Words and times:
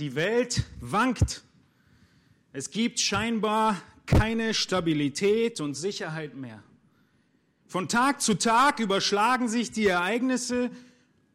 Die 0.00 0.14
Welt 0.14 0.64
wankt. 0.80 1.42
Es 2.54 2.70
gibt 2.70 3.00
scheinbar 3.00 3.76
keine 4.06 4.54
Stabilität 4.54 5.60
und 5.60 5.74
Sicherheit 5.74 6.34
mehr. 6.34 6.62
Von 7.66 7.86
Tag 7.86 8.22
zu 8.22 8.32
Tag 8.32 8.80
überschlagen 8.80 9.46
sich 9.46 9.72
die 9.72 9.86
Ereignisse, 9.86 10.70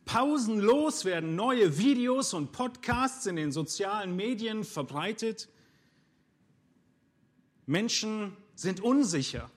pausenlos 0.05 1.05
werden 1.05 1.35
neue 1.35 1.77
Videos 1.77 2.33
und 2.33 2.53
Podcasts 2.53 3.27
in 3.27 3.35
den 3.35 3.51
sozialen 3.51 4.15
Medien 4.15 4.63
verbreitet. 4.63 5.47
Menschen 7.67 8.35
sind 8.55 8.79
unsicher. 8.79 9.51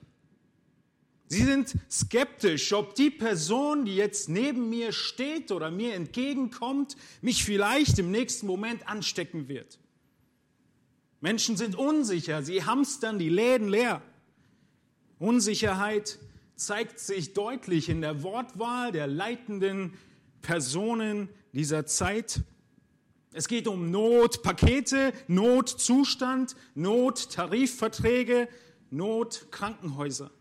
Sie 1.31 1.43
sind 1.43 1.75
skeptisch, 1.91 2.73
ob 2.73 2.95
die 2.95 3.11
Person, 3.11 3.85
die 3.85 3.95
jetzt 3.95 4.29
neben 4.29 4.67
mir 4.67 4.91
steht 4.91 5.51
oder 5.51 5.69
mir 5.69 5.93
entgegenkommt, 5.93 6.97
mich 7.21 7.45
vielleicht 7.45 7.99
im 7.99 8.09
nächsten 8.09 8.47
Moment 8.47 8.89
anstecken 8.89 9.47
wird. 9.47 9.77
Menschen 11.21 11.55
sind 11.55 11.75
unsicher, 11.75 12.41
sie 12.41 12.63
hamstern 12.63 13.19
die 13.19 13.29
Läden 13.29 13.69
leer. 13.69 14.01
Unsicherheit 15.19 16.17
zeigt 16.55 16.97
sich 16.97 17.33
deutlich 17.33 17.89
in 17.89 18.01
der 18.01 18.23
Wortwahl 18.23 18.91
der 18.91 19.05
leitenden 19.05 19.93
Personen 20.41 21.29
dieser 21.53 21.85
Zeit. 21.85 22.41
Es 23.33 23.47
geht 23.47 23.67
um 23.67 23.91
Notpakete, 23.91 25.13
Notzustand, 25.27 26.55
Nottarifverträge, 26.73 28.47
Notkrankenhäuser. 28.89 30.31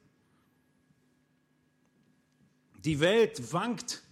Die 2.89 3.01
Welt 3.01 3.53
wankt. 3.53 4.03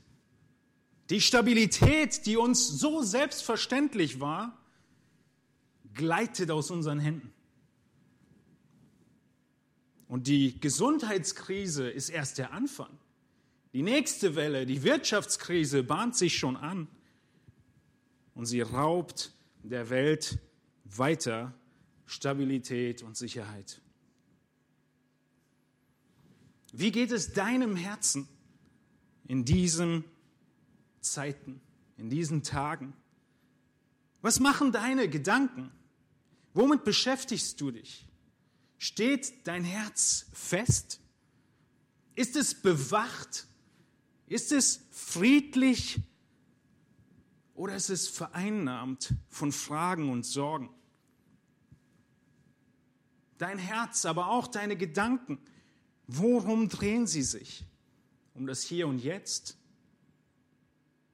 Die 1.08 1.22
Stabilität, 1.22 2.26
die 2.26 2.36
uns 2.36 2.68
so 2.68 3.00
selbstverständlich 3.00 4.20
war, 4.20 4.62
gleitet 5.94 6.50
aus 6.50 6.70
unseren 6.70 6.98
Händen. 6.98 7.32
Und 10.08 10.26
die 10.26 10.60
Gesundheitskrise 10.60 11.88
ist 11.88 12.10
erst 12.10 12.36
der 12.36 12.52
Anfang. 12.52 12.90
Die 13.72 13.80
nächste 13.80 14.34
Welle, 14.36 14.66
die 14.66 14.82
Wirtschaftskrise, 14.82 15.82
bahnt 15.82 16.14
sich 16.14 16.36
schon 16.36 16.58
an. 16.58 16.86
Und 18.34 18.44
sie 18.44 18.60
raubt 18.60 19.32
der 19.62 19.88
Welt 19.88 20.38
weiter 20.84 21.54
Stabilität 22.04 23.02
und 23.02 23.16
Sicherheit. 23.16 23.80
Wie 26.74 26.92
geht 26.92 27.10
es 27.10 27.32
deinem 27.32 27.74
Herzen? 27.74 28.28
In 29.28 29.44
diesen 29.44 30.04
Zeiten, 31.00 31.60
in 31.96 32.10
diesen 32.10 32.42
Tagen? 32.42 32.92
Was 34.22 34.40
machen 34.40 34.72
deine 34.72 35.08
Gedanken? 35.08 35.70
Womit 36.54 36.84
beschäftigst 36.84 37.60
du 37.60 37.70
dich? 37.70 38.08
Steht 38.78 39.46
dein 39.46 39.64
Herz 39.64 40.26
fest? 40.32 41.00
Ist 42.14 42.36
es 42.36 42.54
bewacht? 42.54 43.46
Ist 44.26 44.52
es 44.52 44.80
friedlich? 44.90 46.00
Oder 47.54 47.76
ist 47.76 47.90
es 47.90 48.08
vereinnahmt 48.08 49.14
von 49.28 49.52
Fragen 49.52 50.10
und 50.10 50.24
Sorgen? 50.24 50.70
Dein 53.38 53.58
Herz, 53.58 54.06
aber 54.06 54.28
auch 54.28 54.46
deine 54.46 54.76
Gedanken, 54.76 55.38
worum 56.06 56.68
drehen 56.68 57.06
sie 57.06 57.22
sich? 57.22 57.64
Um 58.36 58.46
das 58.46 58.62
Hier 58.62 58.86
und 58.86 58.98
Jetzt? 58.98 59.56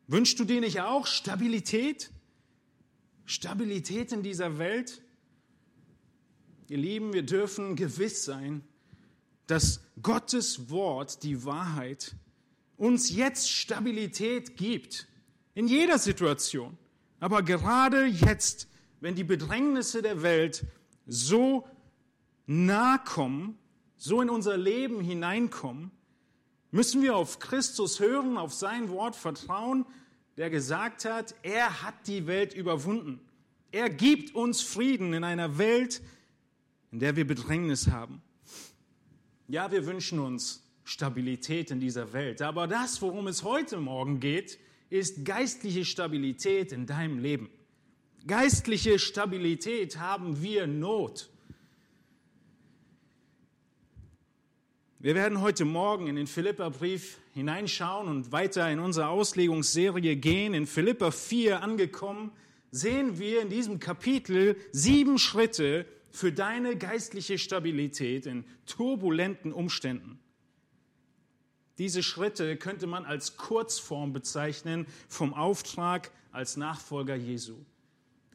Wünschst 0.09 0.39
du 0.39 0.45
dir 0.45 0.61
nicht 0.61 0.81
auch 0.81 1.07
Stabilität? 1.07 2.11
Stabilität 3.25 4.13
in 4.13 4.23
dieser 4.23 4.59
Welt? 4.59 5.03
Ihr 6.69 6.79
Lieben, 6.79 7.13
wir 7.13 7.23
dürfen 7.23 7.77
gewiss 7.77 8.25
sein, 8.25 8.63
dass 9.47 9.81
Gottes 10.03 10.71
Wort, 10.71 11.23
die 11.23 11.45
Wahrheit, 11.45 12.15
uns 12.77 13.11
jetzt 13.11 13.51
Stabilität 13.51 14.57
gibt. 14.57 15.07
In 15.55 15.69
jeder 15.69 15.99
Situation. 15.99 16.77
Aber 17.21 17.43
gerade 17.43 18.07
jetzt, 18.07 18.69
wenn 19.01 19.15
die 19.15 19.25
Bedrängnisse 19.25 20.03
der 20.03 20.23
Welt 20.23 20.65
so 21.07 21.69
nah 22.47 22.99
kommen, 22.99 23.59
so 23.97 24.21
in 24.21 24.31
unser 24.31 24.57
Leben 24.57 25.01
hineinkommen, 25.01 25.93
Müssen 26.75 27.03
wir 27.03 27.15
auf 27.15 27.39
Christus 27.39 28.01
hören, 28.01 28.39
auf 28.39 28.55
sein 28.55 28.89
Wort 28.89 29.15
vertrauen, 29.15 29.85
der 30.39 30.49
gesagt 30.49 31.05
hat, 31.05 31.35
er 31.43 31.83
hat 31.83 32.07
die 32.07 32.27
Welt 32.27 32.55
überwunden. 32.55 33.21
Er 33.71 33.91
gibt 33.91 34.35
uns 34.35 34.63
Frieden 34.63 35.13
in 35.13 35.23
einer 35.23 35.59
Welt, 35.59 36.01
in 36.91 36.99
der 36.99 37.15
wir 37.15 37.27
Bedrängnis 37.27 37.89
haben. 37.89 38.23
Ja, 39.49 39.71
wir 39.71 39.85
wünschen 39.85 40.19
uns 40.19 40.67
Stabilität 40.85 41.71
in 41.71 41.79
dieser 41.79 42.15
Welt, 42.15 42.41
aber 42.41 42.67
das, 42.67 43.03
worum 43.03 43.27
es 43.27 43.45
heute 43.45 43.77
Morgen 43.77 44.19
geht, 44.19 44.59
ist 44.89 45.27
geistliche 45.27 45.85
Stabilität 45.85 46.73
in 46.73 46.87
deinem 46.87 47.19
Leben. 47.19 47.51
Geistliche 48.27 48.99
Stabilität 48.99 49.99
haben 49.99 50.43
wir 50.43 50.67
Not. 50.67 51.32
Wir 55.03 55.17
werden 55.17 55.41
heute 55.41 55.65
Morgen 55.65 56.07
in 56.07 56.15
den 56.15 56.29
Philipperbrief 56.29 57.19
hineinschauen 57.35 58.07
und 58.07 58.31
weiter 58.31 58.71
in 58.71 58.79
unsere 58.79 59.09
Auslegungsserie 59.09 60.15
gehen. 60.15 60.55
In 60.55 60.65
Philipper 60.65 61.11
4 61.11 61.61
angekommen, 61.61 62.31
sehen 62.71 63.19
wir 63.19 63.43
in 63.43 63.49
diesem 63.49 63.81
Kapitel 63.81 64.55
sieben 64.71 65.19
Schritte 65.19 65.87
für 66.13 66.31
deine 66.31 66.77
geistliche 66.77 67.39
Stabilität 67.39 68.27
in 68.27 68.45
turbulenten 68.65 69.53
Umständen. 69.53 70.21
Diese 71.79 72.05
Schritte 72.05 72.57
könnte 72.57 72.87
man 72.87 73.05
als 73.05 73.37
Kurzform 73.37 74.13
bezeichnen 74.13 74.87
vom 75.09 75.35
Auftrag 75.35 76.13
als 76.31 76.57
Nachfolger 76.57 77.17
Jesu. 77.17 77.57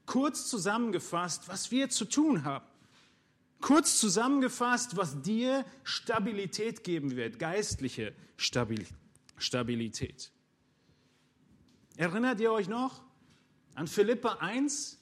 Kurz 0.05 0.49
zusammengefasst, 0.49 1.47
was 1.47 1.71
wir 1.71 1.89
zu 1.89 2.03
tun 2.03 2.43
haben. 2.43 2.65
Kurz 3.59 3.99
zusammengefasst, 3.99 4.97
was 4.97 5.21
dir 5.21 5.65
Stabilität 5.83 6.83
geben 6.83 7.15
wird, 7.15 7.39
geistliche 7.39 8.13
Stabilität. 8.37 10.31
Erinnert 11.95 12.39
ihr 12.39 12.51
euch 12.51 12.67
noch 12.67 13.01
an 13.73 13.87
Philippa 13.87 14.33
1 14.39 14.99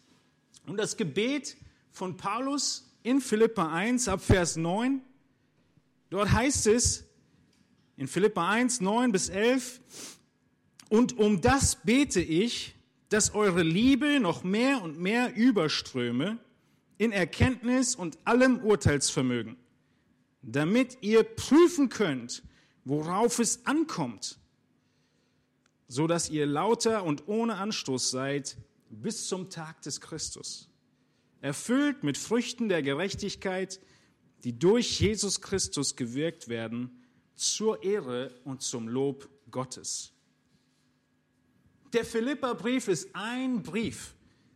und 0.68 0.78
das 0.78 0.96
Gebet 0.96 1.58
von 1.92 2.16
Paulus 2.16 2.90
in 3.04 3.20
Philippa 3.20 3.74
1 3.74 4.08
ab 4.08 4.22
Vers 4.22 4.56
9? 4.56 5.02
Dort 6.10 6.32
heißt 6.32 6.68
es 6.68 7.04
in 7.98 8.08
Philippa 8.08 8.50
1, 8.50 8.80
9 8.82 9.12
bis 9.12 9.30
11, 9.30 9.82
und 10.90 11.18
um 11.18 11.42
das 11.42 11.78
bete 11.84 12.22
ich, 12.22 12.76
dass 13.10 13.34
eure 13.34 13.64
Liebe 13.64 14.20
noch 14.20 14.44
mehr 14.44 14.82
und 14.82 15.00
mehr 15.00 15.36
überströme 15.36 16.38
in 16.98 17.12
Erkenntnis 17.12 17.96
und 17.96 18.18
allem 18.26 18.60
Urteilsvermögen, 18.60 19.58
damit 20.42 20.98
ihr 21.02 21.24
prüfen 21.24 21.90
könnt, 21.90 22.44
worauf 22.84 23.40
es 23.40 23.66
ankommt, 23.66 24.38
so 25.88 26.08
dass 26.08 26.30
ihr 26.30 26.46
lauter 26.46 27.04
und 27.04 27.28
ohne 27.28 27.56
Anstoß 27.56 28.12
seid 28.12 28.58
bis 28.90 29.28
zum 29.28 29.50
Tag 29.50 29.82
des 29.82 30.02
Christus, 30.02 30.70
erfüllt 31.42 32.04
mit 32.04 32.18
Früchten 32.18 32.70
der 32.70 32.82
Gerechtigkeit, 32.82 33.80
die 34.44 34.58
durch 34.58 35.00
Jesus 35.00 35.42
Christus 35.42 35.96
gewirkt 35.96 36.48
werden, 36.48 37.04
zur 37.36 37.84
Ehre 37.84 38.32
und 38.46 38.62
zum 38.62 38.88
Lob 38.88 39.28
Gottes. 39.52 40.14
Der 41.94 42.06
Philipperbrief 42.06 42.88
ist 42.88 43.10
ein 43.14 43.64
Brief, 43.64 44.16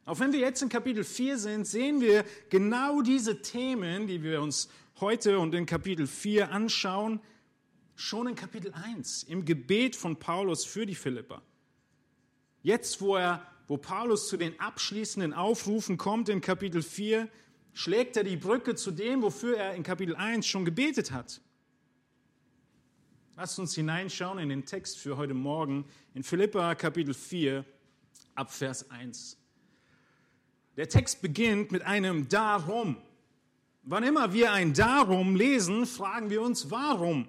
auch 0.09 0.19
wenn 0.19 0.33
wir 0.33 0.39
jetzt 0.39 0.63
in 0.63 0.69
Kapitel 0.69 1.03
4 1.03 1.37
sind, 1.37 1.67
sehen 1.67 2.01
wir 2.01 2.25
genau 2.49 3.03
diese 3.03 3.43
Themen, 3.43 4.07
die 4.07 4.23
wir 4.23 4.41
uns 4.41 4.67
heute 4.99 5.37
und 5.37 5.53
in 5.53 5.67
Kapitel 5.67 6.07
4 6.07 6.51
anschauen, 6.51 7.21
schon 7.95 8.25
in 8.25 8.33
Kapitel 8.33 8.73
1, 8.73 9.23
im 9.23 9.45
Gebet 9.45 9.95
von 9.95 10.17
Paulus 10.17 10.65
für 10.65 10.87
die 10.87 10.95
Philipper. 10.95 11.43
Jetzt, 12.63 13.01
wo, 13.01 13.17
er, 13.17 13.45
wo 13.67 13.77
Paulus 13.77 14.27
zu 14.27 14.37
den 14.37 14.59
abschließenden 14.59 15.31
Aufrufen 15.31 15.97
kommt 15.97 16.27
in 16.27 16.41
Kapitel 16.41 16.81
4, 16.81 17.29
schlägt 17.73 18.17
er 18.17 18.23
die 18.23 18.37
Brücke 18.37 18.73
zu 18.73 18.89
dem, 18.89 19.21
wofür 19.21 19.57
er 19.57 19.75
in 19.75 19.83
Kapitel 19.83 20.15
1 20.15 20.47
schon 20.47 20.65
gebetet 20.65 21.11
hat. 21.11 21.39
Lasst 23.35 23.59
uns 23.59 23.75
hineinschauen 23.75 24.39
in 24.39 24.49
den 24.49 24.65
Text 24.65 24.97
für 24.97 25.17
heute 25.17 25.35
Morgen 25.35 25.85
in 26.15 26.23
Philippa 26.23 26.73
Kapitel 26.73 27.13
4 27.13 27.63
ab 28.33 28.51
Vers 28.51 28.89
1. 28.89 29.38
Der 30.79 30.87
Text 30.87 31.21
beginnt 31.21 31.73
mit 31.73 31.81
einem 31.81 32.29
Darum. 32.29 32.95
Wann 33.83 34.01
immer 34.01 34.31
wir 34.31 34.53
ein 34.53 34.73
Darum 34.73 35.35
lesen, 35.35 35.85
fragen 35.85 36.29
wir 36.29 36.41
uns, 36.41 36.71
warum? 36.71 37.27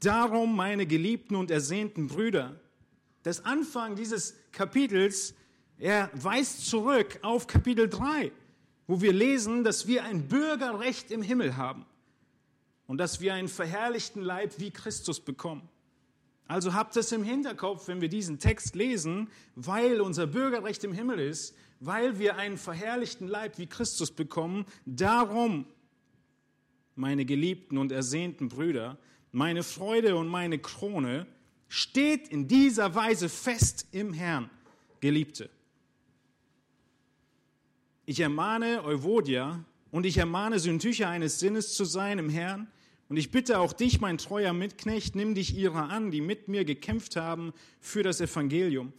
Darum, 0.00 0.56
meine 0.56 0.86
geliebten 0.86 1.36
und 1.36 1.50
ersehnten 1.50 2.06
Brüder. 2.06 2.58
Das 3.24 3.44
Anfang 3.44 3.94
dieses 3.94 4.36
Kapitels 4.52 5.34
Er 5.76 6.08
weist 6.14 6.66
zurück 6.66 7.18
auf 7.20 7.46
Kapitel 7.46 7.90
3, 7.90 8.32
wo 8.86 9.02
wir 9.02 9.12
lesen, 9.12 9.62
dass 9.62 9.86
wir 9.86 10.04
ein 10.04 10.26
Bürgerrecht 10.26 11.10
im 11.10 11.20
Himmel 11.20 11.58
haben 11.58 11.84
und 12.86 12.96
dass 12.96 13.20
wir 13.20 13.34
einen 13.34 13.48
verherrlichten 13.48 14.22
Leib 14.22 14.58
wie 14.58 14.70
Christus 14.70 15.20
bekommen. 15.20 15.68
Also 16.46 16.74
habt 16.74 16.96
es 16.96 17.12
im 17.12 17.22
Hinterkopf, 17.22 17.88
wenn 17.88 18.00
wir 18.00 18.08
diesen 18.08 18.38
Text 18.38 18.74
lesen, 18.74 19.28
weil 19.56 20.00
unser 20.00 20.26
Bürgerrecht 20.26 20.84
im 20.84 20.92
Himmel 20.94 21.18
ist, 21.18 21.54
weil 21.84 22.18
wir 22.18 22.36
einen 22.36 22.56
verherrlichten 22.56 23.28
Leib 23.28 23.58
wie 23.58 23.66
Christus 23.66 24.10
bekommen. 24.10 24.64
Darum, 24.86 25.66
meine 26.94 27.24
geliebten 27.24 27.78
und 27.78 27.92
ersehnten 27.92 28.48
Brüder, 28.48 28.98
meine 29.32 29.62
Freude 29.62 30.16
und 30.16 30.28
meine 30.28 30.58
Krone, 30.58 31.26
steht 31.68 32.28
in 32.28 32.46
dieser 32.48 32.94
Weise 32.94 33.28
fest 33.28 33.88
im 33.92 34.12
Herrn, 34.12 34.48
Geliebte. 35.00 35.50
Ich 38.06 38.20
ermahne 38.20 38.84
Euvodia 38.84 39.64
und 39.90 40.06
ich 40.06 40.18
ermahne 40.18 40.58
Syntyche 40.58 41.08
eines 41.08 41.40
Sinnes 41.40 41.74
zu 41.74 41.84
sein 41.84 42.18
im 42.18 42.28
Herrn. 42.28 42.68
Und 43.08 43.16
ich 43.16 43.30
bitte 43.30 43.58
auch 43.58 43.72
dich, 43.72 44.00
mein 44.00 44.18
treuer 44.18 44.52
Mitknecht, 44.52 45.14
nimm 45.14 45.34
dich 45.34 45.56
ihrer 45.56 45.90
an, 45.90 46.10
die 46.10 46.20
mit 46.20 46.48
mir 46.48 46.64
gekämpft 46.64 47.16
haben 47.16 47.52
für 47.80 48.02
das 48.02 48.20
Evangelium, 48.20 48.92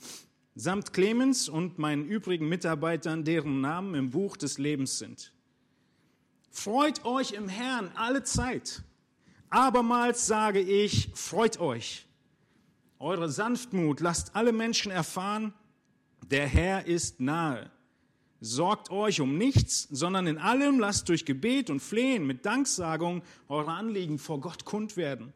samt 0.56 0.94
Clemens 0.94 1.50
und 1.50 1.78
meinen 1.78 2.06
übrigen 2.06 2.48
Mitarbeitern, 2.48 3.26
deren 3.26 3.62
Namen 3.62 3.94
im 3.94 4.10
Buch 4.12 4.38
des 4.38 4.58
Lebens 4.58 4.98
sind. 4.98 5.34
Freut 6.50 7.04
euch 7.04 7.34
im 7.34 7.50
Herrn 7.50 7.92
alle 7.96 8.24
Zeit. 8.24 8.82
Abermals 9.50 10.26
sage 10.26 10.62
ich, 10.62 11.12
freut 11.14 11.60
euch. 11.60 12.06
Eure 12.98 13.30
Sanftmut 13.30 14.00
lasst 14.00 14.36
alle 14.36 14.54
Menschen 14.54 14.92
erfahren, 14.92 15.54
der 16.26 16.48
Herr 16.48 16.86
ist 16.88 17.20
nahe. 17.20 17.70
Sorgt 18.40 18.90
euch 18.90 19.22
um 19.22 19.38
nichts, 19.38 19.88
sondern 19.92 20.28
in 20.28 20.38
allem 20.38 20.80
lasst 20.80 21.10
durch 21.10 21.26
Gebet 21.26 21.70
und 21.70 21.82
Flehen 21.82 22.26
mit 22.26 22.46
Danksagung 22.46 23.22
eure 23.50 23.72
Anliegen 23.72 24.18
vor 24.18 24.40
Gott 24.40 24.66
kund 24.66 24.98
werden. 24.98 25.34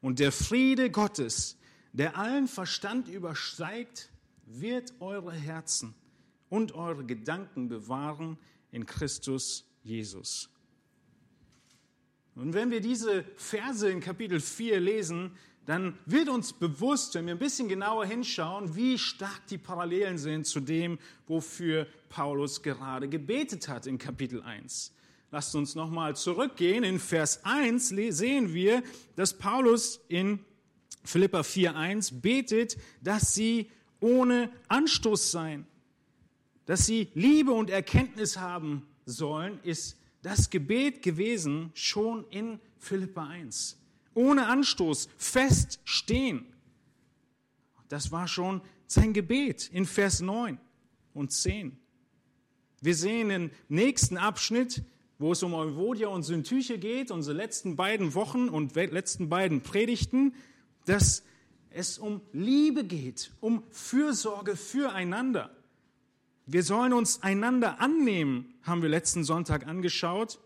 Und 0.00 0.18
der 0.18 0.32
Friede 0.32 0.90
Gottes, 0.90 1.58
der 1.92 2.16
allen 2.16 2.48
Verstand 2.48 3.08
übersteigt, 3.08 4.10
wird 4.46 4.94
eure 5.00 5.32
Herzen 5.32 5.94
und 6.48 6.72
eure 6.72 7.04
Gedanken 7.04 7.68
bewahren 7.68 8.38
in 8.70 8.86
Christus 8.86 9.64
Jesus. 9.82 10.48
Und 12.34 12.52
wenn 12.52 12.70
wir 12.70 12.80
diese 12.80 13.24
Verse 13.36 13.88
in 13.88 14.00
Kapitel 14.00 14.40
4 14.40 14.80
lesen, 14.80 15.32
dann 15.64 15.98
wird 16.06 16.28
uns 16.28 16.52
bewusst, 16.52 17.14
wenn 17.14 17.26
wir 17.26 17.34
ein 17.34 17.40
bisschen 17.40 17.68
genauer 17.68 18.06
hinschauen, 18.06 18.76
wie 18.76 18.98
stark 18.98 19.46
die 19.48 19.58
Parallelen 19.58 20.16
sind 20.16 20.46
zu 20.46 20.60
dem, 20.60 20.98
wofür 21.26 21.88
Paulus 22.08 22.62
gerade 22.62 23.08
gebetet 23.08 23.68
hat 23.68 23.86
in 23.86 23.98
Kapitel 23.98 24.42
1. 24.42 24.92
Lasst 25.32 25.56
uns 25.56 25.74
nochmal 25.74 26.14
zurückgehen. 26.14 26.84
In 26.84 27.00
Vers 27.00 27.44
1 27.44 27.88
sehen 27.88 28.54
wir, 28.54 28.82
dass 29.16 29.36
Paulus 29.36 30.00
in 30.08 30.38
Philippa 31.02 31.40
4.1 31.40 32.20
betet, 32.20 32.76
dass 33.02 33.34
sie 33.34 33.68
ohne 34.00 34.50
Anstoß 34.68 35.30
seien, 35.30 35.66
dass 36.66 36.86
sie 36.86 37.08
Liebe 37.14 37.52
und 37.52 37.70
Erkenntnis 37.70 38.38
haben 38.38 38.86
sollen, 39.04 39.60
ist 39.62 39.98
das 40.22 40.50
Gebet 40.50 41.02
gewesen 41.02 41.70
schon 41.74 42.24
in 42.30 42.60
Philippa 42.78 43.26
1 43.26 43.78
ohne 44.16 44.46
Anstoß 44.46 45.08
feststehen. 45.18 46.46
Das 47.88 48.10
war 48.10 48.26
schon 48.26 48.62
sein 48.86 49.12
Gebet 49.12 49.68
in 49.72 49.84
Vers 49.84 50.20
9 50.20 50.58
und 51.14 51.30
10. 51.30 51.76
Wir 52.80 52.94
sehen 52.94 53.30
im 53.30 53.50
nächsten 53.68 54.16
Abschnitt, 54.16 54.82
wo 55.18 55.32
es 55.32 55.42
um 55.42 55.54
Euvodia 55.54 56.08
und 56.08 56.24
Syntyche 56.24 56.78
geht, 56.78 57.10
unsere 57.10 57.36
letzten 57.36 57.76
beiden 57.76 58.14
Wochen 58.14 58.48
und 58.48 58.74
letzten 58.74 59.28
beiden 59.28 59.62
Predigten, 59.62 60.34
dass 60.86 61.22
es 61.76 61.98
um 61.98 62.22
Liebe 62.32 62.84
geht, 62.84 63.30
um 63.40 63.62
Fürsorge 63.70 64.56
füreinander. 64.56 65.50
Wir 66.46 66.62
sollen 66.62 66.94
uns 66.94 67.22
einander 67.22 67.80
annehmen, 67.80 68.54
haben 68.62 68.80
wir 68.80 68.88
letzten 68.88 69.24
Sonntag 69.24 69.66
angeschaut. 69.66 70.38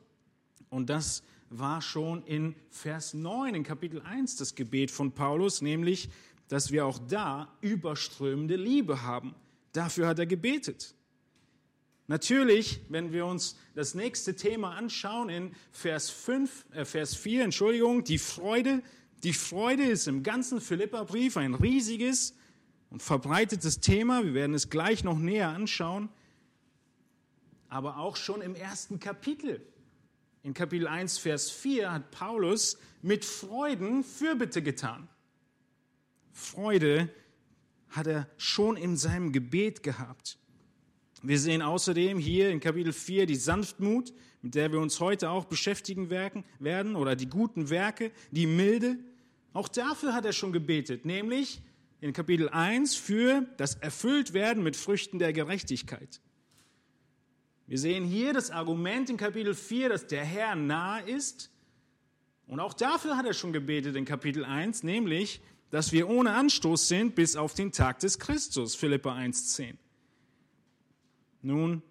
Und 0.71 0.91
das 0.91 1.23
war 1.49 1.83
schon 1.83 2.25
in 2.25 2.57
Vers 2.71 3.15
9, 3.15 3.55
in 3.55 3.63
Kapitel 3.63 4.03
1 4.03 4.37
das 4.37 4.57
Gebet 4.57 4.91
von 4.91 5.13
Paulus, 5.13 5.63
nämlich, 5.63 6.11
dass 6.49 6.73
wir 6.73 6.85
auch 6.85 6.99
da 6.99 7.57
überströmende 7.61 8.57
Liebe 8.57 9.03
haben. 9.03 9.37
Dafür 9.73 10.09
hat 10.09 10.19
er 10.19 10.27
gebetet. 10.27 10.95
Natürlich, 12.09 12.81
wenn 12.89 13.13
wir 13.13 13.25
uns 13.25 13.57
das 13.77 13.95
nächste 13.95 14.35
Thema 14.35 14.75
anschauen 14.75 15.29
in 15.29 15.55
Vers 15.71 16.11
5, 16.11 16.65
äh 16.73 16.85
Vers 16.85 17.15
4, 17.15 17.45
Entschuldigung, 17.45 18.03
die 18.03 18.19
Freude. 18.19 18.83
Die 19.23 19.33
Freude 19.33 19.85
ist 19.85 20.09
im 20.09 20.23
ganzen 20.23 20.61
Philipperbrief 20.61 21.37
ein 21.37 21.55
riesiges 21.55 22.35
und 22.89 23.03
verbreitetes 23.03 23.81
Thema. 23.81 24.25
Wir 24.25 24.35
werden 24.35 24.55
es 24.55 24.71
gleich 24.71 25.05
noch 25.05 25.19
näher 25.19 25.49
anschauen. 25.49 26.09
Aber 27.69 27.99
auch 27.99 28.17
schon 28.17 28.41
im 28.41 28.55
ersten 28.55 28.99
Kapitel 28.99 29.65
in 30.43 30.55
Kapitel 30.55 30.89
1, 30.89 31.19
Vers 31.19 31.51
4 31.51 31.93
hat 31.93 32.11
Paulus 32.11 32.79
mit 33.03 33.25
Freuden 33.25 34.03
Fürbitte 34.03 34.63
getan. 34.63 35.09
Freude 36.33 37.11
hat 37.91 38.07
er 38.07 38.27
schon 38.39 38.77
in 38.77 38.97
seinem 38.97 39.33
Gebet 39.33 39.83
gehabt. 39.83 40.39
Wir 41.23 41.39
sehen 41.39 41.61
außerdem 41.61 42.19
hier 42.19 42.49
in 42.51 42.61
Kapitel 42.61 42.95
4 42.95 43.27
die 43.27 43.37
Sanftmut, 43.37 44.15
mit 44.41 44.55
der 44.55 44.73
wir 44.73 44.81
uns 44.81 45.01
heute 45.01 45.29
auch 45.29 45.45
beschäftigen 45.45 46.09
werden, 46.09 46.97
oder 46.97 47.15
die 47.15 47.29
guten 47.29 47.69
Werke, 47.69 48.11
die 48.31 48.47
Milde. 48.47 48.97
Auch 49.53 49.69
dafür 49.69 50.15
hat 50.15 50.25
er 50.25 50.33
schon 50.33 50.53
gebetet, 50.53 51.05
nämlich 51.05 51.61
in 52.01 52.13
Kapitel 52.13 52.49
1 52.49 52.95
für 52.95 53.47
das 53.57 53.75
Erfülltwerden 53.75 54.63
mit 54.63 54.77
Früchten 54.77 55.19
der 55.19 55.33
Gerechtigkeit. 55.33 56.21
Wir 57.67 57.79
sehen 57.79 58.05
hier 58.05 58.33
das 58.33 58.51
Argument 58.51 59.11
in 59.11 59.17
Kapitel 59.17 59.55
4, 59.55 59.91
dass 59.91 60.07
der 60.07 60.25
Herr 60.25 60.57
nahe 60.57 61.09
ist. 61.09 61.51
Und 62.47 62.59
auch 62.59 62.75
dafür 62.75 63.17
hat 63.17 63.27
er 63.27 63.33
schon 63.33 63.53
gebetet 63.53 63.95
in 63.97 64.05
Kapitel 64.05 64.45
1, 64.45 64.83
nämlich, 64.83 65.41
dass 65.71 65.93
wir 65.93 66.09
ohne 66.09 66.33
Anstoß 66.33 66.89
sind 66.89 67.15
bis 67.15 67.37
auf 67.37 67.55
den 67.55 67.71
Tag 67.71 68.01
des 68.01 68.19
Christus, 68.19 68.75
Philippa 68.75 69.15
1,10. 69.15 69.77
Nun, 71.43 71.83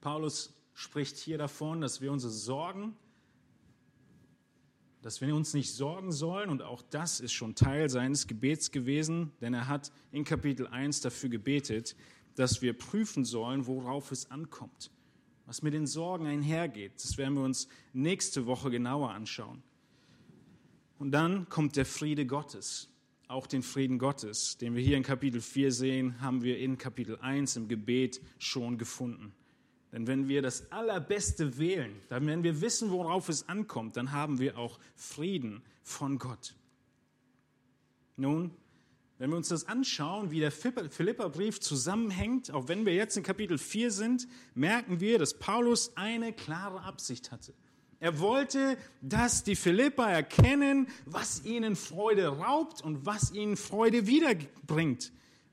Paulus 0.00 0.54
spricht 0.72 1.16
hier 1.16 1.38
davon, 1.38 1.80
dass 1.80 2.00
wir 2.00 2.12
unsere 2.12 2.32
Sorgen, 2.32 2.96
dass 5.06 5.20
wir 5.20 5.36
uns 5.36 5.54
nicht 5.54 5.72
sorgen 5.72 6.10
sollen, 6.10 6.50
und 6.50 6.62
auch 6.62 6.82
das 6.82 7.20
ist 7.20 7.32
schon 7.32 7.54
Teil 7.54 7.88
seines 7.88 8.26
Gebets 8.26 8.72
gewesen, 8.72 9.30
denn 9.40 9.54
er 9.54 9.68
hat 9.68 9.92
in 10.10 10.24
Kapitel 10.24 10.66
1 10.66 11.00
dafür 11.00 11.28
gebetet, 11.28 11.94
dass 12.34 12.60
wir 12.60 12.72
prüfen 12.72 13.24
sollen, 13.24 13.68
worauf 13.68 14.10
es 14.10 14.32
ankommt, 14.32 14.90
was 15.44 15.62
mit 15.62 15.74
den 15.74 15.86
Sorgen 15.86 16.26
einhergeht. 16.26 16.94
Das 16.96 17.18
werden 17.18 17.34
wir 17.34 17.44
uns 17.44 17.68
nächste 17.92 18.46
Woche 18.46 18.68
genauer 18.68 19.10
anschauen. 19.10 19.62
Und 20.98 21.12
dann 21.12 21.48
kommt 21.48 21.76
der 21.76 21.86
Friede 21.86 22.26
Gottes. 22.26 22.88
Auch 23.28 23.46
den 23.46 23.62
Frieden 23.62 24.00
Gottes, 24.00 24.58
den 24.58 24.74
wir 24.74 24.82
hier 24.82 24.96
in 24.96 25.04
Kapitel 25.04 25.40
4 25.40 25.70
sehen, 25.70 26.20
haben 26.20 26.42
wir 26.42 26.58
in 26.58 26.78
Kapitel 26.78 27.16
1 27.20 27.54
im 27.54 27.68
Gebet 27.68 28.20
schon 28.40 28.76
gefunden. 28.76 29.32
Denn 29.96 30.06
wenn 30.06 30.28
wir 30.28 30.42
das 30.42 30.70
Allerbeste 30.72 31.56
wählen, 31.56 31.90
dann 32.10 32.26
wenn 32.26 32.42
wir 32.42 32.60
wissen, 32.60 32.90
worauf 32.90 33.30
es 33.30 33.48
ankommt, 33.48 33.96
dann 33.96 34.12
haben 34.12 34.38
wir 34.38 34.58
auch 34.58 34.78
Frieden 34.94 35.62
von 35.82 36.18
Gott. 36.18 36.54
Nun, 38.16 38.50
wenn 39.16 39.30
wir 39.30 39.38
uns 39.38 39.48
das 39.48 39.66
anschauen, 39.66 40.30
wie 40.30 40.40
der 40.40 40.52
Philipperbrief 40.52 41.60
zusammenhängt, 41.60 42.50
auch 42.50 42.68
wenn 42.68 42.84
wir 42.84 42.94
jetzt 42.94 43.16
in 43.16 43.22
Kapitel 43.22 43.56
4 43.56 43.90
sind, 43.90 44.28
merken 44.54 45.00
wir, 45.00 45.18
dass 45.18 45.32
Paulus 45.32 45.96
eine 45.96 46.34
klare 46.34 46.82
Absicht 46.82 47.32
hatte. 47.32 47.54
Er 47.98 48.20
wollte, 48.20 48.76
dass 49.00 49.44
die 49.44 49.56
Philipper 49.56 50.10
erkennen, 50.10 50.88
was 51.06 51.42
ihnen 51.46 51.74
Freude 51.74 52.28
raubt 52.28 52.82
und 52.82 53.06
was 53.06 53.32
ihnen 53.32 53.56
Freude 53.56 54.06
wiederbringt. 54.06 55.10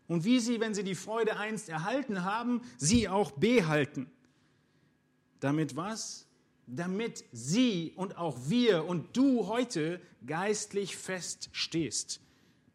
Und 0.08 0.26
wie 0.26 0.42
sie, 0.42 0.60
wenn 0.60 0.74
sie 0.74 0.84
die 0.84 0.96
Freude 0.96 1.38
einst 1.38 1.70
erhalten 1.70 2.26
haben, 2.26 2.62
sie 2.78 3.08
auch 3.08 3.32
behalten. 3.32 4.12
Damit 5.44 5.76
was? 5.76 6.28
Damit 6.66 7.26
sie 7.32 7.92
und 7.96 8.18
auch 8.18 8.38
wir 8.48 8.86
und 8.86 9.18
du 9.18 9.48
heute 9.48 10.00
geistlich 10.26 10.96
feststehst 10.96 12.22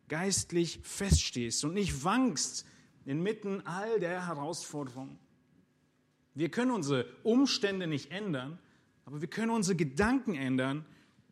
geistlich 0.09 0.81
feststehst 0.83 1.65
und 1.65 1.75
nicht 1.75 2.03
wankst 2.03 2.65
inmitten 3.05 3.67
all 3.67 4.01
der 4.01 4.27
Herausforderungen. 4.27 5.19
Wir 6.35 6.51
können 6.51 6.71
unsere 6.71 7.07
Umstände 7.23 7.87
nicht 7.87 8.11
ändern, 8.11 8.59
aber 9.05 9.21
wir 9.21 9.29
können 9.29 9.51
unsere 9.51 9.77
Gedanken 9.77 10.35
ändern 10.35 10.85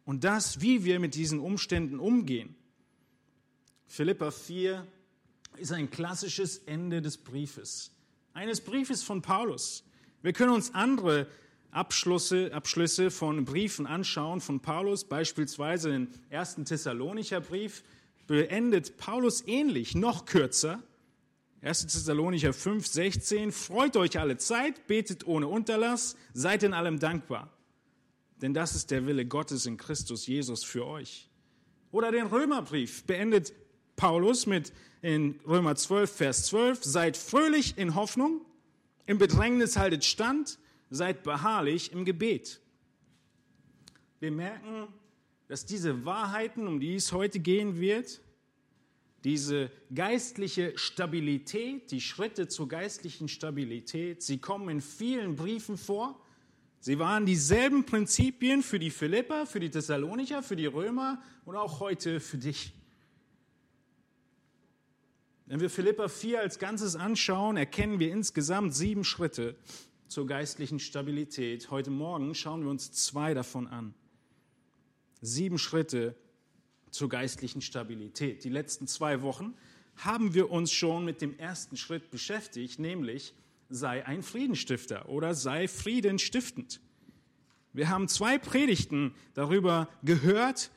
und 0.05 0.25
das, 0.25 0.61
wie 0.61 0.85
wir 0.85 1.01
mit 1.01 1.15
diesen 1.15 1.41
Umständen 1.41 1.99
umgehen. 1.99 2.55
Philippa 3.87 4.31
4, 4.31 4.87
ist 5.59 5.73
ein 5.73 5.91
klassisches 5.91 6.59
Ende 6.59 7.01
des 7.01 7.17
Briefes. 7.17 7.93
Eines 8.35 8.61
Briefes 8.61 9.03
von 9.03 9.23
Paulus. 9.23 9.85
Wir 10.27 10.33
können 10.33 10.55
uns 10.55 10.75
andere 10.75 11.29
Abschlüsse, 11.71 12.53
Abschlüsse 12.53 13.13
von 13.13 13.45
Briefen 13.45 13.87
anschauen 13.87 14.41
von 14.41 14.59
Paulus, 14.59 15.05
beispielsweise 15.05 15.91
den 15.91 16.09
ersten 16.31 16.65
Thessalonicher 16.65 17.41
Brief, 17.41 17.85
beendet 18.27 18.97
Paulus 18.97 19.47
ähnlich, 19.47 19.95
noch 19.95 20.25
kürzer. 20.25 20.83
1. 21.63 21.83
Thessalonicher 21.83 22.53
5, 22.53 22.85
16, 22.85 23.53
freut 23.53 23.97
euch 23.97 24.19
alle 24.19 24.37
Zeit, 24.37 24.89
betet 24.89 25.29
ohne 25.29 25.47
Unterlass, 25.47 26.17
seid 26.35 26.65
in 26.65 26.75
allem 26.75 26.99
dankbar. 26.99 27.49
Denn 28.43 28.53
das 28.53 28.75
ist 28.75 28.91
der 28.91 29.07
Wille 29.07 29.27
Gottes 29.27 29.65
in 29.65 29.77
Christus 29.77 30.27
Jesus 30.27 30.65
für 30.65 30.87
euch. 30.89 31.31
Oder 31.93 32.11
den 32.11 32.27
Römerbrief 32.27 33.05
beendet 33.05 33.53
Paulus 33.95 34.47
mit 34.47 34.73
in 35.03 35.39
Römer 35.47 35.77
12, 35.77 36.11
Vers 36.11 36.47
12, 36.47 36.83
seid 36.83 37.17
fröhlich 37.17 37.79
in 37.79 37.95
Hoffnung, 37.95 38.41
im 39.07 39.19
Bedrängnis 39.19 39.77
haltet 39.77 40.05
stand, 40.05 40.59
seid 40.91 41.23
beharrlich 41.23 41.93
im 41.93 42.05
Gebet. 42.05 42.61
Wir 44.21 44.31
merken, 44.31 44.89
dass 45.49 45.65
diese 45.65 46.05
Wahrheiten, 46.05 46.67
um 46.67 46.81
die 46.81 46.95
es 46.95 47.13
heute 47.13 47.39
gehen 47.39 47.81
wird, 47.81 48.21
diese 49.25 49.71
geistliche 49.95 50.77
Stabilität, 50.79 51.91
die 51.91 52.01
Schritte 52.01 52.49
zur 52.49 52.69
geistlichen 52.69 53.29
Stabilität, 53.29 54.23
sie 54.23 54.39
kommen 54.39 54.69
in 54.69 54.81
vielen 54.81 55.37
Briefen 55.37 55.77
vor. 55.77 56.21
Sie 56.79 56.99
waren 56.99 57.27
dieselben 57.27 57.85
Prinzipien 57.85 58.63
für 58.63 58.79
die 58.79 58.91
Philipper, 58.91 59.47
für 59.47 59.59
die 59.59 59.71
Thessalonicher, 59.71 60.43
für 60.43 60.55
die 60.55 60.67
Römer 60.67 61.21
und 61.45 61.57
auch 61.57 61.81
heute 61.81 62.21
für 62.21 62.39
dich. 62.39 62.73
Wenn 65.49 65.61
wir 65.61 65.71
Philippa 65.71 66.09
4 66.09 66.41
als 66.41 66.59
Ganzes 66.59 66.97
anschauen, 66.97 67.57
erkennen 67.57 68.01
wir 68.01 68.11
insgesamt 68.11 68.75
sieben 68.75 69.05
Schritte 69.05 69.55
zur 70.09 70.27
geistlichen 70.27 70.81
Stabilität. 70.81 71.71
Heute 71.71 71.91
Morgen 71.91 72.35
schauen 72.35 72.63
wir 72.63 72.71
uns 72.71 72.91
zwei 72.91 73.33
davon 73.33 73.69
an. 73.69 73.95
Sieben 75.21 75.59
Schritte 75.59 76.17
zur 76.91 77.09
geistlichen 77.09 77.61
Stabilität. 77.63 78.43
Die 78.43 78.49
letzten 78.49 78.89
zwei 78.89 79.23
Wochen 79.23 79.55
haben 79.95 80.35
wir 80.35 80.51
uns 80.51 80.73
schon 80.73 81.05
mit 81.05 81.21
dem 81.21 81.39
ersten 81.39 81.77
Schritt 81.77 82.11
beschäftigt, 82.11 82.81
nämlich 82.81 83.33
sei 83.69 84.05
ein 84.05 84.25
Friedenstifter 84.25 85.09
oder 85.09 85.33
sei 85.35 85.69
friedenstiftend. 85.69 86.81
Wir 87.73 87.89
haben 87.89 88.09
zwei 88.09 88.39
Predigten 88.39 89.15
darüber 89.35 89.89
gehört, 90.03 90.73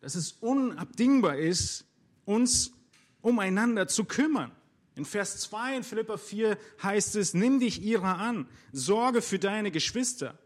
dass 0.00 0.16
es 0.16 0.32
unabdingbar 0.32 1.36
ist, 1.36 1.84
uns 2.24 2.72
umeinander 3.22 3.88
zu 3.88 4.04
kümmern. 4.04 4.52
In 4.96 5.04
Vers 5.04 5.38
2 5.40 5.78
in 5.78 5.82
Philippa 5.82 6.16
4 6.16 6.58
heißt 6.82 7.16
es, 7.16 7.32
nimm 7.34 7.60
dich 7.60 7.82
ihrer 7.82 8.18
an, 8.18 8.48
sorge 8.72 9.22
für 9.22 9.38
deine 9.38 9.70
Geschwister. 9.70 10.38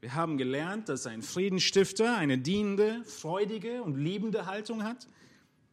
Wir 0.00 0.14
haben 0.14 0.38
gelernt, 0.38 0.88
dass 0.88 1.06
ein 1.06 1.22
Friedensstifter 1.22 2.16
eine 2.16 2.38
dienende, 2.38 3.02
freudige 3.04 3.82
und 3.82 3.96
liebende 3.96 4.46
Haltung 4.46 4.84
hat, 4.84 5.08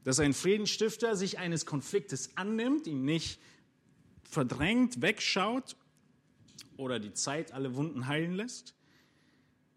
dass 0.03 0.19
ein 0.19 0.34
Friedensstifter 0.34 1.15
sich 1.15 1.38
eines 1.38 1.65
Konfliktes 1.65 2.36
annimmt, 2.36 2.88
ihn 2.88 3.05
nicht 3.05 3.39
verdrängt, 4.24 5.01
wegschaut 5.01 5.75
oder 6.77 7.00
die 7.00 7.13
Zeit 7.13 7.51
alle 7.51 7.75
Wunden 7.75 8.07
heilen 8.07 8.34
lässt. 8.34 8.74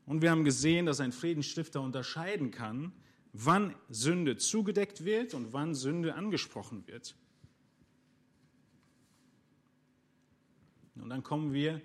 Und 0.07 0.23
wir 0.23 0.31
haben 0.31 0.45
gesehen, 0.45 0.87
dass 0.87 1.01
ein 1.01 1.13
Friedensstifter 1.13 1.83
unterscheiden 1.83 2.51
kann 2.51 2.93
wann 3.41 3.75
Sünde 3.89 4.37
zugedeckt 4.37 5.05
wird 5.05 5.35
und 5.35 5.53
wann 5.53 5.75
Sünde 5.75 6.15
angesprochen 6.15 6.87
wird. 6.87 7.15
Und 10.97 11.09
dann 11.11 11.23
kommen 11.23 11.53
wir 11.53 11.81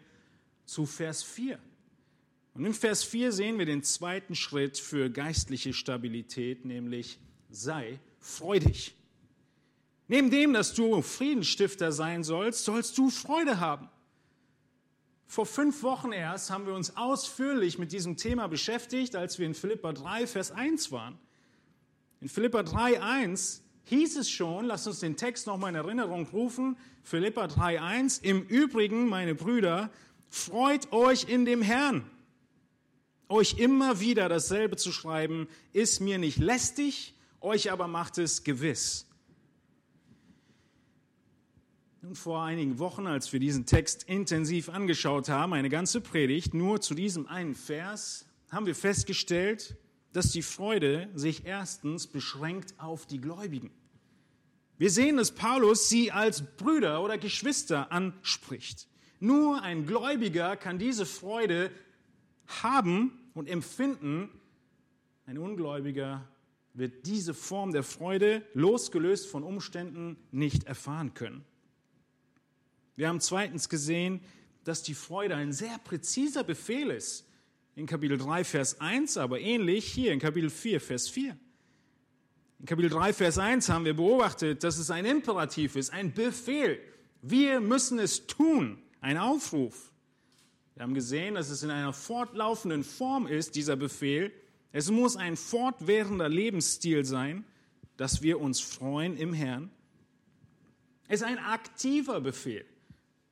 zu 0.66 0.86
Vers 0.86 1.22
4. 1.22 1.60
Und 2.56 2.66
in 2.66 2.74
Vers 2.74 3.04
4 3.04 3.32
sehen 3.32 3.60
wir 3.60 3.66
den 3.66 3.84
zweiten 3.84 4.36
Schritt 4.36 4.80
für 4.80 5.10
geistliche 5.10 5.74
Stabilität, 5.74 6.66
nämlich 6.66 7.20
sei 7.50 8.00
freudig. 8.20 8.96
Neben 10.08 10.32
dem, 10.32 10.54
dass 10.54 10.74
du 10.74 11.02
Friedensstifter 11.02 11.92
sein 11.92 12.24
sollst, 12.24 12.66
sollst 12.66 12.98
du 12.98 13.10
Freude 13.10 13.60
haben. 13.60 13.90
Vor 15.28 15.46
fünf 15.46 15.84
Wochen 15.84 16.12
erst 16.12 16.50
haben 16.50 16.66
wir 16.66 16.74
uns 16.74 16.98
ausführlich 16.98 17.78
mit 17.78 17.92
diesem 17.92 18.18
Thema 18.18 18.48
beschäftigt, 18.48 19.16
als 19.16 19.40
wir 19.40 19.46
in 19.46 19.54
Philippa 19.54 19.94
3, 19.94 20.28
Vers 20.28 20.52
1 20.52 20.92
waren. 20.92 21.18
In 22.24 22.30
Philippa 22.30 22.62
3,1 22.62 23.60
hieß 23.84 24.16
es 24.16 24.30
schon, 24.30 24.64
lasst 24.64 24.88
uns 24.88 25.02
den 25.02 25.18
Text 25.18 25.46
nochmal 25.46 25.72
in 25.72 25.76
Erinnerung 25.76 26.26
rufen, 26.28 26.78
Philippa 27.04 27.48
3,1, 27.48 28.24
im 28.24 28.44
Übrigen, 28.44 29.10
meine 29.10 29.36
Brüder, 29.36 29.92
freut 30.30 30.94
euch 30.94 31.28
in 31.28 31.44
dem 31.44 31.62
Herrn. 31.62 32.10
Euch 33.28 33.58
immer 33.58 34.00
wieder 34.00 34.30
dasselbe 34.30 34.78
zu 34.78 34.94
schreiben, 34.94 35.50
ist 35.74 36.00
mir 36.00 36.18
nicht 36.18 36.38
lästig, 36.38 37.14
euch 37.42 37.74
aber 37.74 37.90
macht 37.90 38.18
es 38.18 38.46
gewiss. 38.46 39.06
Nun, 42.02 42.16
vor 42.16 42.42
einigen 42.42 42.80
Wochen, 42.80 43.06
als 43.06 43.34
wir 43.34 43.42
diesen 43.42 43.66
Text 43.66 44.04
intensiv 44.04 44.70
angeschaut 44.70 45.28
haben, 45.28 45.52
eine 45.52 45.68
ganze 45.68 46.00
Predigt 46.00 46.54
nur 46.54 46.80
zu 46.80 46.94
diesem 46.94 47.28
einen 47.28 47.54
Vers, 47.54 48.26
haben 48.50 48.66
wir 48.66 48.76
festgestellt, 48.76 49.76
dass 50.14 50.32
die 50.32 50.44
Freude 50.44 51.10
sich 51.16 51.46
erstens 51.46 52.08
beschränkt 52.08 52.76
auf 52.78 53.06
die 53.06 53.20
Gläubigen. 53.20 53.72
Wir 54.78 54.90
sehen, 54.90 55.18
dass 55.18 55.32
Paulus 55.32 55.90
sie 55.90 56.12
als 56.12 56.44
Brüder 56.56 57.04
oder 57.04 57.18
Geschwister 57.18 57.92
anspricht. 57.92 58.88
Nur 59.20 59.62
ein 59.62 59.86
Gläubiger 59.86 60.56
kann 60.56 60.80
diese 60.80 61.06
Freude 61.06 61.72
haben 62.48 63.20
und 63.34 63.50
empfinden. 63.50 64.30
Ein 65.26 65.38
Ungläubiger 65.38 66.28
wird 66.74 67.06
diese 67.06 67.34
Form 67.34 67.72
der 67.72 67.84
Freude, 67.84 68.44
losgelöst 68.54 69.28
von 69.28 69.44
Umständen, 69.44 70.18
nicht 70.32 70.66
erfahren 70.66 71.14
können. 71.14 71.44
Wir 72.96 73.08
haben 73.08 73.22
zweitens 73.22 73.70
gesehen, 73.70 74.22
dass 74.64 74.84
die 74.84 74.94
Freude 74.94 75.36
ein 75.36 75.54
sehr 75.54 75.78
präziser 75.80 76.44
Befehl 76.44 76.90
ist, 76.92 77.26
in 77.76 77.86
Kapitel 77.86 78.18
3, 78.18 78.44
Vers 78.44 78.80
1, 78.80 79.18
aber 79.18 79.40
ähnlich 79.40 79.86
hier 79.86 80.12
in 80.12 80.20
Kapitel 80.20 80.50
4, 80.50 80.80
Vers 80.80 81.10
4. 81.10 81.38
In 82.60 82.66
Kapitel 82.66 82.90
3, 82.90 83.14
Vers 83.14 83.38
1 83.38 83.70
haben 83.70 83.86
wir 83.86 83.96
beobachtet, 83.96 84.64
dass 84.64 84.78
es 84.78 84.92
ein 84.92 85.06
Imperativ 85.06 85.76
ist, 85.76 85.92
ein 85.92 86.14
Befehl. 86.14 86.80
Wir 87.22 87.60
müssen 87.60 88.00
es 88.00 88.28
tun, 88.28 88.82
ein 89.02 89.18
Aufruf. 89.18 89.92
Wir 90.76 90.84
haben 90.84 90.94
gesehen, 90.94 91.36
dass 91.36 91.50
es 91.50 91.64
in 91.64 91.72
einer 91.72 91.94
fortlaufenden 91.94 92.84
Form 92.84 93.28
ist, 93.28 93.56
dieser 93.56 93.76
Befehl. 93.76 94.32
Es 94.72 94.90
muss 94.90 95.18
ein 95.18 95.36
fortwährender 95.36 96.30
Lebensstil 96.30 97.06
sein, 97.06 97.44
dass 97.98 98.22
wir 98.22 98.40
uns 98.40 98.60
freuen 98.60 99.18
im 99.18 99.34
Herrn. 99.34 99.70
Es 101.08 101.22
ist 101.22 101.28
ein 101.28 101.38
aktiver 101.38 102.22
Befehl. 102.22 102.66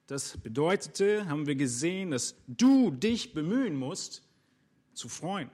Das 0.07 0.37
bedeutete, 0.37 1.27
haben 1.29 1.47
wir 1.47 1.55
gesehen, 1.55 2.11
dass 2.11 2.35
du 2.47 2.91
dich 2.91 3.33
bemühen 3.33 3.75
musst, 3.75 4.23
zu 4.93 5.09
freuen. 5.09 5.49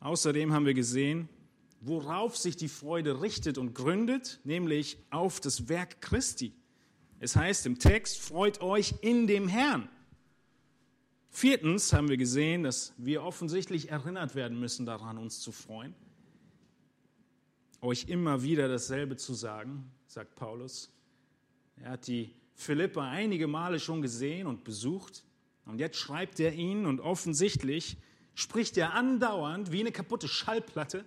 Außerdem 0.00 0.52
haben 0.52 0.66
wir 0.66 0.74
gesehen, 0.74 1.28
worauf 1.80 2.36
sich 2.36 2.56
die 2.56 2.68
Freude 2.68 3.22
richtet 3.22 3.58
und 3.58 3.74
gründet, 3.74 4.40
nämlich 4.44 4.98
auf 5.10 5.40
das 5.40 5.68
Werk 5.68 6.00
Christi. 6.00 6.52
Es 7.18 7.36
heißt 7.36 7.66
im 7.66 7.78
Text, 7.78 8.18
freut 8.18 8.60
euch 8.60 8.94
in 9.00 9.26
dem 9.26 9.48
Herrn. 9.48 9.88
Viertens 11.30 11.92
haben 11.92 12.08
wir 12.08 12.16
gesehen, 12.16 12.62
dass 12.62 12.94
wir 12.96 13.22
offensichtlich 13.22 13.90
erinnert 13.90 14.34
werden 14.34 14.58
müssen 14.58 14.86
daran, 14.86 15.18
uns 15.18 15.40
zu 15.40 15.52
freuen. 15.52 15.94
Euch 17.82 18.08
immer 18.08 18.42
wieder 18.42 18.68
dasselbe 18.68 19.16
zu 19.16 19.34
sagen, 19.34 19.90
sagt 20.06 20.34
Paulus. 20.34 20.90
Er 21.76 21.90
hat 21.90 22.06
die 22.06 22.34
Philippa 22.54 23.08
einige 23.10 23.46
Male 23.46 23.78
schon 23.78 24.00
gesehen 24.00 24.46
und 24.46 24.64
besucht. 24.64 25.24
Und 25.66 25.78
jetzt 25.78 25.98
schreibt 25.98 26.40
er 26.40 26.54
ihnen 26.54 26.86
und 26.86 27.00
offensichtlich 27.00 27.98
spricht 28.36 28.76
er 28.76 28.92
andauernd 28.92 29.72
wie 29.72 29.80
eine 29.80 29.90
kaputte 29.90 30.28
Schallplatte 30.28 31.04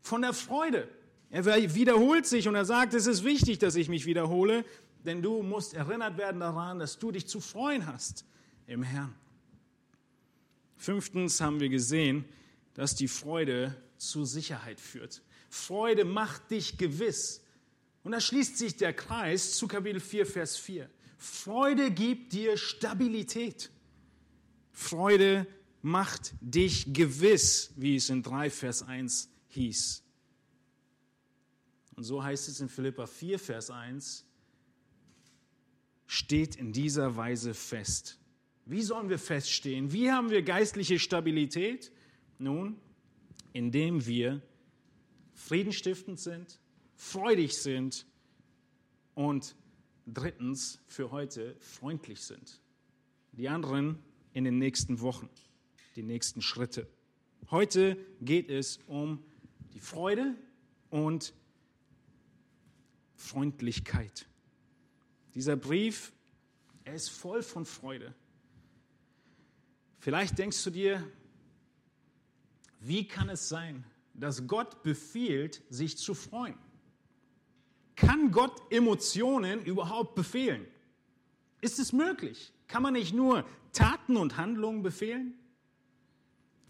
von 0.00 0.22
der 0.22 0.32
Freude. 0.32 0.88
Er 1.28 1.44
wiederholt 1.74 2.26
sich 2.26 2.48
und 2.48 2.54
er 2.54 2.64
sagt, 2.64 2.94
es 2.94 3.06
ist 3.06 3.24
wichtig, 3.24 3.58
dass 3.58 3.74
ich 3.74 3.88
mich 3.88 4.06
wiederhole, 4.06 4.64
denn 5.04 5.20
du 5.20 5.42
musst 5.42 5.74
erinnert 5.74 6.16
werden 6.16 6.40
daran, 6.40 6.78
dass 6.78 6.98
du 6.98 7.10
dich 7.10 7.26
zu 7.26 7.40
freuen 7.40 7.86
hast 7.86 8.24
im 8.66 8.84
Herrn. 8.84 9.14
Fünftens 10.76 11.40
haben 11.40 11.58
wir 11.58 11.68
gesehen, 11.68 12.24
dass 12.74 12.94
die 12.94 13.08
Freude 13.08 13.76
zu 13.96 14.24
Sicherheit 14.24 14.80
führt. 14.80 15.22
Freude 15.50 16.04
macht 16.04 16.52
dich 16.52 16.78
gewiss. 16.78 17.42
Und 18.04 18.12
da 18.12 18.20
schließt 18.20 18.56
sich 18.56 18.76
der 18.76 18.92
Kreis 18.92 19.56
zu 19.56 19.66
Kapitel 19.66 20.00
4, 20.00 20.24
Vers 20.24 20.56
4. 20.56 20.88
Freude 21.18 21.90
gibt 21.90 22.32
dir 22.32 22.56
Stabilität. 22.56 23.70
Freude 24.72 25.46
macht 25.82 26.34
dich 26.40 26.92
gewiss, 26.92 27.72
wie 27.76 27.96
es 27.96 28.10
in 28.10 28.22
3 28.22 28.50
Vers 28.50 28.82
1 28.82 29.30
hieß. 29.48 30.02
und 31.96 32.04
so 32.04 32.22
heißt 32.22 32.48
es 32.48 32.60
in 32.60 32.68
Philippa 32.68 33.06
4, 33.06 33.38
Vers 33.38 33.70
1, 33.70 34.24
steht 36.06 36.56
in 36.56 36.72
dieser 36.72 37.16
Weise 37.16 37.52
fest. 37.54 38.18
Wie 38.64 38.82
sollen 38.82 39.08
wir 39.08 39.18
feststehen? 39.18 39.92
Wie 39.92 40.10
haben 40.10 40.30
wir 40.30 40.42
geistliche 40.42 40.98
Stabilität? 40.98 41.92
Nun, 42.38 42.80
indem 43.52 44.06
wir 44.06 44.40
friedenstiftend 45.34 46.20
sind, 46.20 46.60
freudig 46.94 47.56
sind 47.56 48.06
und 49.14 49.56
drittens 50.06 50.80
für 50.86 51.10
heute 51.10 51.56
freundlich 51.60 52.20
sind. 52.20 52.60
Die 53.32 53.48
anderen 53.48 53.98
in 54.32 54.44
den 54.44 54.58
nächsten 54.58 55.00
Wochen, 55.00 55.28
die 55.96 56.02
nächsten 56.02 56.42
Schritte. 56.42 56.86
Heute 57.50 57.96
geht 58.20 58.48
es 58.48 58.78
um 58.86 59.22
die 59.74 59.80
Freude 59.80 60.34
und 60.90 61.32
Freundlichkeit. 63.16 64.26
Dieser 65.34 65.56
Brief, 65.56 66.12
er 66.84 66.94
ist 66.94 67.10
voll 67.10 67.42
von 67.42 67.64
Freude. 67.64 68.14
Vielleicht 69.98 70.38
denkst 70.38 70.62
du 70.64 70.70
dir, 70.70 71.06
wie 72.80 73.06
kann 73.06 73.28
es 73.28 73.48
sein, 73.48 73.84
dass 74.14 74.46
Gott 74.46 74.82
befiehlt, 74.82 75.62
sich 75.68 75.98
zu 75.98 76.14
freuen? 76.14 76.56
Kann 77.94 78.30
Gott 78.30 78.72
Emotionen 78.72 79.62
überhaupt 79.64 80.14
befehlen? 80.14 80.66
Ist 81.60 81.78
es 81.78 81.92
möglich? 81.92 82.52
Kann 82.66 82.82
man 82.82 82.94
nicht 82.94 83.12
nur 83.12 83.44
Taten 83.72 84.16
und 84.16 84.38
Handlungen 84.38 84.82
befehlen? 84.82 85.34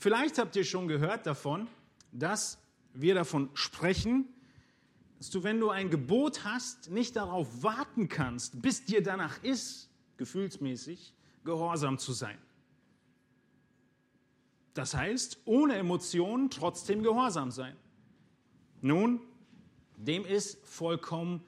Vielleicht 0.01 0.39
habt 0.39 0.57
ihr 0.57 0.65
schon 0.65 0.89
gehört 0.89 1.27
davon, 1.27 1.69
dass 2.11 2.57
wir 2.95 3.15
davon 3.15 3.51
sprechen, 3.53 4.27
dass 5.19 5.29
du, 5.29 5.45
wenn 5.45 5.61
du 5.61 5.69
ein 5.69 5.91
Gebot 5.91 6.43
hast, 6.43 6.91
nicht 6.91 7.17
darauf 7.17 7.63
warten 7.63 8.09
kannst, 8.09 8.63
bis 8.63 8.83
dir 8.87 9.03
danach 9.03 9.45
ist, 9.45 9.91
gefühlsmäßig, 10.17 11.13
gehorsam 11.45 11.99
zu 11.99 12.15
sein. 12.15 12.39
Das 14.73 14.95
heißt, 14.95 15.41
ohne 15.45 15.75
Emotionen 15.75 16.49
trotzdem 16.49 17.03
gehorsam 17.03 17.51
sein. 17.51 17.77
Nun, 18.81 19.21
dem 19.99 20.25
ist 20.25 20.67
vollkommen, 20.67 21.45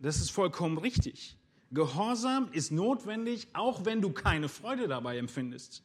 das 0.00 0.16
ist 0.16 0.30
vollkommen 0.30 0.78
richtig. 0.78 1.36
Gehorsam 1.72 2.50
ist 2.52 2.72
notwendig, 2.72 3.48
auch 3.52 3.84
wenn 3.84 4.00
du 4.00 4.12
keine 4.12 4.48
Freude 4.48 4.88
dabei 4.88 5.18
empfindest. 5.18 5.84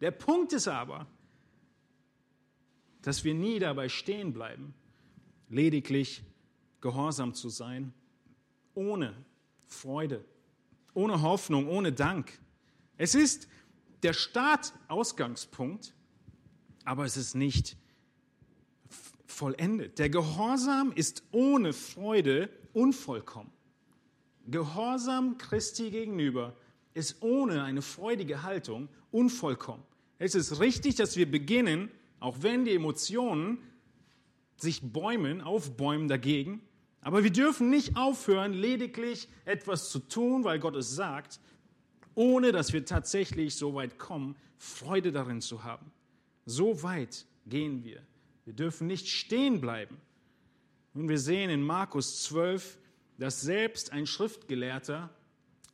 Der 0.00 0.10
Punkt 0.10 0.52
ist 0.52 0.68
aber, 0.68 1.06
dass 3.02 3.24
wir 3.24 3.34
nie 3.34 3.58
dabei 3.58 3.88
stehen 3.88 4.32
bleiben, 4.32 4.74
lediglich 5.48 6.22
gehorsam 6.80 7.34
zu 7.34 7.48
sein, 7.48 7.92
ohne 8.74 9.14
Freude, 9.66 10.24
ohne 10.94 11.22
Hoffnung, 11.22 11.68
ohne 11.68 11.92
Dank. 11.92 12.38
Es 12.96 13.14
ist 13.14 13.48
der 14.02 14.12
Startausgangspunkt, 14.12 15.94
aber 16.84 17.04
es 17.04 17.16
ist 17.16 17.34
nicht 17.34 17.76
vollendet. 19.26 19.98
Der 19.98 20.10
Gehorsam 20.10 20.92
ist 20.92 21.24
ohne 21.32 21.72
Freude 21.72 22.50
unvollkommen. 22.72 23.50
Gehorsam 24.46 25.38
Christi 25.38 25.90
gegenüber 25.90 26.54
ist 26.94 27.22
ohne 27.22 27.62
eine 27.62 27.82
freudige 27.82 28.42
Haltung 28.42 28.88
unvollkommen. 29.10 29.82
Es 30.18 30.34
ist 30.34 30.60
richtig, 30.60 30.94
dass 30.94 31.16
wir 31.16 31.30
beginnen, 31.30 31.90
auch 32.20 32.38
wenn 32.40 32.64
die 32.64 32.74
Emotionen 32.74 33.58
sich 34.56 34.80
bäumen, 34.92 35.40
aufbäumen 35.40 36.08
dagegen, 36.08 36.62
aber 37.00 37.22
wir 37.22 37.32
dürfen 37.32 37.68
nicht 37.68 37.96
aufhören, 37.96 38.54
lediglich 38.54 39.28
etwas 39.44 39.90
zu 39.90 39.98
tun, 39.98 40.44
weil 40.44 40.58
Gott 40.58 40.74
es 40.74 40.94
sagt, 40.94 41.38
ohne 42.14 42.50
dass 42.50 42.72
wir 42.72 42.86
tatsächlich 42.86 43.56
so 43.56 43.74
weit 43.74 43.98
kommen, 43.98 44.36
Freude 44.56 45.12
darin 45.12 45.42
zu 45.42 45.64
haben. 45.64 45.92
So 46.46 46.82
weit 46.82 47.26
gehen 47.46 47.84
wir. 47.84 48.02
Wir 48.44 48.54
dürfen 48.54 48.86
nicht 48.86 49.08
stehen 49.08 49.60
bleiben. 49.60 49.98
Und 50.94 51.08
wir 51.08 51.18
sehen 51.18 51.50
in 51.50 51.62
Markus 51.62 52.22
12, 52.22 52.78
dass 53.18 53.40
selbst 53.40 53.92
ein 53.92 54.06
Schriftgelehrter 54.06 55.10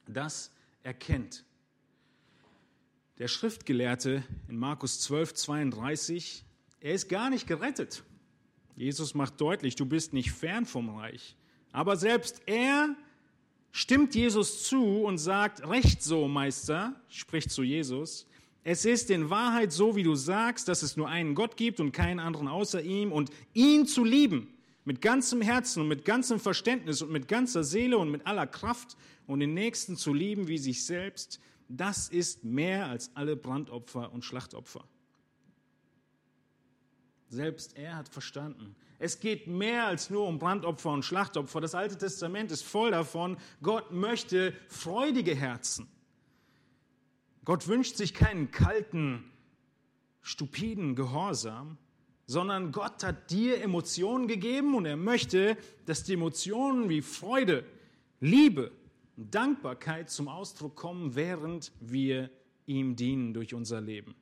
das 0.09 0.51
erkennt. 0.83 1.45
Der 3.19 3.29
Schriftgelehrte 3.29 4.23
in 4.49 4.57
Markus 4.57 5.01
12, 5.01 5.35
32, 5.35 6.45
er 6.81 6.95
ist 6.95 7.09
gar 7.09 7.31
nicht 7.31 7.47
gerettet. 7.47 8.03
Jesus 8.77 9.14
macht 9.14 9.40
deutlich, 9.40 9.77
du 9.77 9.85
bist 9.85 10.12
nicht 10.12 10.33
fern 10.33 10.64
vom 10.64 10.88
Reich. 10.88 11.37
Aber 11.73 11.97
selbst 11.97 12.40
er 12.47 12.97
stimmt 13.73 14.14
Jesus 14.14 14.64
zu 14.64 15.03
und 15.05 15.19
sagt, 15.19 15.69
recht 15.69 16.03
so, 16.03 16.29
Meister, 16.29 16.99
spricht 17.09 17.51
zu 17.51 17.62
Jesus, 17.62 18.27
es 18.62 18.85
ist 18.85 19.11
in 19.11 19.31
Wahrheit 19.31 19.73
so, 19.73 19.97
wie 19.97 20.03
du 20.03 20.14
sagst, 20.14 20.69
dass 20.69 20.83
es 20.83 20.97
nur 20.97 21.09
einen 21.09 21.35
Gott 21.35 21.57
gibt 21.57 21.81
und 21.81 21.93
keinen 21.93 22.21
anderen 22.21 22.49
außer 22.49 22.83
ihm 22.83 23.12
und 23.12 23.31
ihn 23.55 23.87
zu 23.87 24.05
lieben 24.05 24.49
mit 24.85 25.01
ganzem 25.01 25.43
Herzen 25.43 25.83
und 25.83 25.88
mit 25.88 26.05
ganzem 26.05 26.40
Verständnis 26.40 27.03
und 27.03 27.11
mit 27.11 27.29
ganzer 27.29 27.64
Seele 27.64 27.99
und 27.99 28.11
mit 28.11 28.27
aller 28.27 28.47
Kraft 28.47 28.97
und 29.27 29.40
den 29.40 29.55
Nächsten 29.55 29.97
zu 29.97 30.14
lieben 30.14 30.49
wie 30.49 30.59
sich 30.59 30.85
selbst, 30.85 31.40
das 31.69 32.09
ist 32.09 32.45
mehr 32.45 32.87
als 32.87 33.14
alle 33.14 33.37
Brandopfer 33.37 34.12
und 34.12 34.25
Schlachtopfer. 34.25 34.85
Selbst 37.29 37.77
er 37.77 37.97
hat 37.97 38.09
verstanden. 38.09 38.75
Es 38.99 39.21
geht 39.21 39.47
mehr 39.47 39.87
als 39.87 40.11
nur 40.11 40.27
um 40.27 40.38
Brandopfer 40.38 40.90
und 40.90 41.05
Schlachtopfer. 41.05 41.61
Das 41.61 41.77
Alte 41.77 41.97
Testament 41.97 42.51
ist 42.51 42.64
voll 42.64 42.90
davon. 42.90 43.38
Gott 43.62 43.93
möchte 43.93 44.53
freudige 44.69 45.35
Herzen. 45.35 45.88
Gott 47.45 47.69
wünscht 47.69 47.97
sich 47.97 48.14
keinen 48.14 48.51
kalten, 48.51 49.31
stupiden 50.23 50.97
Gehorsam, 50.97 51.79
sondern 52.31 52.71
Gott 52.71 53.03
hat 53.03 53.33
dir 53.33 53.61
Emotionen 53.61 54.29
gegeben 54.29 54.77
und 54.77 54.87
er 54.87 54.97
möchte, 54.97 55.57
dass 55.87 56.05
die 56.05 56.12
Emotionen 56.12 56.88
wie 56.88 57.03
Freude, 57.03 57.64
Liebe 58.21 58.71
und 59.16 59.35
Dankbarkeit 59.35 60.11
zum 60.11 60.29
Ausdruck 60.29 60.77
kommen, 60.77 61.16
während 61.16 61.73
wir 61.81 62.31
ihm 62.66 62.95
dienen 62.95 63.35
durch 63.35 63.53
unser 63.53 63.81
Leben. 63.81 64.14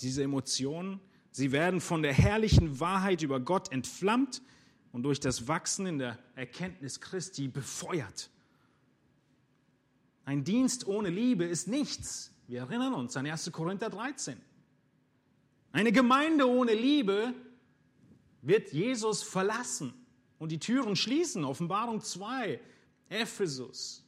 Diese 0.00 0.24
Emotionen, 0.24 0.98
sie 1.30 1.52
werden 1.52 1.80
von 1.80 2.02
der 2.02 2.12
herrlichen 2.12 2.80
Wahrheit 2.80 3.22
über 3.22 3.38
Gott 3.38 3.70
entflammt 3.70 4.42
und 4.90 5.04
durch 5.04 5.20
das 5.20 5.46
Wachsen 5.46 5.86
in 5.86 5.98
der 5.98 6.18
Erkenntnis 6.34 7.00
Christi 7.00 7.46
befeuert. 7.46 8.30
Ein 10.24 10.42
Dienst 10.42 10.88
ohne 10.88 11.08
Liebe 11.08 11.44
ist 11.44 11.68
nichts. 11.68 12.32
Wir 12.48 12.62
erinnern 12.62 12.94
uns 12.94 13.16
an 13.16 13.26
1. 13.26 13.52
Korinther 13.52 13.90
13. 13.90 14.40
Eine 15.74 15.90
Gemeinde 15.90 16.48
ohne 16.48 16.72
Liebe 16.72 17.34
wird 18.42 18.72
Jesus 18.72 19.24
verlassen 19.24 19.92
und 20.38 20.52
die 20.52 20.60
Türen 20.60 20.94
schließen. 20.94 21.44
Offenbarung 21.44 22.00
2, 22.00 22.60
Ephesus. 23.08 24.04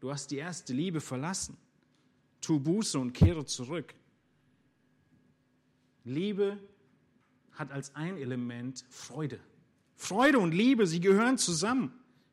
Du 0.00 0.10
hast 0.10 0.32
die 0.32 0.38
erste 0.38 0.72
Liebe 0.72 1.00
verlassen. 1.00 1.56
Tu 2.40 2.58
Buße 2.58 2.98
und 2.98 3.12
kehre 3.12 3.44
zurück. 3.44 3.94
Liebe 6.02 6.58
hat 7.52 7.70
als 7.70 7.94
ein 7.94 8.16
Element 8.16 8.84
Freude. 8.90 9.38
Freude 9.94 10.40
und 10.40 10.52
Liebe, 10.52 10.88
sie 10.88 10.98
gehören 10.98 11.38
zusammen. 11.38 11.92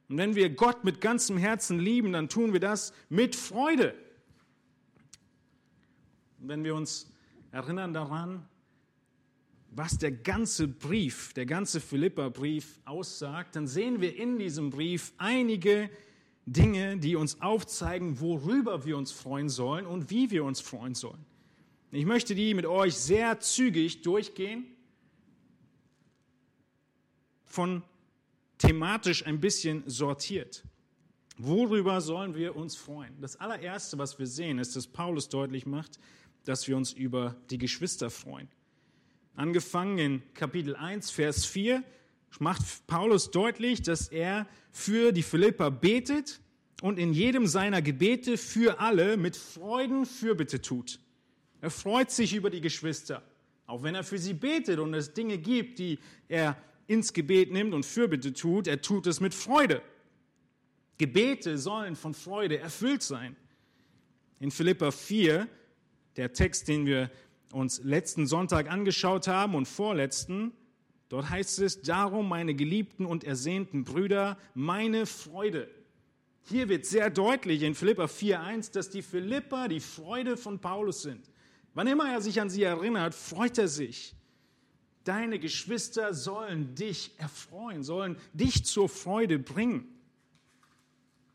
Und 0.09 0.17
wenn 0.17 0.33
wir 0.33 0.49
Gott 0.49 0.83
mit 0.83 0.99
ganzem 0.99 1.37
Herzen 1.37 1.77
lieben, 1.77 2.11
dann 2.11 2.27
tun 2.27 2.53
wir 2.53 2.59
das 2.59 2.91
mit 3.07 3.35
Freude. 3.35 3.93
Und 6.39 6.47
wenn 6.47 6.63
wir 6.63 6.73
uns 6.73 7.11
erinnern 7.57 7.91
daran, 7.91 8.47
was 9.71 9.97
der 9.97 10.11
ganze 10.11 10.67
Brief, 10.67 11.33
der 11.33 11.47
ganze 11.47 11.81
Philippa-Brief 11.81 12.79
aussagt, 12.85 13.55
dann 13.55 13.65
sehen 13.65 13.99
wir 13.99 14.15
in 14.15 14.37
diesem 14.37 14.69
Brief 14.69 15.11
einige 15.17 15.89
Dinge, 16.45 16.97
die 16.97 17.15
uns 17.15 17.41
aufzeigen, 17.41 18.21
worüber 18.21 18.85
wir 18.85 18.95
uns 18.95 19.11
freuen 19.11 19.49
sollen 19.49 19.87
und 19.87 20.11
wie 20.11 20.29
wir 20.29 20.43
uns 20.43 20.61
freuen 20.61 20.93
sollen. 20.93 21.25
Ich 21.91 22.05
möchte 22.05 22.35
die 22.35 22.53
mit 22.53 22.67
euch 22.67 22.95
sehr 22.95 23.39
zügig 23.39 24.03
durchgehen, 24.03 24.65
von 27.43 27.81
thematisch 28.59 29.25
ein 29.25 29.39
bisschen 29.39 29.83
sortiert. 29.87 30.63
Worüber 31.39 32.01
sollen 32.01 32.35
wir 32.35 32.55
uns 32.55 32.75
freuen? 32.75 33.19
Das 33.19 33.35
allererste, 33.37 33.97
was 33.97 34.19
wir 34.19 34.27
sehen, 34.27 34.59
ist, 34.59 34.75
dass 34.75 34.85
Paulus 34.85 35.29
deutlich 35.29 35.65
macht, 35.65 35.99
dass 36.47 36.67
wir 36.67 36.77
uns 36.77 36.93
über 36.93 37.35
die 37.49 37.57
Geschwister 37.57 38.09
freuen. 38.09 38.47
Angefangen 39.35 39.97
in 39.97 40.33
Kapitel 40.33 40.75
1, 40.75 41.11
Vers 41.11 41.45
4, 41.45 41.83
macht 42.39 42.87
Paulus 42.87 43.31
deutlich, 43.31 43.81
dass 43.81 44.07
er 44.07 44.47
für 44.71 45.11
die 45.11 45.23
Philipper 45.23 45.71
betet 45.71 46.39
und 46.81 46.99
in 46.99 47.13
jedem 47.13 47.47
seiner 47.47 47.81
Gebete 47.81 48.37
für 48.37 48.79
alle 48.79 49.17
mit 49.17 49.35
Freuden 49.35 50.05
Fürbitte 50.05 50.61
tut. 50.61 50.99
Er 51.61 51.69
freut 51.69 52.11
sich 52.11 52.33
über 52.33 52.49
die 52.49 52.61
Geschwister. 52.61 53.23
Auch 53.65 53.83
wenn 53.83 53.95
er 53.95 54.03
für 54.03 54.17
sie 54.17 54.33
betet 54.33 54.79
und 54.79 54.93
es 54.93 55.13
Dinge 55.13 55.37
gibt, 55.37 55.79
die 55.79 55.99
er 56.29 56.55
ins 56.87 57.11
Gebet 57.11 57.51
nimmt 57.51 57.73
und 57.73 57.85
Fürbitte 57.85 58.31
tut, 58.33 58.67
er 58.67 58.81
tut 58.81 59.07
es 59.07 59.19
mit 59.19 59.33
Freude. 59.33 59.81
Gebete 60.97 61.57
sollen 61.57 61.95
von 61.95 62.13
Freude 62.13 62.57
erfüllt 62.59 63.03
sein. 63.03 63.35
In 64.39 64.51
Philippa 64.51 64.91
4, 64.91 65.47
der 66.17 66.33
Text, 66.33 66.67
den 66.67 66.85
wir 66.85 67.09
uns 67.51 67.81
letzten 67.83 68.27
Sonntag 68.27 68.69
angeschaut 68.69 69.27
haben 69.27 69.55
und 69.55 69.67
vorletzten, 69.67 70.51
dort 71.09 71.29
heißt 71.29 71.59
es, 71.59 71.81
darum 71.81 72.27
meine 72.27 72.55
geliebten 72.55 73.05
und 73.05 73.23
ersehnten 73.23 73.83
Brüder, 73.83 74.37
meine 74.53 75.05
Freude. 75.05 75.69
Hier 76.43 76.69
wird 76.69 76.85
sehr 76.85 77.09
deutlich 77.09 77.61
in 77.61 77.75
Philippa 77.75 78.05
4.1, 78.05 78.71
dass 78.71 78.89
die 78.89 79.01
Philippa 79.01 79.67
die 79.67 79.79
Freude 79.79 80.37
von 80.37 80.59
Paulus 80.59 81.01
sind. 81.01 81.29
Wann 81.73 81.87
immer 81.87 82.11
er 82.11 82.21
sich 82.21 82.41
an 82.41 82.49
sie 82.49 82.63
erinnert, 82.63 83.13
freut 83.13 83.57
er 83.57 83.67
sich. 83.67 84.15
Deine 85.03 85.39
Geschwister 85.39 86.13
sollen 86.13 86.75
dich 86.75 87.11
erfreuen, 87.17 87.83
sollen 87.83 88.17
dich 88.33 88.65
zur 88.65 88.89
Freude 88.89 89.39
bringen. 89.39 89.87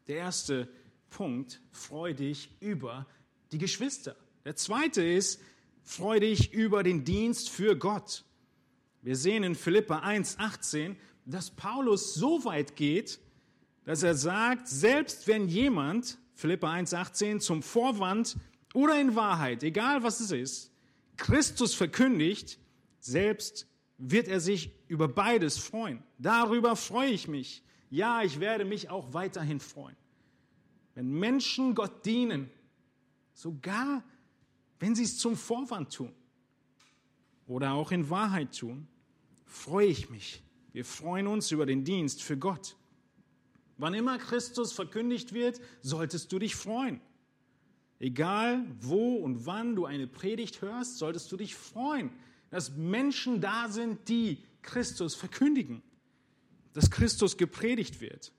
Der 0.08 0.16
erste 0.16 0.68
Punkt, 1.10 1.60
freu 1.70 2.12
dich 2.12 2.50
über 2.60 3.06
die 3.52 3.58
Geschwister. 3.58 4.16
Der 4.44 4.56
zweite 4.56 5.02
ist, 5.02 5.40
freu 5.82 6.20
dich 6.20 6.52
über 6.52 6.82
den 6.82 7.04
Dienst 7.04 7.50
für 7.50 7.76
Gott. 7.76 8.24
Wir 9.02 9.16
sehen 9.16 9.42
in 9.42 9.54
Philippa 9.54 10.00
1,18, 10.00 10.96
dass 11.26 11.50
Paulus 11.50 12.14
so 12.14 12.44
weit 12.44 12.76
geht, 12.76 13.20
dass 13.84 14.02
er 14.02 14.14
sagt, 14.14 14.68
selbst 14.68 15.26
wenn 15.26 15.48
jemand, 15.48 16.18
Philippa 16.34 16.72
1,18, 16.72 17.40
zum 17.40 17.62
Vorwand 17.62 18.36
oder 18.74 19.00
in 19.00 19.14
Wahrheit, 19.14 19.62
egal 19.62 20.02
was 20.02 20.20
es 20.20 20.30
ist, 20.30 20.72
Christus 21.16 21.74
verkündigt, 21.74 22.58
selbst 23.00 23.66
wird 23.98 24.28
er 24.28 24.40
sich 24.40 24.72
über 24.88 25.08
beides 25.08 25.58
freuen. 25.58 26.02
Darüber 26.18 26.74
freue 26.74 27.10
ich 27.10 27.28
mich. 27.28 27.62
Ja, 27.90 28.22
ich 28.22 28.40
werde 28.40 28.64
mich 28.64 28.88
auch 28.88 29.12
weiterhin 29.12 29.60
freuen. 29.60 29.96
Wenn 30.94 31.10
Menschen 31.10 31.74
Gott 31.74 32.04
dienen, 32.04 32.50
sogar 33.34 34.02
wenn 34.82 34.96
sie 34.96 35.04
es 35.04 35.16
zum 35.16 35.36
Vorwand 35.36 35.94
tun 35.94 36.12
oder 37.46 37.74
auch 37.74 37.92
in 37.92 38.10
Wahrheit 38.10 38.58
tun, 38.58 38.88
freue 39.46 39.86
ich 39.86 40.10
mich. 40.10 40.42
Wir 40.72 40.84
freuen 40.84 41.28
uns 41.28 41.52
über 41.52 41.66
den 41.66 41.84
Dienst 41.84 42.20
für 42.20 42.36
Gott. 42.36 42.74
Wann 43.78 43.94
immer 43.94 44.18
Christus 44.18 44.72
verkündigt 44.72 45.34
wird, 45.34 45.60
solltest 45.82 46.32
du 46.32 46.40
dich 46.40 46.56
freuen. 46.56 47.00
Egal 48.00 48.66
wo 48.80 49.14
und 49.14 49.46
wann 49.46 49.76
du 49.76 49.86
eine 49.86 50.08
Predigt 50.08 50.62
hörst, 50.62 50.98
solltest 50.98 51.30
du 51.30 51.36
dich 51.36 51.54
freuen, 51.54 52.10
dass 52.50 52.72
Menschen 52.72 53.40
da 53.40 53.68
sind, 53.68 54.08
die 54.08 54.42
Christus 54.62 55.14
verkündigen, 55.14 55.80
dass 56.72 56.90
Christus 56.90 57.36
gepredigt 57.36 58.00
wird. 58.00 58.32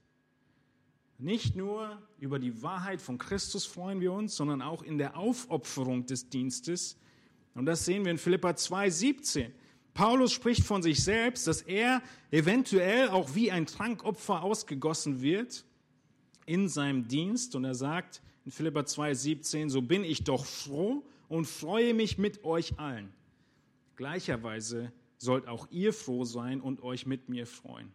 Nicht 1.24 1.56
nur 1.56 2.02
über 2.20 2.38
die 2.38 2.62
Wahrheit 2.64 3.02
von 3.02 3.18
Christus 3.18 3.66
freuen 3.66 4.02
wir 4.02 4.12
uns, 4.12 4.36
sondern 4.36 4.62
auch 4.62 4.84
in 4.84 4.98
der 4.98 5.16
Aufopferung 5.16 6.06
des 6.06 6.28
Dienstes. 6.28 6.98
Und 7.56 7.66
das 7.66 7.86
sehen 7.86 8.04
wir 8.04 8.12
in 8.12 8.18
Philippa 8.18 8.50
2,17. 8.50 9.50
Paulus 9.94 10.34
spricht 10.34 10.66
von 10.66 10.84
sich 10.84 11.02
selbst, 11.02 11.48
dass 11.48 11.62
er 11.62 12.02
eventuell 12.30 13.08
auch 13.08 13.36
wie 13.36 13.52
ein 13.52 13.66
Trankopfer 13.66 14.44
ausgegossen 14.44 15.22
wird 15.22 15.64
in 16.46 16.68
seinem 16.68 17.08
Dienst. 17.08 17.56
Und 17.56 17.64
er 17.64 17.76
sagt 17.76 18.22
in 18.44 18.52
Philippa 18.52 18.82
2,17, 18.82 19.70
so 19.70 19.82
bin 19.82 20.04
ich 20.04 20.26
doch 20.26 20.44
froh 20.44 21.06
und 21.30 21.46
freue 21.46 21.94
mich 21.94 22.18
mit 22.18 22.44
euch 22.44 22.78
allen. 22.80 23.14
Gleicherweise 23.96 24.92
sollt 25.20 25.48
auch 25.48 25.72
ihr 25.72 25.94
froh 25.94 26.26
sein 26.26 26.60
und 26.60 26.84
euch 26.84 27.06
mit 27.06 27.30
mir 27.30 27.48
freuen. 27.48 27.94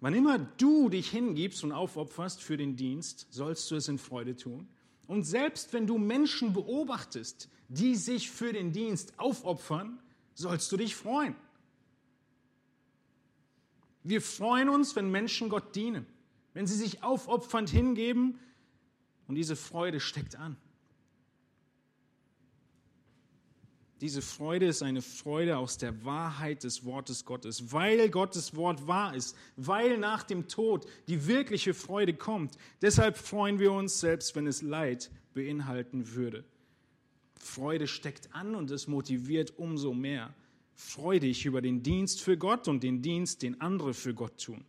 Wann 0.00 0.14
immer 0.14 0.38
du 0.38 0.88
dich 0.88 1.10
hingibst 1.10 1.62
und 1.62 1.72
aufopferst 1.72 2.42
für 2.42 2.56
den 2.56 2.76
Dienst, 2.76 3.26
sollst 3.30 3.70
du 3.70 3.76
es 3.76 3.88
in 3.88 3.98
Freude 3.98 4.34
tun. 4.34 4.68
Und 5.06 5.24
selbst 5.24 5.72
wenn 5.72 5.86
du 5.86 5.98
Menschen 5.98 6.52
beobachtest, 6.52 7.48
die 7.68 7.96
sich 7.96 8.30
für 8.30 8.52
den 8.52 8.72
Dienst 8.72 9.18
aufopfern, 9.18 9.98
sollst 10.34 10.72
du 10.72 10.76
dich 10.76 10.96
freuen. 10.96 11.34
Wir 14.02 14.22
freuen 14.22 14.70
uns, 14.70 14.96
wenn 14.96 15.10
Menschen 15.10 15.50
Gott 15.50 15.76
dienen, 15.76 16.06
wenn 16.54 16.66
sie 16.66 16.76
sich 16.76 17.02
aufopfernd 17.02 17.68
hingeben 17.68 18.38
und 19.28 19.34
diese 19.34 19.56
Freude 19.56 20.00
steckt 20.00 20.36
an. 20.36 20.56
Diese 24.00 24.22
Freude 24.22 24.66
ist 24.66 24.82
eine 24.82 25.02
Freude 25.02 25.58
aus 25.58 25.76
der 25.76 26.04
Wahrheit 26.06 26.64
des 26.64 26.86
Wortes 26.86 27.26
Gottes, 27.26 27.70
weil 27.70 28.08
Gottes 28.08 28.56
Wort 28.56 28.86
wahr 28.86 29.14
ist, 29.14 29.36
weil 29.56 29.98
nach 29.98 30.22
dem 30.22 30.48
Tod 30.48 30.86
die 31.06 31.26
wirkliche 31.26 31.74
Freude 31.74 32.14
kommt. 32.14 32.56
Deshalb 32.80 33.18
freuen 33.18 33.58
wir 33.58 33.72
uns, 33.72 34.00
selbst 34.00 34.34
wenn 34.34 34.46
es 34.46 34.62
Leid 34.62 35.10
beinhalten 35.34 36.14
würde. 36.14 36.44
Freude 37.38 37.86
steckt 37.86 38.34
an 38.34 38.54
und 38.54 38.70
es 38.70 38.86
motiviert 38.86 39.58
umso 39.58 39.92
mehr. 39.92 40.34
Freu 40.74 41.18
dich 41.18 41.44
über 41.44 41.60
den 41.60 41.82
Dienst 41.82 42.22
für 42.22 42.38
Gott 42.38 42.68
und 42.68 42.82
den 42.82 43.02
Dienst, 43.02 43.42
den 43.42 43.60
andere 43.60 43.92
für 43.92 44.14
Gott 44.14 44.42
tun. 44.42 44.64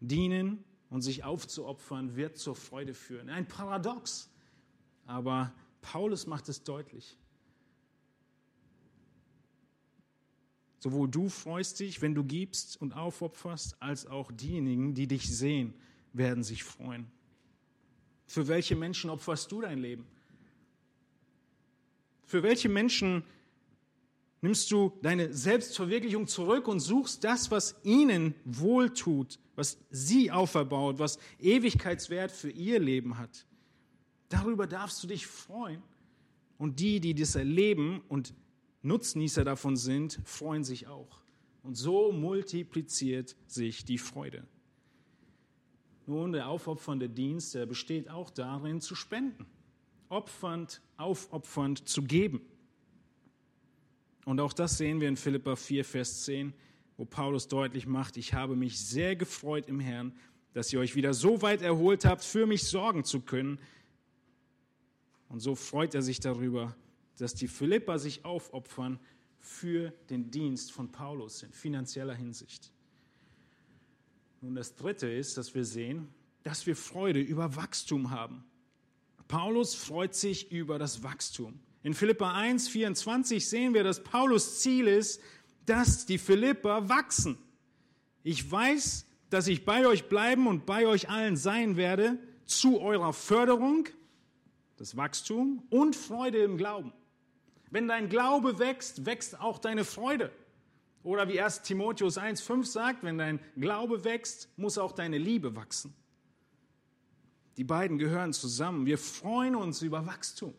Dienen 0.00 0.62
und 0.90 1.00
sich 1.00 1.24
aufzuopfern 1.24 2.14
wird 2.14 2.36
zur 2.36 2.56
Freude 2.56 2.92
führen. 2.92 3.30
Ein 3.30 3.48
Paradox, 3.48 4.28
aber 5.06 5.54
Paulus 5.82 6.26
macht 6.26 6.48
es 6.48 6.64
deutlich. 6.64 7.18
Sowohl 10.78 11.08
du 11.08 11.28
freust 11.28 11.78
dich, 11.78 12.02
wenn 12.02 12.14
du 12.14 12.24
gibst 12.24 12.80
und 12.80 12.94
aufopferst, 12.96 13.76
als 13.80 14.06
auch 14.06 14.32
diejenigen, 14.32 14.94
die 14.94 15.06
dich 15.06 15.28
sehen, 15.36 15.74
werden 16.12 16.42
sich 16.42 16.64
freuen. 16.64 17.06
Für 18.26 18.48
welche 18.48 18.74
Menschen 18.74 19.10
opferst 19.10 19.52
du 19.52 19.60
dein 19.60 19.78
Leben? 19.78 20.06
Für 22.24 22.42
welche 22.42 22.68
Menschen 22.68 23.22
nimmst 24.40 24.70
du 24.72 24.92
deine 25.02 25.32
Selbstverwirklichung 25.32 26.26
zurück 26.26 26.66
und 26.66 26.80
suchst 26.80 27.22
das, 27.22 27.50
was 27.50 27.76
ihnen 27.84 28.34
wohltut, 28.44 29.38
was 29.54 29.78
sie 29.90 30.30
auferbaut, 30.30 30.98
was 30.98 31.18
Ewigkeitswert 31.38 32.32
für 32.32 32.50
ihr 32.50 32.80
Leben 32.80 33.18
hat? 33.18 33.46
Darüber 34.32 34.66
darfst 34.66 35.02
du 35.02 35.06
dich 35.06 35.26
freuen. 35.26 35.82
Und 36.56 36.80
die, 36.80 37.00
die 37.00 37.14
das 37.14 37.34
erleben 37.34 38.02
und 38.08 38.32
Nutznießer 38.80 39.44
davon 39.44 39.76
sind, 39.76 40.20
freuen 40.24 40.64
sich 40.64 40.86
auch. 40.86 41.22
Und 41.62 41.74
so 41.74 42.12
multipliziert 42.12 43.36
sich 43.46 43.84
die 43.84 43.98
Freude. 43.98 44.46
Nun, 46.06 46.32
der 46.32 46.48
aufopfernde 46.48 47.10
Dienst, 47.10 47.54
der 47.54 47.66
besteht 47.66 48.08
auch 48.08 48.30
darin, 48.30 48.80
zu 48.80 48.94
spenden, 48.94 49.44
opfernd, 50.08 50.80
aufopfernd 50.96 51.86
zu 51.86 52.02
geben. 52.02 52.40
Und 54.24 54.40
auch 54.40 54.54
das 54.54 54.78
sehen 54.78 55.00
wir 55.02 55.08
in 55.08 55.16
Philippa 55.16 55.56
4, 55.56 55.84
Vers 55.84 56.24
10, 56.24 56.54
wo 56.96 57.04
Paulus 57.04 57.48
deutlich 57.48 57.86
macht, 57.86 58.16
ich 58.16 58.32
habe 58.32 58.56
mich 58.56 58.80
sehr 58.80 59.14
gefreut 59.14 59.66
im 59.68 59.78
Herrn, 59.78 60.14
dass 60.54 60.72
ihr 60.72 60.80
euch 60.80 60.96
wieder 60.96 61.12
so 61.12 61.42
weit 61.42 61.60
erholt 61.60 62.06
habt, 62.06 62.24
für 62.24 62.46
mich 62.46 62.64
sorgen 62.64 63.04
zu 63.04 63.20
können, 63.20 63.58
und 65.32 65.40
so 65.40 65.54
freut 65.54 65.94
er 65.94 66.02
sich 66.02 66.20
darüber, 66.20 66.76
dass 67.16 67.34
die 67.34 67.48
Philipper 67.48 67.98
sich 67.98 68.26
aufopfern 68.26 69.00
für 69.40 69.90
den 70.10 70.30
Dienst 70.30 70.72
von 70.72 70.92
Paulus 70.92 71.42
in 71.42 71.52
finanzieller 71.52 72.14
Hinsicht. 72.14 72.70
Nun, 74.42 74.54
das 74.54 74.74
Dritte 74.74 75.10
ist, 75.10 75.38
dass 75.38 75.54
wir 75.54 75.64
sehen, 75.64 76.08
dass 76.42 76.66
wir 76.66 76.76
Freude 76.76 77.18
über 77.18 77.56
Wachstum 77.56 78.10
haben. 78.10 78.44
Paulus 79.26 79.74
freut 79.74 80.14
sich 80.14 80.52
über 80.52 80.78
das 80.78 81.02
Wachstum. 81.02 81.58
In 81.82 81.94
Philippa 81.94 82.34
1, 82.34 82.68
24 82.68 83.48
sehen 83.48 83.72
wir, 83.72 83.84
dass 83.84 84.04
Paulus 84.04 84.60
Ziel 84.60 84.86
ist, 84.86 85.18
dass 85.64 86.04
die 86.04 86.18
Philipper 86.18 86.90
wachsen. 86.90 87.38
Ich 88.22 88.50
weiß, 88.50 89.06
dass 89.30 89.46
ich 89.46 89.64
bei 89.64 89.86
euch 89.86 90.10
bleiben 90.10 90.46
und 90.46 90.66
bei 90.66 90.86
euch 90.86 91.08
allen 91.08 91.38
sein 91.38 91.78
werde, 91.78 92.18
zu 92.44 92.82
eurer 92.82 93.14
Förderung 93.14 93.88
das 94.82 94.96
Wachstum 94.96 95.62
und 95.70 95.94
Freude 95.94 96.38
im 96.38 96.56
Glauben. 96.56 96.92
Wenn 97.70 97.86
dein 97.86 98.08
Glaube 98.08 98.58
wächst, 98.58 99.06
wächst 99.06 99.38
auch 99.38 99.60
deine 99.60 99.84
Freude. 99.84 100.32
Oder 101.04 101.28
wie 101.28 101.40
1 101.40 101.62
Timotheus 101.62 102.18
1.5 102.18 102.64
sagt, 102.64 103.04
wenn 103.04 103.16
dein 103.16 103.38
Glaube 103.56 104.02
wächst, 104.02 104.48
muss 104.56 104.78
auch 104.78 104.90
deine 104.90 105.18
Liebe 105.18 105.54
wachsen. 105.54 105.94
Die 107.58 107.62
beiden 107.62 107.96
gehören 107.96 108.32
zusammen. 108.32 108.84
Wir 108.84 108.98
freuen 108.98 109.54
uns 109.54 109.82
über 109.82 110.04
Wachstum 110.04 110.52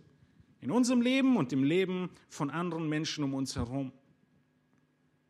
in 0.61 0.71
unserem 0.71 1.01
Leben 1.01 1.35
und 1.35 1.51
im 1.51 1.65
Leben 1.65 2.09
von 2.29 2.49
anderen 2.49 2.87
Menschen 2.87 3.25
um 3.25 3.33
uns 3.33 3.57
herum. 3.57 3.91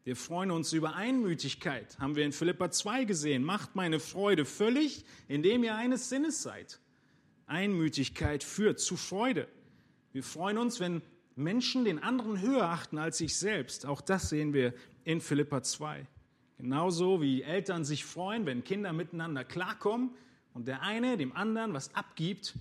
Wir 0.03 0.15
freuen 0.15 0.51
uns 0.51 0.71
über 0.71 0.95
Einmütigkeit, 0.95 1.97
haben 1.97 2.15
wir 2.15 2.25
in 2.25 2.31
Philippa 2.31 2.69
2 2.69 3.05
gesehen. 3.05 3.43
Macht 3.43 3.75
meine 3.75 3.99
Freude 3.99 4.45
völlig, 4.45 5.03
indem 5.27 5.63
ihr 5.63 5.73
eines 5.73 6.09
Sinnes 6.09 6.43
seid. 6.43 6.79
Einmütigkeit 7.47 8.43
führt 8.43 8.79
zu 8.79 8.95
Freude. 8.95 9.47
Wir 10.11 10.23
freuen 10.23 10.57
uns, 10.57 10.79
wenn 10.79 11.01
Menschen 11.35 11.85
den 11.85 11.99
anderen 11.99 12.41
höher 12.41 12.69
achten 12.69 12.97
als 12.97 13.17
sich 13.17 13.35
selbst. 13.35 13.85
Auch 13.85 14.01
das 14.01 14.29
sehen 14.29 14.53
wir 14.53 14.73
in 15.03 15.21
Philippa 15.21 15.63
2. 15.63 16.05
Genauso 16.57 17.21
wie 17.21 17.41
Eltern 17.41 17.83
sich 17.83 18.05
freuen, 18.05 18.45
wenn 18.45 18.63
Kinder 18.63 18.93
miteinander 18.93 19.43
klarkommen 19.43 20.11
und 20.53 20.67
der 20.67 20.81
eine 20.81 21.17
dem 21.17 21.35
anderen 21.35 21.73
was 21.73 21.93
abgibt, 21.95 22.55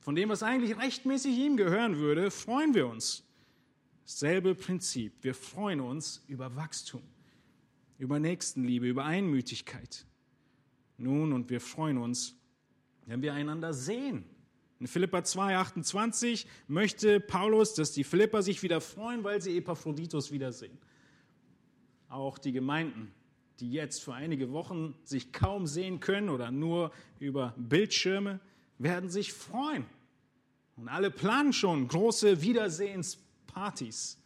von 0.00 0.14
dem, 0.14 0.28
was 0.28 0.42
eigentlich 0.42 0.76
rechtmäßig 0.76 1.36
ihm 1.36 1.56
gehören 1.56 1.98
würde, 1.98 2.30
freuen 2.30 2.74
wir 2.74 2.86
uns. 2.86 3.22
Dasselbe 4.04 4.54
Prinzip. 4.54 5.12
Wir 5.22 5.34
freuen 5.34 5.80
uns 5.80 6.22
über 6.28 6.56
Wachstum, 6.56 7.02
über 7.98 8.18
Nächstenliebe, 8.18 8.86
über 8.86 9.04
Einmütigkeit. 9.04 10.04
Nun, 10.98 11.32
und 11.32 11.48
wir 11.48 11.60
freuen 11.60 11.96
uns, 11.98 12.36
wenn 13.06 13.22
wir 13.22 13.34
einander 13.34 13.72
sehen. 13.72 14.24
In 14.80 14.86
Philippa 14.86 15.24
2, 15.24 15.56
28 15.56 16.46
möchte 16.68 17.20
Paulus, 17.20 17.74
dass 17.74 17.92
die 17.92 18.04
Philipper 18.04 18.42
sich 18.42 18.62
wieder 18.62 18.80
freuen, 18.80 19.24
weil 19.24 19.40
sie 19.40 19.56
Epaphroditus 19.56 20.32
wiedersehen. 20.32 20.76
Auch 22.08 22.38
die 22.38 22.52
Gemeinden, 22.52 23.12
die 23.60 23.70
jetzt 23.70 24.02
für 24.02 24.14
einige 24.14 24.52
Wochen 24.52 24.94
sich 25.04 25.32
kaum 25.32 25.66
sehen 25.66 26.00
können 26.00 26.28
oder 26.28 26.50
nur 26.50 26.92
über 27.18 27.54
Bildschirme, 27.56 28.40
werden 28.78 29.08
sich 29.08 29.32
freuen. 29.32 29.86
Und 30.76 30.88
alle 30.88 31.10
planen 31.10 31.52
schon 31.52 31.86
große 31.86 32.42
Wiedersehenspartys, 32.42 34.20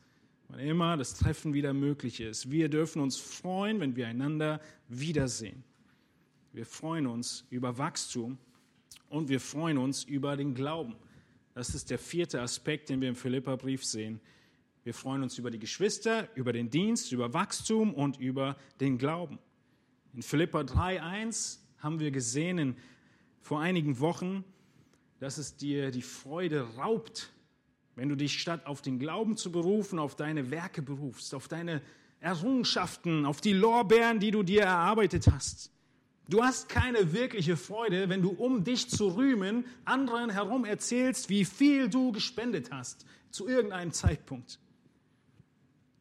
wann 0.48 0.60
immer 0.60 0.96
das 0.96 1.14
Treffen 1.14 1.52
wieder 1.52 1.74
möglich 1.74 2.20
ist. 2.20 2.50
Wir 2.50 2.70
dürfen 2.70 3.02
uns 3.02 3.18
freuen, 3.18 3.80
wenn 3.80 3.96
wir 3.96 4.08
einander 4.08 4.60
wiedersehen. 4.88 5.62
Wir 6.52 6.64
freuen 6.64 7.06
uns 7.06 7.44
über 7.50 7.76
Wachstum 7.76 8.38
und 9.08 9.28
wir 9.28 9.40
freuen 9.40 9.78
uns 9.78 10.04
über 10.04 10.36
den 10.36 10.54
Glauben. 10.54 10.96
Das 11.54 11.74
ist 11.74 11.90
der 11.90 11.98
vierte 11.98 12.40
Aspekt, 12.40 12.88
den 12.88 13.00
wir 13.00 13.08
im 13.08 13.16
Philipperbrief 13.16 13.84
sehen. 13.84 14.20
Wir 14.84 14.94
freuen 14.94 15.22
uns 15.22 15.38
über 15.38 15.50
die 15.50 15.58
Geschwister, 15.58 16.28
über 16.34 16.52
den 16.52 16.70
Dienst, 16.70 17.12
über 17.12 17.34
Wachstum 17.34 17.92
und 17.92 18.18
über 18.18 18.56
den 18.80 18.96
Glauben. 18.96 19.38
In 20.14 20.22
Philippa 20.22 20.60
3.1 20.60 21.58
haben 21.78 22.00
wir 22.00 22.10
gesehen 22.10 22.58
in, 22.58 22.76
vor 23.40 23.60
einigen 23.60 24.00
Wochen, 24.00 24.44
dass 25.20 25.38
es 25.38 25.56
dir 25.56 25.90
die 25.90 26.02
Freude 26.02 26.76
raubt, 26.76 27.30
wenn 27.96 28.08
du 28.08 28.14
dich 28.14 28.40
statt 28.40 28.66
auf 28.66 28.80
den 28.80 28.98
Glauben 28.98 29.36
zu 29.36 29.50
berufen, 29.50 29.98
auf 29.98 30.14
deine 30.14 30.50
Werke 30.50 30.82
berufst, 30.82 31.34
auf 31.34 31.48
deine 31.48 31.82
Errungenschaften, 32.20 33.26
auf 33.26 33.40
die 33.40 33.52
Lorbeeren, 33.52 34.20
die 34.20 34.30
du 34.30 34.42
dir 34.42 34.62
erarbeitet 34.62 35.28
hast. 35.30 35.72
Du 36.28 36.42
hast 36.42 36.68
keine 36.68 37.12
wirkliche 37.12 37.56
Freude, 37.56 38.08
wenn 38.08 38.22
du, 38.22 38.30
um 38.30 38.62
dich 38.62 38.88
zu 38.90 39.08
rühmen, 39.08 39.64
anderen 39.84 40.30
herum 40.30 40.64
erzählst, 40.64 41.30
wie 41.30 41.44
viel 41.44 41.88
du 41.88 42.12
gespendet 42.12 42.70
hast 42.70 43.06
zu 43.30 43.48
irgendeinem 43.48 43.92
Zeitpunkt 43.92 44.58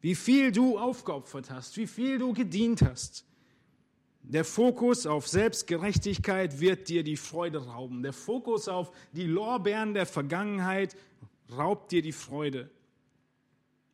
wie 0.00 0.14
viel 0.14 0.52
du 0.52 0.78
aufgeopfert 0.78 1.50
hast, 1.50 1.76
wie 1.76 1.86
viel 1.86 2.18
du 2.18 2.32
gedient 2.32 2.82
hast. 2.82 3.24
Der 4.22 4.44
Fokus 4.44 5.06
auf 5.06 5.26
Selbstgerechtigkeit 5.26 6.60
wird 6.60 6.88
dir 6.88 7.02
die 7.02 7.16
Freude 7.16 7.66
rauben. 7.66 8.02
Der 8.02 8.12
Fokus 8.12 8.68
auf 8.68 8.92
die 9.12 9.24
Lorbeeren 9.24 9.94
der 9.94 10.06
Vergangenheit 10.06 10.96
raubt 11.50 11.92
dir 11.92 12.02
die 12.02 12.12
Freude. 12.12 12.70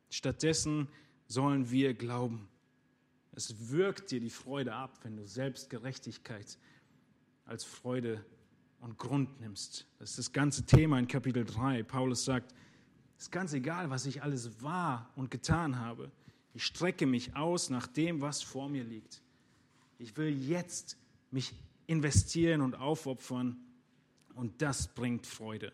Stattdessen 0.09 0.89
sollen 1.27 1.71
wir 1.71 1.93
glauben. 1.93 2.47
Es 3.35 3.69
wirkt 3.69 4.11
dir 4.11 4.21
die 4.21 4.29
Freude 4.29 4.73
ab, 4.73 4.97
wenn 5.03 5.17
du 5.17 5.27
Selbstgerechtigkeit 5.27 6.57
als 7.43 7.65
Freude 7.65 8.23
und 8.79 8.97
Grund 8.97 9.41
nimmst. 9.41 9.85
Das 9.99 10.11
ist 10.11 10.19
das 10.19 10.31
ganze 10.31 10.65
Thema 10.65 10.97
in 10.99 11.07
Kapitel 11.07 11.43
3. 11.43 11.83
Paulus 11.83 12.23
sagt, 12.23 12.55
ist 13.17 13.31
ganz 13.31 13.51
egal, 13.51 13.89
was 13.89 14.05
ich 14.05 14.23
alles 14.23 14.61
war 14.61 15.11
und 15.15 15.31
getan 15.31 15.79
habe. 15.79 16.11
Ich 16.53 16.63
strecke 16.63 17.05
mich 17.05 17.35
aus 17.35 17.69
nach 17.69 17.87
dem, 17.87 18.21
was 18.21 18.41
vor 18.41 18.69
mir 18.69 18.85
liegt. 18.85 19.21
Ich 19.99 20.15
will 20.15 20.29
jetzt 20.29 20.97
mich 21.29 21.53
investieren 21.87 22.61
und 22.61 22.75
aufopfern 22.75 23.57
und 24.33 24.61
das 24.61 24.87
bringt 24.87 25.27
Freude. 25.27 25.73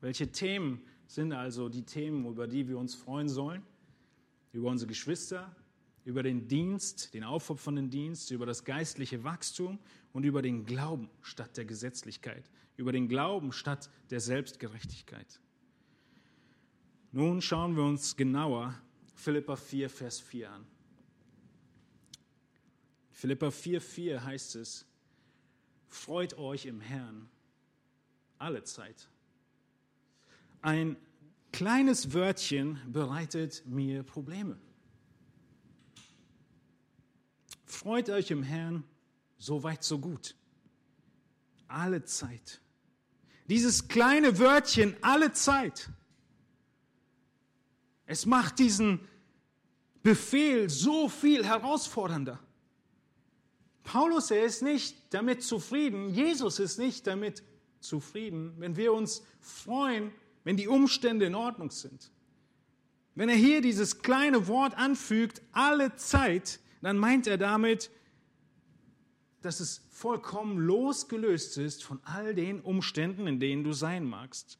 Welche 0.00 0.32
Themen 0.32 0.82
sind 1.06 1.32
also 1.32 1.68
die 1.68 1.82
Themen, 1.82 2.26
über 2.26 2.48
die 2.48 2.66
wir 2.68 2.78
uns 2.78 2.96
freuen 2.96 3.28
sollen? 3.28 3.62
Über 4.52 4.70
unsere 4.70 4.88
Geschwister, 4.88 5.54
über 6.08 6.22
den 6.22 6.48
Dienst, 6.48 7.12
den 7.12 7.22
aufopfernden 7.22 7.90
Dienst, 7.90 8.30
über 8.30 8.46
das 8.46 8.64
geistliche 8.64 9.24
Wachstum 9.24 9.78
und 10.14 10.24
über 10.24 10.40
den 10.40 10.64
Glauben 10.64 11.10
statt 11.20 11.58
der 11.58 11.66
Gesetzlichkeit, 11.66 12.50
über 12.78 12.92
den 12.92 13.08
Glauben 13.08 13.52
statt 13.52 13.90
der 14.08 14.20
Selbstgerechtigkeit. 14.20 15.38
Nun 17.12 17.42
schauen 17.42 17.76
wir 17.76 17.82
uns 17.82 18.16
genauer 18.16 18.74
Philippa 19.16 19.54
4, 19.54 19.90
Vers 19.90 20.18
4 20.20 20.50
an. 20.50 20.66
Philippa 23.10 23.50
4, 23.50 23.78
4 23.78 24.24
heißt 24.24 24.56
es, 24.56 24.86
freut 25.88 26.38
euch 26.38 26.64
im 26.64 26.80
Herrn 26.80 27.28
alle 28.38 28.64
Zeit. 28.64 29.10
Ein 30.62 30.96
kleines 31.52 32.14
Wörtchen 32.14 32.78
bereitet 32.90 33.62
mir 33.66 34.02
Probleme. 34.04 34.58
Freut 37.68 38.08
euch 38.08 38.30
im 38.30 38.42
Herrn, 38.42 38.82
so 39.36 39.62
weit, 39.62 39.84
so 39.84 39.98
gut. 39.98 40.34
Alle 41.68 42.02
Zeit. 42.02 42.60
Dieses 43.46 43.88
kleine 43.88 44.38
Wörtchen, 44.38 44.96
alle 45.02 45.32
Zeit, 45.32 45.90
es 48.06 48.24
macht 48.24 48.58
diesen 48.58 49.00
Befehl 50.02 50.70
so 50.70 51.10
viel 51.10 51.44
herausfordernder. 51.44 52.40
Paulus, 53.84 54.30
er 54.30 54.44
ist 54.44 54.62
nicht 54.62 54.96
damit 55.10 55.42
zufrieden, 55.42 56.08
Jesus 56.08 56.58
ist 56.58 56.78
nicht 56.78 57.06
damit 57.06 57.42
zufrieden, 57.80 58.54
wenn 58.56 58.76
wir 58.76 58.94
uns 58.94 59.22
freuen, 59.40 60.10
wenn 60.44 60.56
die 60.56 60.68
Umstände 60.68 61.26
in 61.26 61.34
Ordnung 61.34 61.70
sind. 61.70 62.10
Wenn 63.14 63.28
er 63.28 63.36
hier 63.36 63.60
dieses 63.60 64.00
kleine 64.00 64.46
Wort 64.46 64.74
anfügt, 64.78 65.42
alle 65.52 65.94
Zeit, 65.96 66.60
dann 66.82 66.98
meint 66.98 67.26
er 67.26 67.38
damit, 67.38 67.90
dass 69.42 69.60
es 69.60 69.86
vollkommen 69.90 70.58
losgelöst 70.58 71.58
ist 71.58 71.84
von 71.84 72.00
all 72.04 72.34
den 72.34 72.60
Umständen, 72.60 73.26
in 73.26 73.40
denen 73.40 73.64
du 73.64 73.72
sein 73.72 74.04
magst. 74.04 74.58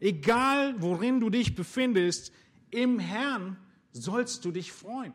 Egal, 0.00 0.80
worin 0.80 1.20
du 1.20 1.30
dich 1.30 1.54
befindest, 1.54 2.32
im 2.70 2.98
Herrn 2.98 3.56
sollst 3.92 4.44
du 4.44 4.50
dich 4.50 4.72
freuen. 4.72 5.14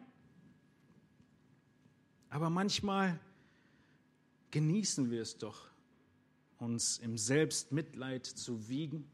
Aber 2.29 2.49
manchmal 2.49 3.19
genießen 4.51 5.11
wir 5.11 5.21
es 5.21 5.37
doch, 5.37 5.69
uns 6.57 6.97
im 6.99 7.17
Selbstmitleid 7.17 8.25
zu 8.25 8.67
wiegen, 8.67 9.09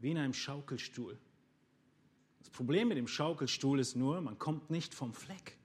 wie 0.00 0.10
in 0.10 0.18
einem 0.18 0.34
Schaukelstuhl. 0.34 1.18
Das 2.40 2.50
Problem 2.50 2.88
mit 2.88 2.98
dem 2.98 3.08
Schaukelstuhl 3.08 3.78
ist 3.78 3.96
nur, 3.96 4.20
man 4.20 4.38
kommt 4.38 4.70
nicht 4.70 4.94
vom 4.94 5.14
Fleck. 5.14 5.56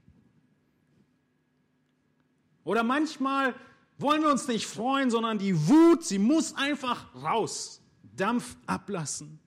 Oder 2.68 2.84
manchmal 2.84 3.56
wollen 3.98 4.24
wir 4.24 4.30
uns 4.30 4.50
nicht 4.50 4.68
freuen, 4.68 5.10
sondern 5.10 5.40
die 5.40 5.70
Wut, 5.70 6.04
sie 6.04 6.20
muss 6.20 6.54
einfach 6.54 7.06
raus, 7.16 7.82
Dampf 8.18 8.58
ablassen. 8.66 9.40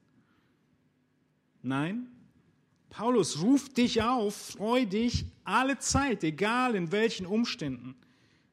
Nein, 1.60 2.10
Paulus 2.88 3.42
ruft 3.42 3.76
dich 3.76 4.00
auf, 4.00 4.34
freu 4.34 4.86
dich 4.86 5.26
alle 5.44 5.78
Zeit, 5.78 6.24
egal 6.24 6.74
in 6.74 6.92
welchen 6.92 7.26
Umständen. 7.26 7.94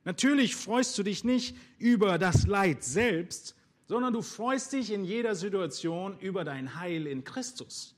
Natürlich 0.03 0.53
freust 0.53 0.97
du 0.97 1.03
dich 1.03 1.23
nicht 1.23 1.55
über 1.77 2.17
das 2.17 2.45
Leid 2.45 2.83
selbst, 2.83 3.55
sondern 3.87 4.11
du 4.11 4.21
freust 4.21 4.73
dich 4.73 4.91
in 4.91 5.05
jeder 5.05 5.35
Situation 5.35 6.19
über 6.19 6.43
dein 6.43 6.75
Heil 6.75 7.07
in 7.07 7.23
Christus. 7.23 7.95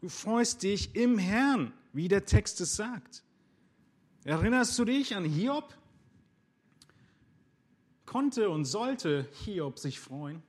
Du 0.00 0.08
freust 0.08 0.62
dich 0.62 0.94
im 0.94 1.18
Herrn, 1.18 1.72
wie 1.92 2.06
der 2.06 2.26
Text 2.26 2.60
es 2.60 2.76
sagt. 2.76 3.24
Erinnerst 4.22 4.78
du 4.78 4.84
dich 4.84 5.16
an 5.16 5.24
Hiob? 5.24 5.79
Konnte 8.10 8.50
und 8.50 8.64
sollte 8.64 9.28
Hiob 9.44 9.78
sich 9.78 10.00
freuen? 10.00 10.42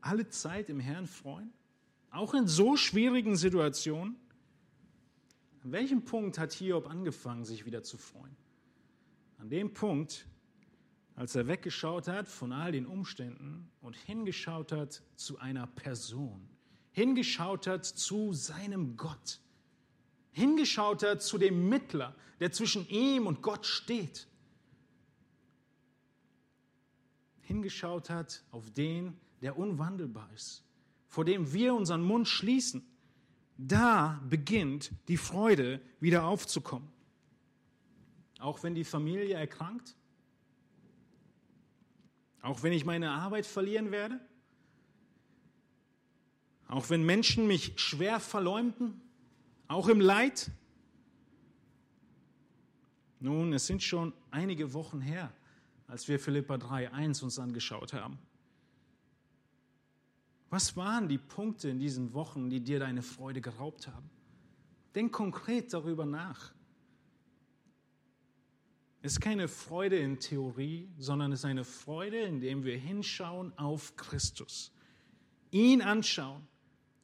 alle 0.00 0.28
Zeit 0.28 0.68
im 0.68 0.80
Herrn 0.80 1.06
freuen? 1.06 1.52
Auch 2.10 2.34
in 2.34 2.48
so 2.48 2.76
schwierigen 2.76 3.36
Situationen? 3.36 4.16
An 5.62 5.72
welchem 5.72 6.04
Punkt 6.04 6.38
hat 6.38 6.52
Hiob 6.52 6.88
angefangen, 6.88 7.44
sich 7.44 7.66
wieder 7.66 7.82
zu 7.82 7.98
freuen? 7.98 8.36
An 9.38 9.50
dem 9.50 9.72
Punkt, 9.72 10.26
als 11.14 11.34
er 11.34 11.46
weggeschaut 11.46 12.08
hat 12.08 12.28
von 12.28 12.52
all 12.52 12.72
den 12.72 12.86
Umständen 12.86 13.70
und 13.80 13.96
hingeschaut 13.96 14.72
hat 14.72 15.02
zu 15.16 15.38
einer 15.38 15.66
Person, 15.66 16.48
hingeschaut 16.92 17.66
hat 17.66 17.84
zu 17.84 18.32
seinem 18.32 18.96
Gott, 18.96 19.40
hingeschaut 20.32 21.02
hat 21.02 21.22
zu 21.22 21.38
dem 21.38 21.68
Mittler, 21.68 22.14
der 22.38 22.52
zwischen 22.52 22.88
ihm 22.88 23.26
und 23.26 23.42
Gott 23.42 23.66
steht, 23.66 24.26
hingeschaut 27.42 28.10
hat 28.10 28.44
auf 28.52 28.70
den, 28.70 29.16
der 29.42 29.58
unwandelbar 29.58 30.30
ist, 30.34 30.64
vor 31.08 31.24
dem 31.24 31.52
wir 31.52 31.74
unseren 31.74 32.02
Mund 32.02 32.28
schließen, 32.28 32.86
da 33.58 34.22
beginnt 34.28 34.92
die 35.08 35.16
Freude 35.16 35.80
wieder 35.98 36.24
aufzukommen. 36.24 36.88
Auch 38.38 38.62
wenn 38.62 38.74
die 38.74 38.84
Familie 38.84 39.34
erkrankt, 39.34 39.96
auch 42.40 42.62
wenn 42.62 42.72
ich 42.72 42.84
meine 42.84 43.10
Arbeit 43.10 43.46
verlieren 43.46 43.90
werde, 43.90 44.18
auch 46.68 46.88
wenn 46.88 47.04
Menschen 47.04 47.46
mich 47.46 47.72
schwer 47.76 48.20
verleumden, 48.20 49.02
auch 49.70 49.88
im 49.88 50.00
Leid. 50.00 50.50
Nun, 53.20 53.52
es 53.52 53.68
sind 53.68 53.82
schon 53.82 54.12
einige 54.32 54.72
Wochen 54.72 55.00
her, 55.00 55.32
als 55.86 56.08
wir 56.08 56.18
Philippa 56.18 56.54
3.1 56.54 57.22
uns 57.22 57.38
angeschaut 57.38 57.92
haben. 57.92 58.18
Was 60.48 60.76
waren 60.76 61.08
die 61.08 61.18
Punkte 61.18 61.68
in 61.68 61.78
diesen 61.78 62.12
Wochen, 62.14 62.50
die 62.50 62.60
dir 62.60 62.80
deine 62.80 63.02
Freude 63.02 63.40
geraubt 63.40 63.86
haben? 63.86 64.10
Denk 64.96 65.12
konkret 65.12 65.72
darüber 65.72 66.04
nach. 66.04 66.52
Es 69.02 69.12
ist 69.12 69.20
keine 69.20 69.46
Freude 69.46 69.98
in 69.98 70.18
Theorie, 70.18 70.88
sondern 70.98 71.30
es 71.30 71.40
ist 71.40 71.44
eine 71.44 71.64
Freude, 71.64 72.18
indem 72.22 72.64
wir 72.64 72.76
hinschauen 72.76 73.56
auf 73.56 73.94
Christus, 73.94 74.72
ihn 75.52 75.80
anschauen, 75.80 76.49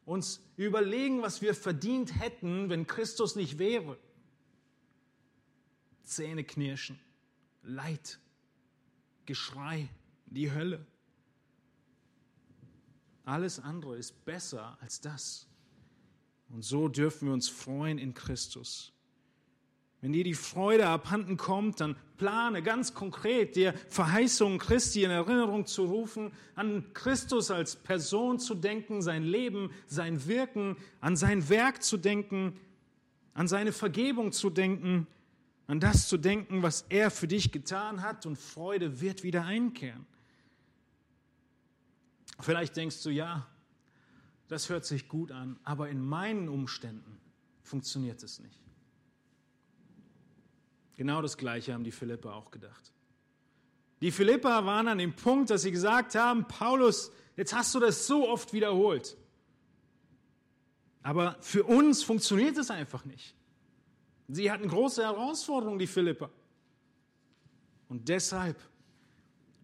uns 0.06 0.40
überlegen, 0.56 1.20
was 1.20 1.42
wir 1.42 1.54
verdient 1.54 2.18
hätten, 2.18 2.70
wenn 2.70 2.86
Christus 2.86 3.36
nicht 3.36 3.58
wäre. 3.58 3.98
Zähne 6.04 6.44
knirschen, 6.44 6.98
Leid, 7.62 8.18
Geschrei, 9.26 9.88
die 10.26 10.52
Hölle. 10.52 10.86
Alles 13.24 13.58
andere 13.58 13.96
ist 13.96 14.24
besser 14.24 14.78
als 14.80 15.00
das. 15.00 15.48
Und 16.48 16.62
so 16.62 16.86
dürfen 16.86 17.26
wir 17.26 17.34
uns 17.34 17.48
freuen 17.48 17.98
in 17.98 18.14
Christus. 18.14 18.92
Wenn 20.06 20.12
dir 20.12 20.22
die 20.22 20.34
Freude 20.34 20.86
abhanden 20.86 21.36
kommt, 21.36 21.80
dann 21.80 21.96
plane 22.16 22.62
ganz 22.62 22.94
konkret, 22.94 23.56
dir 23.56 23.74
Verheißungen 23.88 24.60
Christi 24.60 25.02
in 25.02 25.10
Erinnerung 25.10 25.66
zu 25.66 25.82
rufen, 25.84 26.30
an 26.54 26.84
Christus 26.94 27.50
als 27.50 27.74
Person 27.74 28.38
zu 28.38 28.54
denken, 28.54 29.02
sein 29.02 29.24
Leben, 29.24 29.72
sein 29.88 30.28
Wirken, 30.28 30.76
an 31.00 31.16
sein 31.16 31.48
Werk 31.48 31.82
zu 31.82 31.96
denken, 31.96 32.56
an 33.34 33.48
seine 33.48 33.72
Vergebung 33.72 34.30
zu 34.30 34.48
denken, 34.48 35.08
an 35.66 35.80
das 35.80 36.06
zu 36.06 36.18
denken, 36.18 36.62
was 36.62 36.82
er 36.88 37.10
für 37.10 37.26
dich 37.26 37.50
getan 37.50 38.00
hat 38.00 38.26
und 38.26 38.38
Freude 38.38 39.00
wird 39.00 39.24
wieder 39.24 39.44
einkehren. 39.44 40.06
Vielleicht 42.38 42.76
denkst 42.76 43.02
du, 43.02 43.10
ja, 43.10 43.44
das 44.46 44.68
hört 44.68 44.84
sich 44.84 45.08
gut 45.08 45.32
an, 45.32 45.58
aber 45.64 45.88
in 45.88 46.00
meinen 46.00 46.48
Umständen 46.48 47.18
funktioniert 47.64 48.22
es 48.22 48.38
nicht. 48.38 48.65
Genau 50.96 51.22
das 51.22 51.36
Gleiche 51.36 51.74
haben 51.74 51.84
die 51.84 51.92
Philippa 51.92 52.32
auch 52.32 52.50
gedacht. 52.50 52.92
Die 54.00 54.10
Philippa 54.10 54.64
waren 54.66 54.88
an 54.88 54.98
dem 54.98 55.14
Punkt, 55.14 55.50
dass 55.50 55.62
sie 55.62 55.70
gesagt 55.70 56.14
haben, 56.14 56.46
Paulus, 56.48 57.10
jetzt 57.36 57.54
hast 57.54 57.74
du 57.74 57.80
das 57.80 58.06
so 58.06 58.28
oft 58.28 58.52
wiederholt. 58.52 59.16
Aber 61.02 61.36
für 61.40 61.64
uns 61.64 62.02
funktioniert 62.02 62.56
es 62.58 62.70
einfach 62.70 63.04
nicht. 63.04 63.34
Sie 64.28 64.50
hatten 64.50 64.68
große 64.68 65.02
Herausforderungen, 65.02 65.78
die 65.78 65.86
Philippa. 65.86 66.30
Und 67.88 68.08
deshalb 68.08 68.58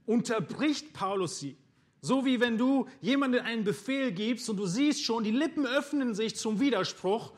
unterbricht 0.07 0.93
Paulus 0.93 1.41
sie 1.41 1.57
so 2.03 2.25
wie 2.25 2.41
wenn 2.41 2.59
du 2.59 2.89
jemandem 3.01 3.45
einen 3.45 3.63
Befehl 3.63 4.11
gibst 4.11 4.51
und 4.51 4.57
du 4.57 4.67
siehst 4.67 5.05
schon, 5.05 5.23
die 5.23 5.31
Lippen 5.31 5.67
öffnen 5.67 6.15
sich 6.15 6.35
zum 6.35 6.59
Widerspruch 6.59 7.33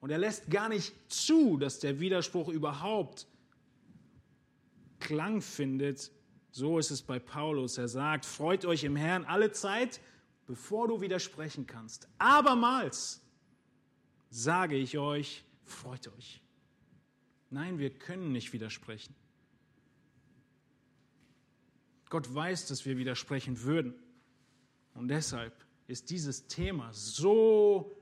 und 0.00 0.10
er 0.10 0.18
lässt 0.18 0.50
gar 0.50 0.68
nicht 0.68 0.94
zu, 1.08 1.56
dass 1.58 1.78
der 1.78 2.00
Widerspruch 2.00 2.48
überhaupt 2.48 3.26
Klang 4.98 5.40
findet. 5.42 6.10
So 6.50 6.78
ist 6.78 6.90
es 6.90 7.02
bei 7.02 7.18
Paulus. 7.18 7.78
Er 7.78 7.88
sagt, 7.88 8.24
freut 8.24 8.64
euch 8.64 8.84
im 8.84 8.96
Herrn 8.96 9.24
alle 9.24 9.52
Zeit, 9.52 10.00
bevor 10.46 10.88
du 10.88 11.00
widersprechen 11.00 11.66
kannst. 11.66 12.08
Abermals 12.18 13.20
sage 14.30 14.76
ich 14.76 14.98
euch, 14.98 15.44
freut 15.64 16.08
euch. 16.16 16.40
Nein, 17.50 17.78
wir 17.78 17.90
können 17.90 18.32
nicht 18.32 18.52
widersprechen. 18.52 19.14
Gott 22.08 22.32
weiß, 22.34 22.66
dass 22.66 22.84
wir 22.86 22.96
widersprechen 22.96 23.62
würden. 23.62 23.94
Und 24.94 25.08
deshalb 25.08 25.54
ist 25.86 26.10
dieses 26.10 26.46
Thema 26.46 26.92
so 26.92 27.99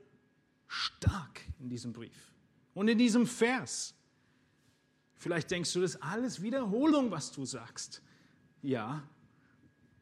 stark 0.69 1.41
in 1.59 1.67
diesem 1.67 1.91
Brief 1.91 2.31
und 2.73 2.87
in 2.87 2.97
diesem 2.97 3.27
Vers. 3.27 3.93
Vielleicht 5.15 5.51
denkst 5.51 5.73
du, 5.73 5.81
das 5.81 5.95
ist 5.95 6.01
alles 6.01 6.41
Wiederholung, 6.41 7.11
was 7.11 7.33
du 7.33 7.43
sagst. 7.43 8.01
Ja, 8.61 9.03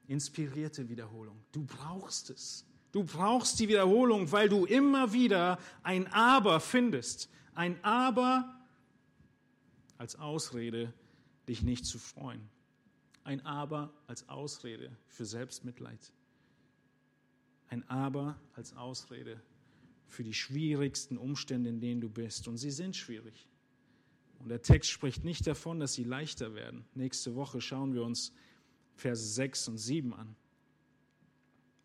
inspirierte 0.08 0.88
Wiederholung. 0.88 1.44
Du 1.52 1.66
brauchst 1.66 2.30
es. 2.30 2.64
Du 2.92 3.04
brauchst 3.04 3.60
die 3.60 3.68
Wiederholung, 3.68 4.32
weil 4.32 4.48
du 4.48 4.66
immer 4.66 5.12
wieder 5.14 5.58
ein 5.82 6.06
Aber 6.14 6.60
findest. 6.60 7.30
Ein 7.56 7.84
Aber 7.84 8.62
als 9.98 10.16
Ausrede, 10.18 10.94
dich 11.48 11.64
nicht 11.64 11.86
zu 11.86 11.98
freuen 11.98 12.48
ein 13.28 13.46
Aber 13.46 13.94
als 14.08 14.30
Ausrede 14.30 14.90
für 15.06 15.26
Selbstmitleid. 15.26 16.14
Ein 17.68 17.88
Aber 17.90 18.40
als 18.54 18.74
Ausrede 18.78 19.42
für 20.08 20.24
die 20.24 20.34
schwierigsten 20.34 21.18
Umstände, 21.18 21.70
in 21.70 21.80
denen 21.80 22.02
du 22.02 22.10
bist. 22.10 22.48
Und 22.48 22.58
sie 22.58 22.72
sind 22.72 22.96
schwierig. 22.96 23.48
Und 24.40 24.50
der 24.50 24.62
Text 24.62 24.90
spricht 24.90 25.24
nicht 25.24 25.48
davon, 25.48 25.80
dass 25.80 25.94
sie 25.94 26.04
leichter 26.04 26.54
werden. 26.54 26.86
Nächste 26.94 27.36
Woche 27.36 27.62
schauen 27.62 27.94
wir 27.94 28.04
uns 28.04 28.34
Verse 28.96 29.24
6 29.24 29.70
und 29.70 29.78
7 29.78 30.14
an. 30.14 30.36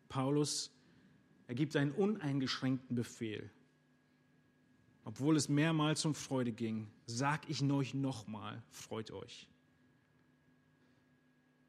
Paulus 0.09 0.71
ergibt 1.47 1.75
einen 1.75 1.91
uneingeschränkten 1.91 2.95
Befehl. 2.95 3.49
Obwohl 5.05 5.35
es 5.35 5.49
mehrmals 5.49 6.05
um 6.05 6.15
Freude 6.15 6.51
ging, 6.51 6.87
sag 7.05 7.49
ich 7.49 7.61
euch 7.63 7.93
nochmal, 7.93 8.63
freut 8.69 9.11
euch. 9.11 9.49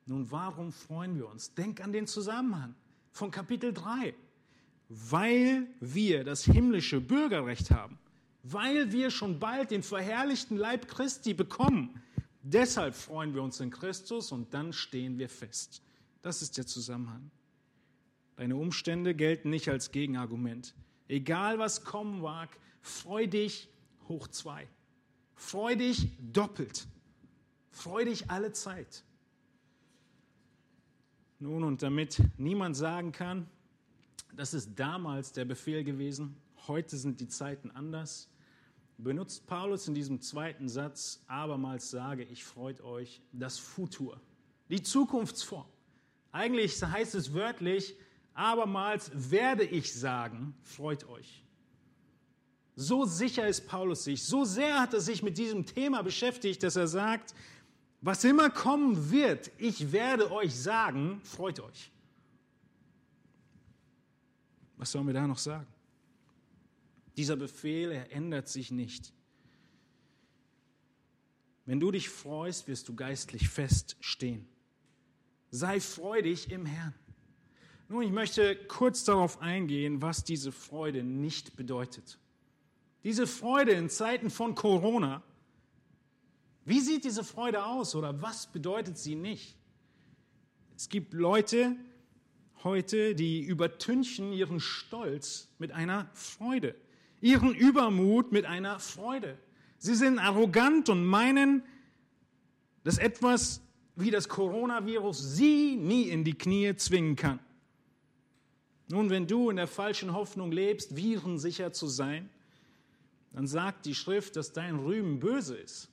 Nun, 0.06 0.30
warum 0.30 0.70
freuen 0.70 1.16
wir 1.16 1.28
uns? 1.28 1.54
Denk 1.54 1.80
an 1.80 1.92
den 1.92 2.06
Zusammenhang 2.06 2.74
von 3.10 3.30
Kapitel 3.30 3.72
3. 3.72 4.14
Weil 4.88 5.66
wir 5.80 6.24
das 6.24 6.44
himmlische 6.44 7.00
Bürgerrecht 7.00 7.70
haben, 7.70 7.98
weil 8.42 8.92
wir 8.92 9.10
schon 9.10 9.38
bald 9.38 9.70
den 9.70 9.82
verherrlichten 9.82 10.56
Leib 10.56 10.88
Christi 10.88 11.32
bekommen. 11.34 12.02
Deshalb 12.42 12.94
freuen 12.94 13.34
wir 13.34 13.42
uns 13.42 13.60
in 13.60 13.70
Christus 13.70 14.30
und 14.30 14.52
dann 14.52 14.72
stehen 14.72 15.18
wir 15.18 15.30
fest. 15.30 15.82
Das 16.20 16.42
ist 16.42 16.58
der 16.58 16.66
Zusammenhang. 16.66 17.30
Deine 18.36 18.56
Umstände 18.56 19.14
gelten 19.14 19.50
nicht 19.50 19.68
als 19.68 19.92
Gegenargument. 19.92 20.74
Egal 21.08 21.58
was 21.58 21.84
kommen 21.84 22.20
mag, 22.20 22.50
freu 22.82 23.26
dich 23.26 23.68
hoch 24.08 24.28
zwei. 24.28 24.68
Freu 25.34 25.76
dich 25.76 26.08
doppelt. 26.20 26.86
Freu 27.70 28.04
dich 28.04 28.30
alle 28.30 28.52
Zeit. 28.52 29.04
Nun, 31.38 31.64
und 31.64 31.82
damit 31.82 32.22
niemand 32.38 32.76
sagen 32.76 33.12
kann, 33.12 33.48
das 34.36 34.54
ist 34.54 34.70
damals 34.76 35.32
der 35.32 35.44
Befehl 35.44 35.84
gewesen, 35.84 36.36
heute 36.66 36.96
sind 36.96 37.20
die 37.20 37.28
Zeiten 37.28 37.70
anders, 37.70 38.28
benutzt 38.98 39.46
Paulus 39.46 39.88
in 39.88 39.94
diesem 39.94 40.20
zweiten 40.20 40.68
Satz 40.68 41.22
abermals 41.26 41.90
sage, 41.90 42.24
ich 42.24 42.44
freut 42.44 42.80
euch, 42.80 43.20
das 43.32 43.58
Futur, 43.58 44.20
die 44.68 44.82
Zukunftsform. 44.82 45.66
Eigentlich 46.32 46.82
heißt 46.82 47.14
es 47.14 47.32
wörtlich, 47.32 47.96
abermals 48.34 49.10
werde 49.14 49.64
ich 49.64 49.94
sagen, 49.94 50.54
freut 50.62 51.08
euch. 51.08 51.44
So 52.76 53.04
sicher 53.04 53.46
ist 53.46 53.68
Paulus 53.68 54.04
sich, 54.04 54.24
so 54.24 54.44
sehr 54.44 54.80
hat 54.80 54.94
er 54.94 55.00
sich 55.00 55.22
mit 55.22 55.38
diesem 55.38 55.64
Thema 55.64 56.02
beschäftigt, 56.02 56.62
dass 56.64 56.74
er 56.74 56.88
sagt, 56.88 57.34
was 58.00 58.24
immer 58.24 58.50
kommen 58.50 59.10
wird, 59.12 59.50
ich 59.58 59.92
werde 59.92 60.30
euch 60.32 60.54
sagen, 60.54 61.20
freut 61.22 61.60
euch. 61.60 61.93
Was 64.84 64.92
sollen 64.92 65.06
wir 65.06 65.14
da 65.14 65.26
noch 65.26 65.38
sagen? 65.38 65.66
Dieser 67.16 67.36
Befehl, 67.36 67.90
er 67.90 68.12
ändert 68.12 68.48
sich 68.48 68.70
nicht. 68.70 69.14
Wenn 71.64 71.80
du 71.80 71.90
dich 71.90 72.10
freust, 72.10 72.68
wirst 72.68 72.90
du 72.90 72.94
geistlich 72.94 73.48
feststehen. 73.48 74.46
Sei 75.50 75.80
freudig 75.80 76.50
im 76.50 76.66
Herrn. 76.66 76.92
Nun, 77.88 78.02
ich 78.02 78.12
möchte 78.12 78.56
kurz 78.66 79.04
darauf 79.04 79.40
eingehen, 79.40 80.02
was 80.02 80.22
diese 80.22 80.52
Freude 80.52 81.02
nicht 81.02 81.56
bedeutet. 81.56 82.18
Diese 83.04 83.26
Freude 83.26 83.72
in 83.72 83.88
Zeiten 83.88 84.28
von 84.28 84.54
Corona 84.54 85.22
wie 86.66 86.80
sieht 86.80 87.04
diese 87.04 87.24
Freude 87.24 87.64
aus 87.64 87.94
oder 87.94 88.20
was 88.20 88.48
bedeutet 88.48 88.98
sie 88.98 89.14
nicht? 89.14 89.56
Es 90.76 90.90
gibt 90.90 91.14
Leute 91.14 91.74
heute, 92.64 93.14
die 93.14 93.42
übertünchen 93.42 94.32
ihren 94.32 94.58
Stolz 94.58 95.48
mit 95.58 95.72
einer 95.72 96.10
Freude, 96.14 96.74
ihren 97.20 97.54
Übermut 97.54 98.32
mit 98.32 98.46
einer 98.46 98.80
Freude. 98.80 99.38
Sie 99.78 99.94
sind 99.94 100.18
arrogant 100.18 100.88
und 100.88 101.04
meinen, 101.04 101.62
dass 102.82 102.98
etwas 102.98 103.60
wie 103.96 104.10
das 104.10 104.28
Coronavirus 104.28 105.36
sie 105.36 105.76
nie 105.76 106.08
in 106.08 106.24
die 106.24 106.34
Knie 106.34 106.74
zwingen 106.76 107.16
kann. 107.16 107.38
Nun, 108.88 109.08
wenn 109.10 109.26
du 109.26 109.50
in 109.50 109.56
der 109.56 109.66
falschen 109.66 110.12
Hoffnung 110.12 110.52
lebst, 110.52 110.96
virensicher 110.96 111.72
zu 111.72 111.86
sein, 111.86 112.28
dann 113.32 113.46
sagt 113.46 113.86
die 113.86 113.94
Schrift, 113.94 114.36
dass 114.36 114.52
dein 114.52 114.78
Rühmen 114.78 115.20
böse 115.20 115.56
ist. 115.56 115.88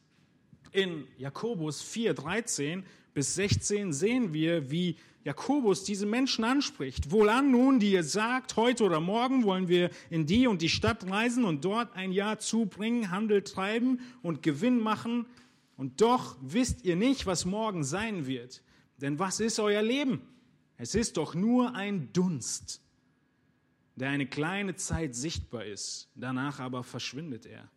In 0.71 1.07
Jakobus 1.17 1.81
4, 1.81 2.13
13 2.13 2.85
bis 3.13 3.35
16 3.35 3.93
sehen 3.93 4.33
wir, 4.33 4.71
wie 4.71 4.97
Jakobus 5.23 5.83
diese 5.83 6.05
Menschen 6.05 6.43
anspricht. 6.43 7.11
Wohlan 7.11 7.51
nun, 7.51 7.79
die 7.79 7.91
ihr 7.91 8.03
sagt, 8.03 8.55
heute 8.55 8.83
oder 8.83 8.99
morgen 8.99 9.43
wollen 9.43 9.67
wir 9.67 9.91
in 10.09 10.25
die 10.25 10.47
und 10.47 10.61
die 10.61 10.69
Stadt 10.69 11.09
reisen 11.09 11.43
und 11.45 11.63
dort 11.63 11.95
ein 11.95 12.11
Jahr 12.11 12.39
zubringen, 12.39 13.11
Handel 13.11 13.43
treiben 13.43 13.99
und 14.23 14.41
Gewinn 14.41 14.79
machen. 14.79 15.27
Und 15.77 16.01
doch 16.01 16.37
wisst 16.41 16.85
ihr 16.85 16.95
nicht, 16.95 17.25
was 17.25 17.45
morgen 17.45 17.83
sein 17.83 18.25
wird. 18.25 18.63
Denn 18.97 19.19
was 19.19 19.39
ist 19.39 19.59
euer 19.59 19.81
Leben? 19.81 20.21
Es 20.77 20.95
ist 20.95 21.17
doch 21.17 21.35
nur 21.35 21.75
ein 21.75 22.11
Dunst, 22.13 22.81
der 23.95 24.09
eine 24.09 24.25
kleine 24.25 24.75
Zeit 24.75 25.13
sichtbar 25.13 25.65
ist, 25.65 26.09
danach 26.15 26.59
aber 26.59 26.83
verschwindet 26.83 27.45
er. 27.45 27.69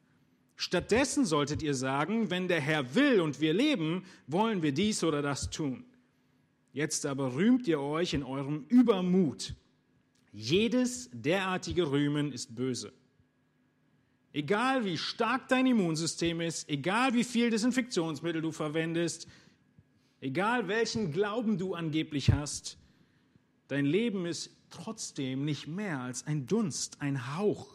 Stattdessen 0.57 1.25
solltet 1.25 1.63
ihr 1.63 1.75
sagen, 1.75 2.31
wenn 2.31 2.49
der 2.49 2.61
Herr 2.61 2.95
will 2.95 3.21
und 3.21 3.41
wir 3.41 3.53
leben, 3.53 4.05
wollen 4.27 4.63
wir 4.63 4.73
dies 4.73 5.03
oder 5.03 5.21
das 5.21 5.51
tun. 5.51 5.85
Jetzt 6.73 7.07
aber 7.07 7.35
rühmt 7.35 7.67
ihr 7.67 7.81
euch 7.81 8.15
in 8.15 8.23
eurem 8.23 8.65
Übermut. 8.69 9.55
Jedes 10.33 11.09
derartige 11.13 11.91
Rühmen 11.91 12.33
ist 12.33 12.55
böse. 12.55 12.93
Egal 14.33 14.85
wie 14.85 14.99
stark 14.99 15.47
dein 15.47 15.67
Immunsystem 15.67 16.41
ist, 16.41 16.69
egal 16.69 17.15
wie 17.15 17.23
viel 17.23 17.51
Desinfektionsmittel 17.51 18.43
du 18.43 18.51
verwendest, 18.51 19.29
egal 20.21 20.67
welchen 20.67 21.13
Glauben 21.13 21.57
du 21.57 21.75
angeblich 21.75 22.33
hast, 22.33 22.77
dein 23.69 23.87
Leben 23.87 24.27
ist 24.27 24.51
trotzdem 24.71 25.45
nicht 25.45 25.69
mehr 25.69 26.01
als 26.01 26.27
ein 26.27 26.49
Dunst, 26.49 27.01
ein 27.01 27.37
Hauch. 27.37 27.74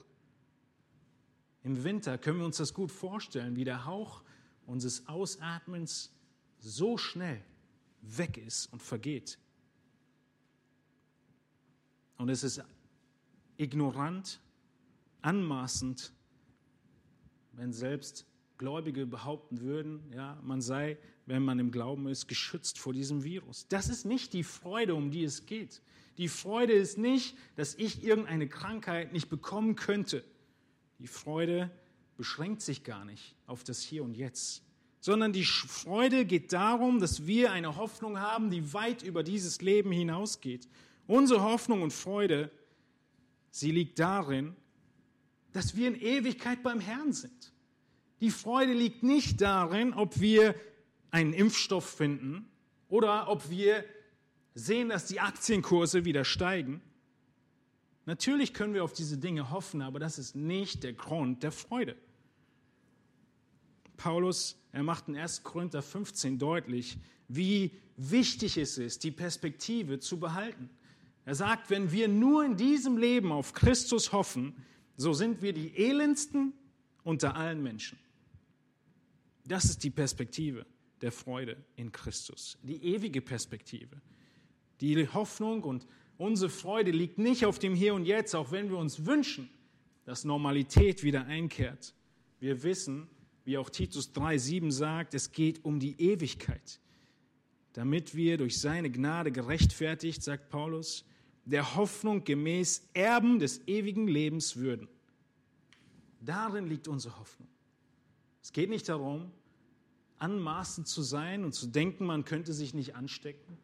Im 1.64 1.84
Winter 1.84 2.18
können 2.18 2.39
wir 2.39 2.45
uns 2.45 2.57
das 2.57 2.74
gut 2.74 2.91
vorstellen, 2.91 3.55
wie 3.55 3.66
der 3.66 3.86
Hauch 3.86 4.24
unseres 4.66 5.07
Ausatmens 5.07 6.12
so 6.60 6.97
schnell 6.97 7.43
weg 8.01 8.38
ist 8.38 8.72
und 8.72 8.82
vergeht. 8.82 9.38
Und 12.18 12.30
es 12.30 12.43
ist 12.43 12.64
ignorant, 13.57 14.39
anmaßend, 15.22 16.14
wenn 17.53 17.74
selbst 17.74 18.26
Gläubige 18.57 19.05
behaupten 19.05 19.62
würden, 19.62 20.03
ja, 20.14 20.38
man 20.43 20.62
sei, 20.62 20.97
wenn 21.26 21.43
man 21.43 21.60
im 21.60 21.72
Glauben 21.72 22.07
ist, 22.07 22.28
geschützt 22.28 22.78
vor 22.78 22.93
diesem 22.93 23.24
Virus. 23.24 23.68
Das 23.70 23.88
ist 23.88 24.05
nicht 24.05 24.34
die 24.34 24.43
Freude, 24.43 24.95
um 24.95 25.12
die 25.12 25.24
es 25.24 25.45
geht. 25.45 25.82
Die 26.18 26.28
Freude 26.28 26.74
ist 26.74 26.97
nicht, 26.97 27.38
dass 27.55 27.76
ich 27.76 28.03
irgendeine 28.03 28.49
Krankheit 28.49 29.14
nicht 29.14 29.30
bekommen 29.30 29.76
könnte. 29.76 30.26
Die 31.00 31.08
Freude 31.08 31.72
beschränkt 32.18 32.62
sich 32.62 32.84
gar 32.84 33.06
nicht 33.06 33.36
auf 33.47 33.64
das 33.64 33.82
Hier 33.82 34.04
und 34.04 34.16
Jetzt, 34.16 34.64
sondern 35.00 35.32
die 35.32 35.45
Freude 35.45 36.26
geht 36.26 36.52
darum, 36.52 37.00
dass 37.00 37.26
wir 37.26 37.52
eine 37.52 37.78
Hoffnung 37.78 38.20
haben, 38.20 38.50
die 38.50 38.74
weit 38.74 39.02
über 39.02 39.24
dieses 39.24 39.62
Leben 39.62 39.91
hinausgeht. 39.91 40.68
Unsere 41.08 41.41
Hoffnung 41.41 41.82
und 41.82 41.93
Freude, 41.93 42.52
sie 43.50 43.72
liegt 43.72 43.97
darin, 44.00 44.56
dass 45.54 45.76
wir 45.78 45.88
in 45.88 45.95
Ewigkeit 45.95 46.62
beim 46.62 46.82
Herrn 46.82 47.14
sind. 47.14 47.54
Die 48.20 48.32
Freude 48.32 48.74
liegt 48.74 49.02
nicht 49.02 49.39
darin, 49.39 49.93
ob 49.93 50.20
wir 50.20 50.54
einen 51.12 51.32
Impfstoff 51.32 51.89
finden 51.89 52.50
oder 52.89 53.30
ob 53.30 53.50
wir 53.50 53.86
sehen, 54.54 54.89
dass 54.89 55.06
die 55.06 55.22
Aktienkurse 55.22 56.04
wieder 56.04 56.26
steigen. 56.26 56.82
Natürlich 58.10 58.55
können 58.55 58.74
wir 58.74 58.84
auf 58.84 58.93
diese 58.93 59.20
Dinge 59.20 59.51
hoffen, 59.51 59.84
aber 59.84 59.99
das 59.99 60.18
ist 60.18 60.36
nicht 60.36 60.82
der 60.82 60.93
Grund 60.93 61.43
der 61.43 61.51
Freude. 61.51 61.95
Paulus, 63.97 64.57
er 64.72 64.82
macht 64.82 65.10
in 65.10 65.16
1. 65.16 65.43
Korinther 65.43 65.84
15 65.84 66.39
deutlich, 66.39 66.97
wie 67.28 67.70
wichtig 67.97 68.57
es 68.57 68.80
ist, 68.80 69.03
die 69.03 69.12
Perspektive 69.12 69.99
zu 69.99 70.20
behalten. 70.20 70.72
Er 71.24 71.36
sagt, 71.36 71.70
wenn 71.70 71.91
wir 71.91 72.07
nur 72.07 72.43
in 72.43 72.57
diesem 72.57 72.97
Leben 72.97 73.32
auf 73.32 73.53
Christus 73.53 74.12
hoffen, 74.12 74.55
so 74.97 75.14
sind 75.14 75.43
wir 75.43 75.53
die 75.53 75.78
elendsten 75.78 76.53
unter 77.03 77.36
allen 77.36 77.62
Menschen. 77.62 77.99
Das 79.45 79.66
ist 79.66 79.84
die 79.84 79.91
Perspektive 79.91 80.66
der 81.01 81.12
Freude 81.12 81.64
in 81.76 81.91
Christus, 81.91 82.57
die 82.64 82.84
ewige 82.84 83.22
Perspektive. 83.22 84.01
Die 84.82 85.07
Hoffnung 85.10 85.62
und 85.62 85.86
unsere 86.20 86.51
Freude 86.51 86.91
liegt 86.91 87.17
nicht 87.17 87.45
auf 87.45 87.57
dem 87.57 87.74
Hier 87.74 87.95
und 87.95 88.05
Jetzt, 88.05 88.36
auch 88.36 88.51
wenn 88.51 88.70
wir 88.70 88.78
uns 88.78 89.05
wünschen, 89.05 89.49
dass 90.05 90.26
Normalität 90.26 91.01
wieder 91.01 91.26
einkehrt. 91.26 91.95
Wir 92.39 92.61
wissen, 92.61 93.07
wie 93.45 93.57
auch 93.57 93.70
Titus 93.70 94.13
3,7 94.13 94.72
sagt, 94.72 95.13
es 95.15 95.32
geht 95.32 95.65
um 95.65 95.80
die 95.80 95.99
Ewigkeit, 95.99 96.80
damit 97.74 98.15
wir 98.15 98.38
durch 98.38 98.59
seine 98.59 98.91
Gnade 98.91 99.32
gerechtfertigt, 99.32 100.22
sagt 100.22 100.49
Paulus, 100.49 101.05
der 101.45 101.76
Hoffnung 101.76 102.24
gemäß 102.24 102.89
Erben 102.93 103.39
des 103.39 103.65
ewigen 103.67 104.07
Lebens 104.07 104.57
würden. 104.57 104.88
Darin 106.22 106.67
liegt 106.67 106.88
unsere 106.88 107.17
Hoffnung. 107.17 107.47
Es 108.43 108.51
geht 108.51 108.70
nicht 108.70 108.89
darum, 108.89 109.32
anmaßend 110.17 110.88
zu 110.88 111.01
sein 111.01 111.45
und 111.45 111.53
zu 111.53 111.67
denken, 111.67 112.05
man 112.05 112.26
könnte 112.26 112.51
sich 112.51 112.74
nicht 112.74 112.95
anstecken. 112.95 113.57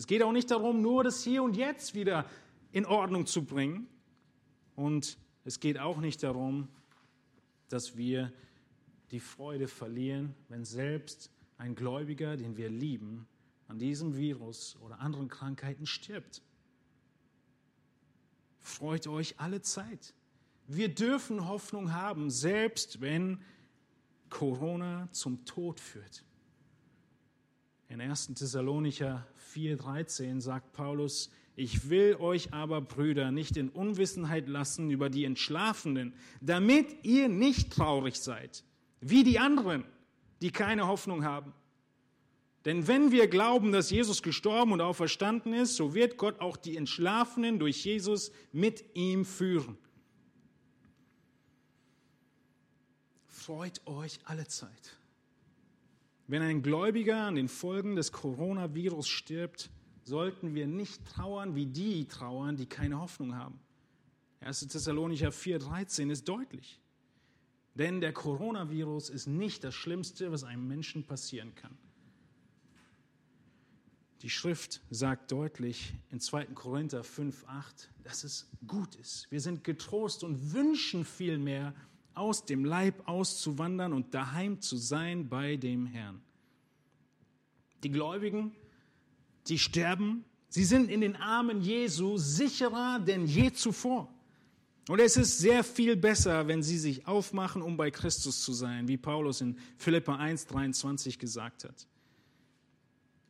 Es 0.00 0.06
geht 0.06 0.22
auch 0.22 0.32
nicht 0.32 0.50
darum, 0.50 0.80
nur 0.80 1.04
das 1.04 1.22
Hier 1.22 1.42
und 1.42 1.58
Jetzt 1.58 1.94
wieder 1.94 2.24
in 2.72 2.86
Ordnung 2.86 3.26
zu 3.26 3.44
bringen. 3.44 3.86
Und 4.74 5.18
es 5.44 5.60
geht 5.60 5.78
auch 5.78 5.98
nicht 5.98 6.22
darum, 6.22 6.68
dass 7.68 7.98
wir 7.98 8.32
die 9.10 9.20
Freude 9.20 9.68
verlieren, 9.68 10.34
wenn 10.48 10.64
selbst 10.64 11.30
ein 11.58 11.74
Gläubiger, 11.74 12.38
den 12.38 12.56
wir 12.56 12.70
lieben, 12.70 13.28
an 13.68 13.78
diesem 13.78 14.16
Virus 14.16 14.78
oder 14.80 15.00
anderen 15.00 15.28
Krankheiten 15.28 15.84
stirbt. 15.84 16.40
Freut 18.58 19.06
euch 19.06 19.38
alle 19.38 19.60
Zeit. 19.60 20.14
Wir 20.66 20.88
dürfen 20.88 21.46
Hoffnung 21.46 21.92
haben, 21.92 22.30
selbst 22.30 23.02
wenn 23.02 23.42
Corona 24.30 25.10
zum 25.12 25.44
Tod 25.44 25.78
führt. 25.78 26.24
In 27.90 28.00
1. 28.00 28.34
Thessalonicher 28.34 29.26
4,13 29.54 30.40
sagt 30.40 30.72
Paulus, 30.72 31.30
ich 31.56 31.90
will 31.90 32.14
euch 32.14 32.54
aber, 32.54 32.80
Brüder, 32.80 33.30
nicht 33.32 33.58
in 33.58 33.68
Unwissenheit 33.68 34.48
lassen 34.48 34.90
über 34.90 35.10
die 35.10 35.24
Entschlafenen, 35.24 36.14
damit 36.40 37.04
ihr 37.04 37.28
nicht 37.28 37.70
traurig 37.70 38.16
seid, 38.16 38.64
wie 39.00 39.24
die 39.24 39.38
anderen, 39.38 39.84
die 40.40 40.52
keine 40.52 40.86
Hoffnung 40.86 41.24
haben. 41.24 41.52
Denn 42.64 42.86
wenn 42.86 43.10
wir 43.10 43.28
glauben, 43.28 43.72
dass 43.72 43.90
Jesus 43.90 44.22
gestorben 44.22 44.72
und 44.72 44.80
auferstanden 44.80 45.52
ist, 45.52 45.76
so 45.76 45.92
wird 45.92 46.16
Gott 46.16 46.40
auch 46.40 46.56
die 46.56 46.78
Entschlafenen 46.78 47.58
durch 47.58 47.84
Jesus 47.84 48.30
mit 48.52 48.84
ihm 48.94 49.26
führen. 49.26 49.76
freut 53.50 53.84
euch 53.84 54.20
alle 54.26 54.46
Zeit. 54.46 54.99
Wenn 56.30 56.42
ein 56.42 56.62
Gläubiger 56.62 57.26
an 57.26 57.34
den 57.34 57.48
Folgen 57.48 57.96
des 57.96 58.12
Coronavirus 58.12 59.08
stirbt, 59.08 59.68
sollten 60.04 60.54
wir 60.54 60.68
nicht 60.68 61.04
trauern 61.04 61.56
wie 61.56 61.66
die 61.66 62.06
trauern, 62.06 62.56
die 62.56 62.66
keine 62.66 63.00
Hoffnung 63.00 63.34
haben. 63.34 63.58
1. 64.38 64.60
Thessalonicher 64.68 65.30
4,13 65.30 66.08
ist 66.08 66.28
deutlich. 66.28 66.80
Denn 67.74 68.00
der 68.00 68.12
Coronavirus 68.12 69.10
ist 69.10 69.26
nicht 69.26 69.64
das 69.64 69.74
Schlimmste, 69.74 70.30
was 70.30 70.44
einem 70.44 70.68
Menschen 70.68 71.02
passieren 71.02 71.52
kann. 71.56 71.76
Die 74.22 74.30
Schrift 74.30 74.82
sagt 74.88 75.32
deutlich 75.32 75.94
in 76.10 76.20
2. 76.20 76.44
Korinther 76.54 77.02
5,8, 77.02 77.88
dass 78.04 78.22
es 78.22 78.48
gut 78.68 78.94
ist. 78.94 79.28
Wir 79.32 79.40
sind 79.40 79.64
getrost 79.64 80.22
und 80.22 80.52
wünschen 80.52 81.04
vielmehr, 81.04 81.74
aus 82.14 82.44
dem 82.44 82.64
Leib 82.64 83.08
auszuwandern 83.08 83.92
und 83.92 84.14
daheim 84.14 84.60
zu 84.60 84.76
sein 84.76 85.28
bei 85.28 85.56
dem 85.56 85.86
Herrn. 85.86 86.20
Die 87.82 87.90
Gläubigen, 87.90 88.52
die 89.46 89.58
sterben, 89.58 90.24
sie 90.48 90.64
sind 90.64 90.90
in 90.90 91.00
den 91.00 91.16
Armen 91.16 91.62
Jesu 91.62 92.16
sicherer 92.18 93.00
denn 93.00 93.26
je 93.26 93.52
zuvor. 93.52 94.12
Und 94.88 94.98
es 94.98 95.16
ist 95.16 95.38
sehr 95.38 95.62
viel 95.62 95.94
besser, 95.94 96.48
wenn 96.48 96.62
sie 96.62 96.78
sich 96.78 97.06
aufmachen, 97.06 97.62
um 97.62 97.76
bei 97.76 97.90
Christus 97.90 98.42
zu 98.42 98.52
sein, 98.52 98.88
wie 98.88 98.96
Paulus 98.96 99.40
in 99.40 99.56
Philippa 99.76 100.16
1, 100.16 100.46
23 100.46 101.18
gesagt 101.18 101.64
hat. 101.64 101.86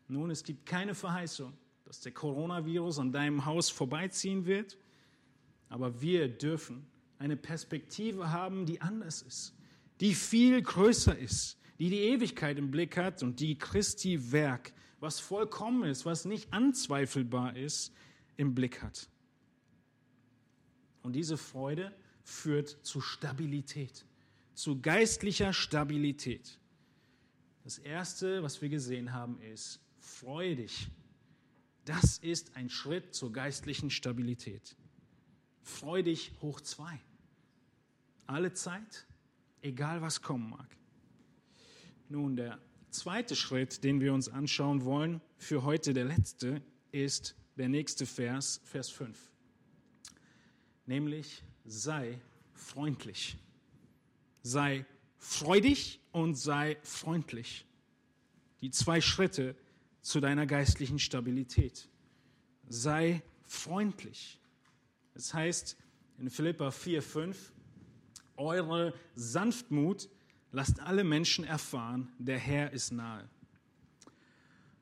Nun, 0.09 0.31
es 0.31 0.43
gibt 0.43 0.65
keine 0.67 0.95
Verheißung, 0.95 1.53
dass 1.85 2.01
der 2.01 2.13
Coronavirus 2.13 3.01
an 3.01 3.13
deinem 3.13 3.45
Haus 3.45 3.69
vorbeiziehen 3.69 4.47
wird. 4.47 4.79
Aber 5.69 6.01
wir 6.01 6.29
dürfen 6.29 6.87
eine 7.21 7.37
Perspektive 7.37 8.33
haben, 8.33 8.67
die 8.67 8.81
anders 8.81 9.23
ist, 9.23 9.55
die 10.01 10.15
viel 10.15 10.61
größer 10.61 11.17
ist, 11.17 11.59
die 11.79 11.91
die 11.91 12.01
Ewigkeit 12.01 12.59
im 12.59 12.71
Blick 12.71 12.97
hat 12.97 13.23
und 13.23 13.41
die 13.41 13.59
Christi 13.59 14.33
Werk, 14.33 14.73
was 15.01 15.21
vollkommen 15.21 15.85
ist, 15.85 16.07
was 16.07 16.25
nicht 16.25 16.53
anzweifelbar 16.53 17.57
ist, 17.57 17.93
im 18.37 18.55
Blick 18.55 18.83
hat. 18.83 19.09
Und 21.03 21.13
diese 21.13 21.37
Freude 21.37 21.95
führt 22.25 22.79
zu 22.83 23.03
Stabilität, 23.03 24.07
zu 24.55 24.81
geistlicher 24.81 25.53
Stabilität. 25.53 26.59
Das 27.65 27.79
Erste, 27.79 28.43
was 28.43 28.63
wir 28.63 28.71
gesehen 28.71 29.13
haben, 29.13 29.39
ist, 29.43 29.81
freue 29.99 30.57
dich. 30.57 30.89
Das 31.85 32.17
ist 32.19 32.57
ein 32.57 32.71
Schritt 32.71 33.15
zur 33.15 33.33
geistlichen 33.33 33.91
Stabilität. 33.91 34.75
Freu 35.63 36.03
dich 36.03 36.33
hoch 36.41 36.61
zwei. 36.63 37.01
Alle 38.31 38.53
Zeit, 38.53 39.09
egal 39.61 40.03
was 40.03 40.23
kommen 40.23 40.51
mag. 40.51 40.77
Nun, 42.09 42.37
der 42.37 42.61
zweite 42.91 43.35
Schritt, 43.35 43.83
den 43.83 44.01
wir 44.01 44.15
uns 44.15 44.29
anschauen 44.29 44.85
wollen, 44.85 45.21
für 45.37 45.65
heute 45.65 45.93
der 45.95 46.05
letzte, 46.05 46.63
ist 46.93 47.35
der 47.57 47.69
nächste 47.69 48.07
Vers, 48.07 48.61
Vers 48.63 48.89
5. 48.89 49.19
Nämlich 50.87 51.43
sei 51.65 52.21
freundlich. 52.55 53.37
Sei 54.45 54.87
freudig 55.19 55.99
und 56.13 56.37
sei 56.37 56.79
freundlich. 56.85 57.67
Die 58.61 58.71
zwei 58.71 59.01
Schritte 59.01 59.57
zu 60.03 60.21
deiner 60.21 60.47
geistlichen 60.47 61.01
Stabilität. 61.01 61.89
Sei 62.69 63.23
freundlich. 63.45 64.39
Es 65.15 65.35
heißt 65.35 65.77
in 66.19 66.31
Philippa 66.31 66.71
4, 66.71 67.03
5, 67.03 67.53
eure 68.41 68.95
Sanftmut 69.15 70.09
lasst 70.51 70.81
alle 70.81 71.05
Menschen 71.05 71.45
erfahren, 71.45 72.11
der 72.19 72.39
Herr 72.39 72.73
ist 72.73 72.93
nahe. 72.93 73.29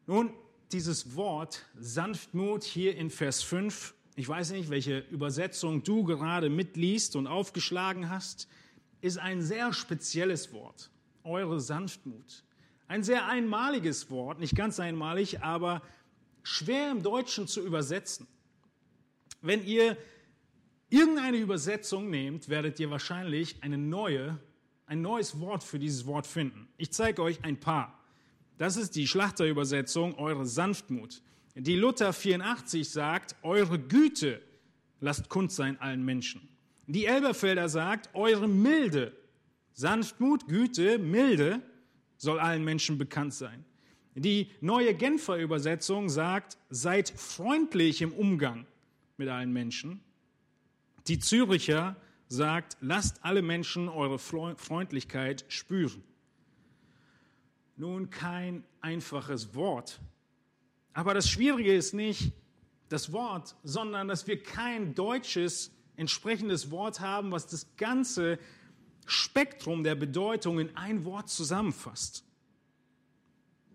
Nun, 0.06 0.32
dieses 0.72 1.16
Wort 1.16 1.66
Sanftmut 1.78 2.64
hier 2.64 2.96
in 2.96 3.11
Vers 3.11 3.42
5, 3.42 3.94
ich 4.16 4.28
weiß 4.28 4.52
nicht, 4.52 4.70
welche 4.70 5.00
Übersetzung 5.11 5.82
du 5.82 6.04
gerade 6.04 6.48
mitliest 6.48 7.16
und 7.16 7.26
aufgeschlagen 7.26 8.09
hast, 8.09 8.48
ist 9.00 9.18
ein 9.18 9.42
sehr 9.42 9.72
spezielles 9.72 10.52
Wort. 10.52 10.90
Eure 11.24 11.61
Sanftmut. 11.61 12.44
Ein 12.86 13.02
sehr 13.02 13.26
einmaliges 13.26 14.11
Wort, 14.11 14.40
nicht 14.40 14.56
ganz 14.56 14.80
einmalig, 14.80 15.42
aber 15.42 15.82
schwer 16.42 16.90
im 16.90 17.02
Deutschen 17.02 17.46
zu 17.46 17.64
übersetzen. 17.64 18.26
Wenn 19.42 19.64
ihr 19.64 19.96
irgendeine 20.91 21.36
Übersetzung 21.36 22.11
nehmt, 22.11 22.49
werdet 22.49 22.80
ihr 22.80 22.91
wahrscheinlich 22.91 23.62
eine 23.62 23.78
neue, 23.78 24.39
ein 24.86 25.03
neues 25.03 25.41
Wort 25.41 25.64
für 25.64 25.78
dieses 25.78 26.07
Wort 26.07 26.26
finden. 26.26 26.68
Ich 26.76 26.93
zeige 26.93 27.22
euch 27.22 27.45
ein 27.45 27.59
paar. 27.59 27.99
Das 28.57 28.76
ist 28.76 28.97
die 28.97 29.07
Schlachterübersetzung, 29.07 30.14
eure 30.18 30.47
Sanftmut. 30.47 31.22
Die 31.55 31.76
Luther 31.76 32.12
84 32.12 32.89
sagt, 32.89 33.36
eure 33.43 33.78
Güte 33.78 34.41
lasst 35.01 35.28
kund 35.28 35.53
sein 35.53 35.80
allen 35.80 36.05
Menschen. 36.05 36.49
Die 36.86 37.05
Elberfelder 37.05 37.68
sagt, 37.68 38.09
eure 38.14 38.49
Milde, 38.49 39.12
Sanftmut, 39.74 40.49
Güte, 40.49 40.99
Milde 40.99 41.61
soll 42.16 42.41
allen 42.41 42.64
Menschen 42.64 42.99
bekannt 42.99 43.34
sein. 43.34 43.64
Die 44.14 44.51
neue 44.61 44.95
Genfer 44.95 45.36
Übersetzung 45.36 46.09
sagt, 46.09 46.59
seid 46.70 47.11
freundlich 47.11 48.03
im 48.03 48.12
Umgang 48.12 48.66
mit 49.16 49.28
allen 49.28 49.53
Menschen. 49.53 50.01
Die 51.09 51.18
Züricher 51.18 51.96
sagt, 52.28 52.76
lasst 52.80 53.24
alle 53.24 53.40
Menschen 53.40 53.88
eure 53.88 54.18
Freundlichkeit 54.18 55.46
spüren. 55.48 56.04
Nun 57.76 58.11
kein 58.11 58.64
einfaches 58.82 59.54
Wort. 59.54 60.00
Aber 60.92 61.14
das 61.14 61.30
Schwierige 61.30 61.74
ist 61.74 61.94
nicht 61.94 62.32
das 62.90 63.12
Wort, 63.12 63.56
sondern 63.62 64.09
dass 64.09 64.26
wir 64.26 64.42
kein 64.42 64.94
deutsches 64.94 65.70
entsprechendes 65.96 66.70
Wort 66.70 67.00
haben, 67.00 67.30
was 67.30 67.46
das 67.46 67.66
ganze 67.76 68.38
Spektrum 69.06 69.84
der 69.84 69.94
Bedeutung 69.94 70.59
in 70.59 70.76
ein 70.76 71.04
Wort 71.04 71.30
zusammenfasst. 71.30 72.24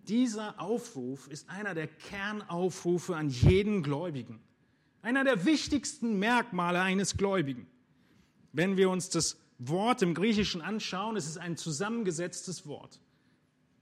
Dieser 0.07 0.59
Aufruf 0.59 1.27
ist 1.29 1.49
einer 1.49 1.73
der 1.73 1.87
Kernaufrufe 1.87 3.15
an 3.15 3.29
jeden 3.29 3.81
Gläubigen. 3.81 4.39
Einer 5.03 5.25
der 5.25 5.43
wichtigsten 5.43 6.17
Merkmale 6.17 6.81
eines 6.81 7.17
Gläubigen. 7.17 7.67
Wenn 8.53 8.77
wir 8.77 8.89
uns 8.89 9.09
das 9.09 9.37
Wort 9.59 10.01
im 10.01 10.13
Griechischen 10.13 10.61
anschauen, 10.61 11.17
es 11.17 11.27
ist 11.27 11.37
ein 11.37 11.57
zusammengesetztes 11.57 12.65
Wort. 12.65 13.01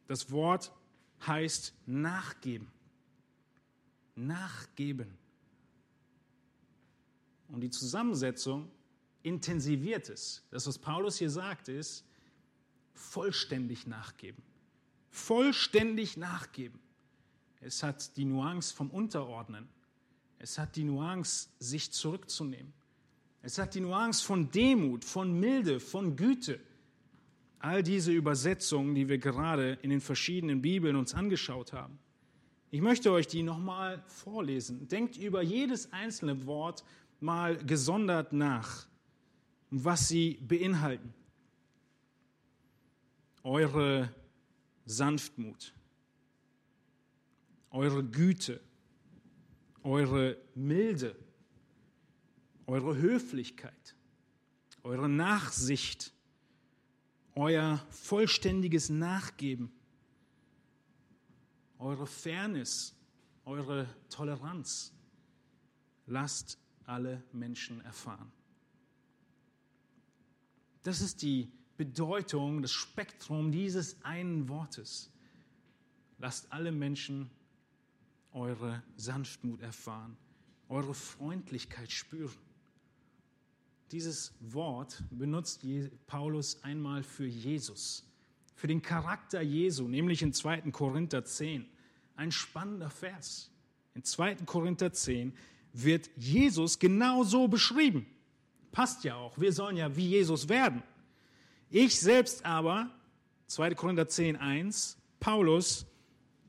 Das 0.07 0.31
Wort 0.31 0.73
heißt 1.25 1.75
nachgeben. 1.85 2.67
Nachgeben. 4.15 5.15
Und 7.49 7.61
die 7.61 7.69
Zusammensetzung 7.69 8.71
intensiviert 9.21 10.09
es. 10.09 10.43
Das, 10.49 10.65
was 10.65 10.79
Paulus 10.79 11.19
hier 11.19 11.29
sagt, 11.29 11.67
ist 11.67 12.03
vollständig 12.95 13.85
nachgeben. 13.85 14.41
Vollständig 15.11 16.17
nachgeben. 16.17 16.79
Es 17.59 17.83
hat 17.83 18.17
die 18.17 18.25
Nuance 18.25 18.73
vom 18.73 18.89
Unterordnen. 18.89 19.69
Es 20.43 20.57
hat 20.57 20.75
die 20.75 20.83
Nuance, 20.83 21.49
sich 21.59 21.91
zurückzunehmen. 21.91 22.73
Es 23.43 23.59
hat 23.59 23.75
die 23.75 23.79
Nuance 23.79 24.25
von 24.25 24.49
Demut, 24.49 25.05
von 25.05 25.39
Milde, 25.39 25.79
von 25.79 26.15
Güte. 26.15 26.59
All 27.59 27.83
diese 27.83 28.11
Übersetzungen, 28.11 28.95
die 28.95 29.07
wir 29.07 29.19
gerade 29.19 29.73
in 29.83 29.91
den 29.91 30.01
verschiedenen 30.01 30.59
Bibeln 30.59 30.95
uns 30.95 31.13
angeschaut 31.13 31.73
haben. 31.73 31.99
Ich 32.71 32.81
möchte 32.81 33.11
euch 33.11 33.27
die 33.27 33.43
nochmal 33.43 34.03
vorlesen. 34.07 34.87
Denkt 34.87 35.15
über 35.15 35.43
jedes 35.43 35.93
einzelne 35.93 36.47
Wort 36.47 36.83
mal 37.19 37.55
gesondert 37.57 38.33
nach, 38.33 38.87
was 39.69 40.07
sie 40.07 40.39
beinhalten. 40.41 41.13
Eure 43.43 44.09
Sanftmut, 44.85 45.71
eure 47.69 48.03
Güte, 48.03 48.59
eure 49.83 50.37
Milde, 50.55 51.15
eure 52.67 52.95
Höflichkeit, 52.97 53.95
eure 54.83 55.09
Nachsicht, 55.09 56.13
euer 57.35 57.77
vollständiges 57.89 58.89
Nachgeben, 58.89 59.71
eure 61.79 62.05
Fairness, 62.05 62.95
eure 63.45 63.87
Toleranz. 64.09 64.93
Lasst 66.05 66.57
alle 66.85 67.23
Menschen 67.31 67.81
erfahren. 67.81 68.31
Das 70.83 70.99
ist 71.01 71.21
die 71.21 71.51
Bedeutung, 71.77 72.61
das 72.61 72.71
Spektrum 72.71 73.51
dieses 73.51 74.03
einen 74.03 74.49
Wortes. 74.49 75.11
Lasst 76.17 76.51
alle 76.51 76.71
Menschen 76.71 77.29
eure 78.33 78.81
Sanftmut 78.95 79.61
erfahren, 79.61 80.17
eure 80.69 80.93
Freundlichkeit 80.93 81.91
spüren. 81.91 82.37
Dieses 83.91 84.33
Wort 84.39 85.03
benutzt 85.11 85.65
Paulus 86.07 86.63
einmal 86.63 87.03
für 87.03 87.25
Jesus, 87.25 88.07
für 88.55 88.67
den 88.67 88.81
Charakter 88.81 89.41
Jesu, 89.41 89.87
nämlich 89.87 90.21
in 90.21 90.31
2. 90.31 90.71
Korinther 90.71 91.25
10. 91.25 91.65
Ein 92.15 92.31
spannender 92.31 92.89
Vers. 92.89 93.51
In 93.93 94.03
2. 94.03 94.35
Korinther 94.45 94.93
10 94.93 95.33
wird 95.73 96.09
Jesus 96.15 96.79
genau 96.79 97.23
so 97.23 97.47
beschrieben. 97.49 98.05
Passt 98.71 99.03
ja 99.03 99.15
auch. 99.15 99.37
Wir 99.37 99.51
sollen 99.51 99.75
ja 99.75 99.93
wie 99.95 100.07
Jesus 100.07 100.47
werden. 100.47 100.83
Ich 101.69 101.99
selbst 101.99 102.45
aber, 102.45 102.89
2. 103.47 103.75
Korinther 103.75 104.07
10, 104.07 104.37
1, 104.37 104.97
Paulus, 105.19 105.85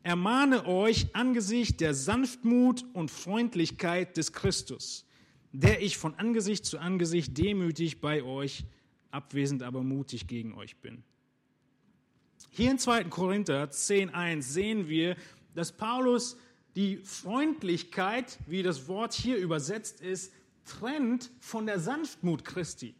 ermahne 0.02 0.66
euch 0.66 1.14
angesichts 1.14 1.76
der 1.76 1.94
Sanftmut 1.94 2.84
und 2.92 3.10
Freundlichkeit 3.10 4.16
des 4.16 4.32
Christus, 4.32 5.06
der 5.52 5.82
ich 5.82 5.96
von 5.96 6.14
Angesicht 6.14 6.64
zu 6.64 6.78
Angesicht 6.78 7.36
demütig 7.38 8.00
bei 8.00 8.22
euch, 8.22 8.64
abwesend 9.10 9.62
aber 9.62 9.82
mutig 9.82 10.26
gegen 10.26 10.54
euch 10.54 10.76
bin. 10.78 11.02
Hier 12.50 12.70
in 12.70 12.78
2. 12.78 13.04
Korinther 13.04 13.70
10, 13.70 14.10
1 14.10 14.52
sehen 14.52 14.88
wir, 14.88 15.16
dass 15.54 15.72
Paulus 15.72 16.36
die 16.74 16.98
Freundlichkeit, 16.98 18.38
wie 18.46 18.62
das 18.62 18.88
Wort 18.88 19.12
hier 19.14 19.36
übersetzt 19.36 20.00
ist, 20.00 20.32
trennt 20.64 21.30
von 21.40 21.66
der 21.66 21.78
Sanftmut 21.80 22.44
Christi. 22.44 22.94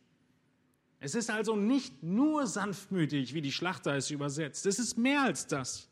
Es 1.00 1.14
ist 1.14 1.30
also 1.30 1.56
nicht 1.56 2.02
nur 2.02 2.46
sanftmütig, 2.46 3.34
wie 3.34 3.40
die 3.40 3.52
Schlachter 3.52 3.96
es 3.96 4.10
übersetzt. 4.10 4.66
Es 4.66 4.78
ist 4.78 4.96
mehr 4.96 5.22
als 5.22 5.46
das. 5.46 5.88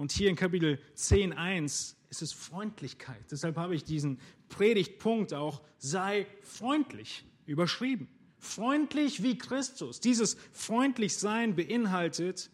Und 0.00 0.12
hier 0.12 0.30
in 0.30 0.36
Kapitel 0.36 0.80
10.1 0.96 1.94
ist 2.08 2.22
es 2.22 2.32
Freundlichkeit. 2.32 3.22
Deshalb 3.30 3.58
habe 3.58 3.74
ich 3.74 3.84
diesen 3.84 4.18
Predigtpunkt 4.48 5.34
auch 5.34 5.60
sei 5.76 6.26
freundlich 6.40 7.26
überschrieben. 7.44 8.08
Freundlich 8.38 9.22
wie 9.22 9.36
Christus. 9.36 10.00
Dieses 10.00 10.38
freundlich 10.54 11.18
sein 11.18 11.54
beinhaltet, 11.54 12.48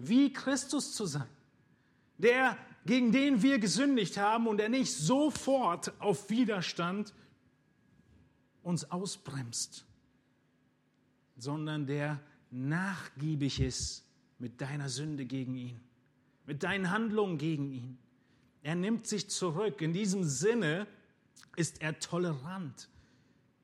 wie 0.00 0.32
Christus 0.32 0.96
zu 0.96 1.06
sein. 1.06 1.28
Der, 2.18 2.58
gegen 2.84 3.12
den 3.12 3.40
wir 3.40 3.60
gesündigt 3.60 4.18
haben 4.18 4.48
und 4.48 4.56
der 4.56 4.68
nicht 4.68 4.92
sofort 4.92 5.92
auf 6.00 6.28
Widerstand 6.28 7.14
uns 8.64 8.90
ausbremst, 8.90 9.86
sondern 11.36 11.86
der 11.86 12.20
nachgiebig 12.50 13.60
ist 13.60 14.04
mit 14.40 14.60
deiner 14.60 14.88
Sünde 14.88 15.24
gegen 15.24 15.54
ihn, 15.54 15.80
mit 16.46 16.62
deinen 16.62 16.90
Handlungen 16.90 17.38
gegen 17.38 17.70
ihn. 17.70 17.98
Er 18.62 18.74
nimmt 18.74 19.06
sich 19.06 19.28
zurück. 19.28 19.80
In 19.82 19.92
diesem 19.92 20.24
Sinne 20.24 20.86
ist 21.56 21.82
er 21.82 21.98
tolerant. 21.98 22.88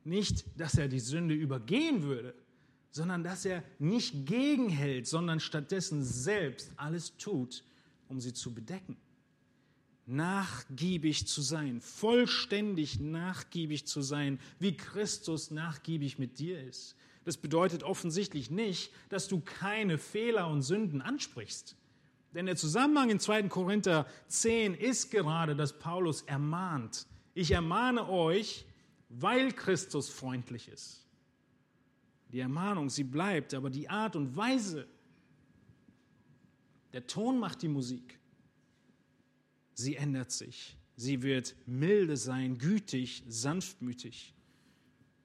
Nicht, 0.05 0.45
dass 0.59 0.77
er 0.77 0.89
die 0.89 1.01
Sünde 1.01 1.35
übergehen 1.35 2.03
würde, 2.03 2.35
sondern 2.91 3.23
dass 3.23 3.45
er 3.45 3.63
nicht 3.79 4.27
gegenhält, 4.27 5.07
sondern 5.07 5.41
stattdessen 5.41 6.03
selbst 6.05 6.73
alles 6.77 7.17
tut, 7.17 7.65
um 8.09 8.21
sie 8.21 8.33
zu 8.33 8.53
bedecken. 8.53 8.97
Nachgiebig 10.07 11.29
zu 11.29 11.41
sein, 11.41 11.81
vollständig 11.81 12.99
nachgiebig 12.99 13.87
zu 13.87 14.03
sein, 14.03 14.41
wie 14.59 14.77
Christus 14.77 15.51
nachgiebig 15.51 16.19
mit 16.19 16.39
dir 16.39 16.61
ist. 16.63 16.97
Das 17.25 17.37
bedeutet 17.37 17.85
offensichtlich 17.85 18.51
nicht, 18.51 18.91
dass 19.09 19.29
du 19.29 19.41
keine 19.41 19.99
Fehler 19.99 20.49
und 20.49 20.63
Sünden 20.63 21.01
ansprichst. 21.01 21.77
Denn 22.35 22.47
der 22.47 22.57
Zusammenhang 22.57 23.11
in 23.11 23.19
2. 23.19 23.45
Korinther 23.45 24.07
10 24.29 24.75
ist 24.75 25.11
gerade, 25.11 25.57
dass 25.57 25.79
Paulus 25.79 26.23
ermahnt. 26.23 27.07
Ich 27.35 27.51
ermahne 27.51 28.09
euch, 28.09 28.67
weil 29.09 29.53
Christus 29.53 30.09
freundlich 30.09 30.69
ist. 30.69 31.07
Die 32.33 32.41
Ermahnung, 32.41 32.89
sie 32.89 33.03
bleibt, 33.03 33.55
aber 33.55 33.71
die 33.71 33.89
Art 33.89 34.15
und 34.15 34.37
Weise, 34.37 34.87
der 36.93 37.07
Ton 37.07 37.39
macht 37.39 37.63
die 37.63 37.69
Musik. 37.69 38.19
Sie 39.75 39.97
ändert 39.97 40.31
sich. 40.31 40.77
Sie 40.97 41.23
wird 41.23 41.57
milde 41.67 42.17
sein, 42.17 42.59
gütig, 42.59 43.25
sanftmütig. 43.27 44.35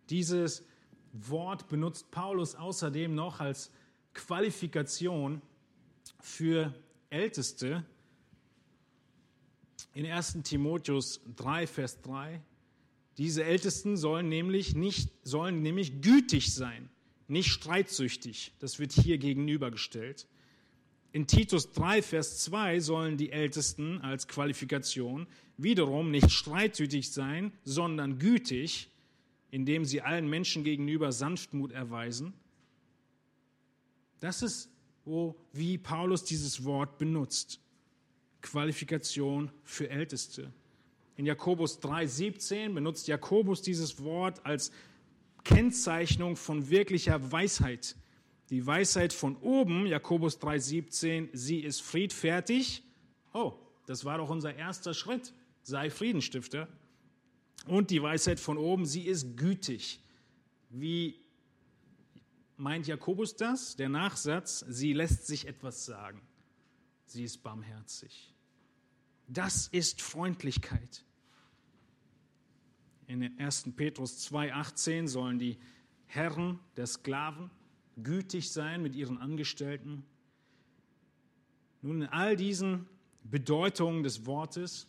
Dieses 0.09 0.63
Wort 1.11 1.67
benutzt 1.67 2.09
Paulus 2.11 2.55
außerdem 2.55 3.13
noch 3.13 3.39
als 3.39 3.71
Qualifikation 4.13 5.41
für 6.21 6.73
Älteste 7.15 7.85
in 9.93 10.05
1 10.05 10.39
Timotheus 10.43 11.21
3, 11.37 11.65
Vers 11.65 12.01
3. 12.01 12.41
Diese 13.17 13.45
Ältesten 13.45 13.95
sollen 13.95 14.27
nämlich, 14.27 14.75
nicht, 14.75 15.09
sollen 15.23 15.61
nämlich 15.61 16.01
gütig 16.01 16.53
sein, 16.53 16.89
nicht 17.29 17.49
streitsüchtig. 17.49 18.51
Das 18.59 18.79
wird 18.79 18.91
hier 18.91 19.17
gegenübergestellt. 19.17 20.27
In 21.13 21.27
Titus 21.27 21.71
3, 21.71 22.01
Vers 22.01 22.43
2 22.43 22.81
sollen 22.81 23.15
die 23.15 23.31
Ältesten 23.31 24.01
als 24.01 24.27
Qualifikation 24.27 25.27
wiederum 25.55 26.11
nicht 26.11 26.29
streitsüchtig 26.29 27.13
sein, 27.13 27.53
sondern 27.63 28.19
gütig, 28.19 28.89
indem 29.49 29.85
sie 29.85 30.01
allen 30.01 30.29
Menschen 30.29 30.65
gegenüber 30.65 31.13
Sanftmut 31.13 31.71
erweisen. 31.71 32.33
Das 34.19 34.41
ist, 34.41 34.69
wo, 35.05 35.35
wie 35.53 35.77
Paulus 35.77 36.23
dieses 36.23 36.65
Wort 36.65 36.97
benutzt. 36.97 37.59
Qualifikation 38.41 39.51
für 39.63 39.89
Älteste. 39.89 40.51
In 41.15 41.25
Jakobus 41.25 41.79
3,17 41.79 42.73
benutzt 42.73 43.07
Jakobus 43.07 43.61
dieses 43.61 44.03
Wort 44.03 44.45
als 44.45 44.71
Kennzeichnung 45.43 46.35
von 46.35 46.69
wirklicher 46.69 47.31
Weisheit. 47.31 47.95
Die 48.49 48.65
Weisheit 48.65 49.13
von 49.13 49.37
oben, 49.37 49.87
Jakobus 49.87 50.39
3,17, 50.39 51.29
sie 51.33 51.59
ist 51.59 51.81
friedfertig. 51.81 52.83
Oh, 53.33 53.53
das 53.87 54.05
war 54.05 54.17
doch 54.17 54.29
unser 54.29 54.55
erster 54.55 54.93
Schritt. 54.93 55.33
Sei 55.63 55.89
Friedenstifter. 55.89 56.67
Und 57.67 57.89
die 57.89 58.01
Weisheit 58.01 58.39
von 58.39 58.57
oben, 58.57 58.85
sie 58.85 59.03
ist 59.03 59.37
gütig. 59.37 59.99
Wie 60.69 61.24
meint 62.57 62.87
Jakobus 62.87 63.35
das? 63.35 63.75
Der 63.75 63.89
Nachsatz, 63.89 64.65
sie 64.67 64.93
lässt 64.93 65.27
sich 65.27 65.47
etwas 65.47 65.85
sagen. 65.85 66.21
Sie 67.05 67.23
ist 67.23 67.43
barmherzig. 67.43 68.33
Das 69.27 69.67
ist 69.67 70.01
Freundlichkeit. 70.01 71.03
In 73.07 73.37
1. 73.39 73.71
Petrus 73.75 74.27
2,18 74.29 75.07
sollen 75.07 75.39
die 75.39 75.57
Herren 76.07 76.59
der 76.75 76.87
Sklaven 76.87 77.51
gütig 78.01 78.51
sein 78.51 78.81
mit 78.81 78.95
ihren 78.95 79.17
Angestellten. 79.17 80.05
Nun, 81.81 82.01
in 82.01 82.09
all 82.09 82.35
diesen 82.35 82.87
Bedeutungen 83.23 84.03
des 84.03 84.25
Wortes, 84.25 84.87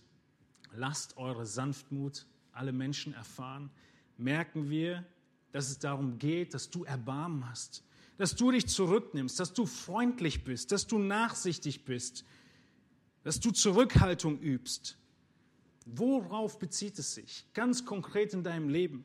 lasst 0.72 1.16
eure 1.16 1.46
Sanftmut 1.46 2.26
alle 2.52 2.72
Menschen 2.72 3.12
erfahren, 3.12 3.70
merken 4.16 4.70
wir, 4.70 5.04
dass 5.52 5.70
es 5.70 5.78
darum 5.78 6.18
geht, 6.18 6.54
dass 6.54 6.70
du 6.70 6.84
Erbarmen 6.84 7.48
hast, 7.48 7.82
dass 8.18 8.34
du 8.34 8.50
dich 8.50 8.66
zurücknimmst, 8.66 9.38
dass 9.38 9.52
du 9.52 9.66
freundlich 9.66 10.44
bist, 10.44 10.72
dass 10.72 10.86
du 10.86 10.98
nachsichtig 10.98 11.84
bist, 11.84 12.24
dass 13.22 13.40
du 13.40 13.50
Zurückhaltung 13.50 14.38
übst. 14.38 14.96
Worauf 15.84 16.58
bezieht 16.58 16.98
es 16.98 17.14
sich 17.14 17.46
ganz 17.54 17.84
konkret 17.84 18.32
in 18.34 18.42
deinem 18.42 18.68
Leben? 18.68 19.04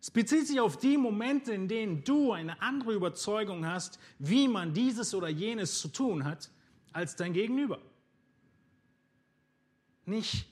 Es 0.00 0.10
bezieht 0.10 0.46
sich 0.46 0.60
auf 0.60 0.76
die 0.76 0.96
Momente, 0.96 1.52
in 1.52 1.68
denen 1.68 2.04
du 2.04 2.32
eine 2.32 2.60
andere 2.62 2.94
Überzeugung 2.94 3.66
hast, 3.66 3.98
wie 4.18 4.46
man 4.46 4.72
dieses 4.72 5.14
oder 5.14 5.28
jenes 5.28 5.80
zu 5.80 5.88
tun 5.88 6.24
hat, 6.24 6.50
als 6.92 7.16
dein 7.16 7.32
Gegenüber. 7.32 7.80
Nicht 10.06 10.46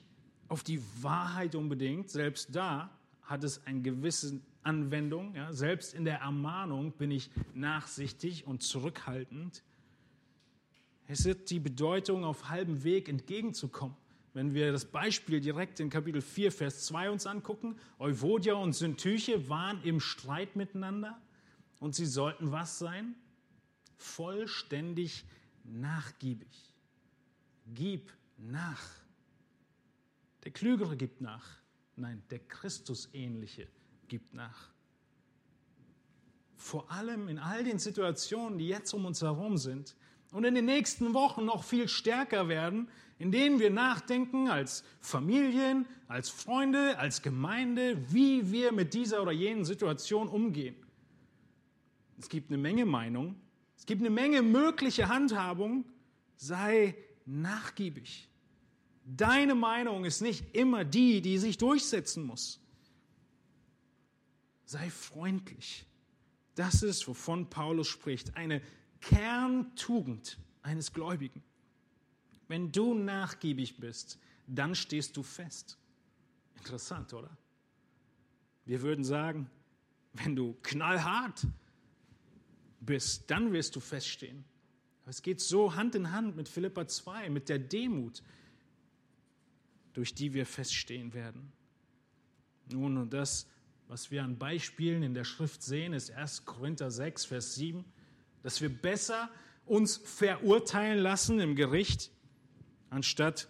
auf 0.49 0.63
die 0.63 0.83
Wahrheit 1.01 1.55
unbedingt, 1.55 2.11
selbst 2.11 2.55
da 2.55 2.91
hat 3.23 3.45
es 3.45 3.65
eine 3.67 3.81
gewisse 3.83 4.41
Anwendung. 4.67 5.35
Ja? 5.35 5.53
Selbst 5.53 5.95
in 5.95 6.05
der 6.05 6.19
Ermahnung 6.19 6.93
bin 6.93 7.11
ich 7.11 7.31
nachsichtig 7.55 8.47
und 8.47 8.63
zurückhaltend. 8.63 9.63
Es 11.07 11.25
wird 11.25 11.51
die 11.51 11.61
Bedeutung 11.61 12.25
auf 12.25 12.49
halbem 12.49 12.83
Weg 12.83 13.09
entgegenzukommen. 13.09 13.97
Wenn 14.35 14.53
wir 14.53 14.71
das 14.71 14.85
Beispiel 14.85 15.41
direkt 15.41 15.81
in 15.81 15.89
Kapitel 15.89 16.21
4, 16.21 16.53
Vers 16.53 16.85
2 16.87 17.11
uns 17.11 17.27
angucken, 17.27 17.79
Euvodia 17.99 18.55
und 18.55 18.75
Syntyche 18.75 19.49
waren 19.49 19.83
im 19.83 19.99
Streit 19.99 20.57
miteinander 20.57 21.19
und 21.81 21.95
sie 21.95 22.05
sollten 22.05 22.53
was 22.53 22.79
sein? 22.79 23.15
Vollständig 23.97 25.25
nachgiebig. 25.65 26.75
Gib 27.73 28.13
nach. 28.37 28.83
Der 30.45 30.53
Klügere 30.53 30.97
gibt 30.97 31.23
nach. 31.23 31.59
Nein, 31.97 32.23
der 32.29 32.41
Christusähnliche 32.41 33.69
gibt 34.09 34.35
nach. 34.35 34.71
Vor 36.57 36.91
allem 36.91 37.29
in 37.29 37.39
all 37.39 37.65
den 37.65 37.79
Situationen, 37.79 38.59
die 38.59 38.69
jetzt 38.69 38.93
um 38.93 39.05
uns 39.05 39.23
herum 39.23 39.57
sind 39.57 39.95
und 40.33 40.45
in 40.45 40.55
den 40.55 40.65
nächsten 40.65 41.15
Wochen 41.15 41.45
noch 41.45 41.65
viel 41.65 41.89
stärker 41.89 42.49
werden, 42.49 42.89
in 43.19 43.31
denen 43.31 43.61
wir 43.61 43.71
nachdenken 43.71 44.49
als 44.49 44.85
Familien, 45.01 45.87
als 46.09 46.29
Freunde, 46.29 46.99
als 46.99 47.23
Gemeinde, 47.23 48.13
wie 48.13 48.51
wir 48.51 48.73
mit 48.73 48.95
dieser 48.95 49.23
oder 49.23 49.33
jenen 49.33 49.65
Situation 49.65 50.29
umgehen. 50.29 50.77
Es 52.19 52.29
gibt 52.29 52.51
eine 52.51 52.59
Menge 52.59 52.85
Meinung, 52.85 53.37
es 53.77 53.87
gibt 53.87 54.03
eine 54.03 54.11
Menge 54.11 54.43
mögliche 54.43 55.09
Handhabung. 55.09 55.85
Sei 56.37 56.97
nachgiebig. 57.25 58.29
Deine 59.05 59.55
Meinung 59.55 60.05
ist 60.05 60.21
nicht 60.21 60.55
immer 60.55 60.85
die, 60.85 61.21
die 61.21 61.39
sich 61.39 61.59
durchsetzen 61.59 62.25
muss. 62.25 62.61
Sei 64.67 64.91
freundlich. 64.91 65.87
Das 66.57 66.83
ist, 66.83 67.07
wovon 67.09 67.49
Paulus 67.49 67.89
spricht, 67.89 68.37
eine 68.37 68.61
Kerntugend 69.01 70.39
eines 70.63 70.93
Gläubigen. 70.93 71.43
Wenn 72.49 72.73
du 72.73 72.95
nachgiebig 72.95 73.79
bist, 73.79 74.19
dann 74.47 74.75
stehst 74.75 75.17
du 75.17 75.23
fest. 75.23 75.79
Interessant, 76.57 77.13
oder? 77.13 77.37
Wir 78.65 78.83
würden 78.83 79.05
sagen, 79.05 79.49
wenn 80.13 80.35
du 80.35 80.57
knallhart 80.63 81.47
bist, 82.81 83.31
dann 83.31 83.53
wirst 83.53 83.77
du 83.77 83.81
feststehen. 83.81 84.45
Aber 85.03 85.11
es 85.11 85.23
geht 85.23 85.41
so 85.41 85.75
Hand 85.75 85.95
in 85.95 86.11
Hand 86.11 86.37
mit 86.37 86.49
Philippa 86.49 86.89
2, 86.89 87.31
mit 87.31 87.49
der 87.49 87.59
Demut, 87.59 88.23
durch 89.93 90.15
die 90.15 90.35
wir 90.35 90.47
feststehen 90.47 91.15
werden. 91.15 91.53
Nun, 92.73 92.97
und 92.97 93.13
das, 93.13 93.47
was 93.89 94.11
wir 94.11 94.25
an 94.25 94.39
Beispielen 94.39 95.03
in 95.03 95.15
der 95.15 95.25
Schrift 95.25 95.63
sehen, 95.63 95.93
ist 95.93 96.11
1. 96.11 96.45
Korinther 96.45 96.91
6, 96.91 97.27
Vers 97.27 97.55
7, 97.55 97.85
dass 98.43 98.61
wir 98.61 98.69
besser 98.69 99.31
uns 99.65 99.97
verurteilen 99.97 100.99
lassen 100.99 101.41
im 101.41 101.57
Gericht, 101.57 102.11
anstatt 102.91 103.49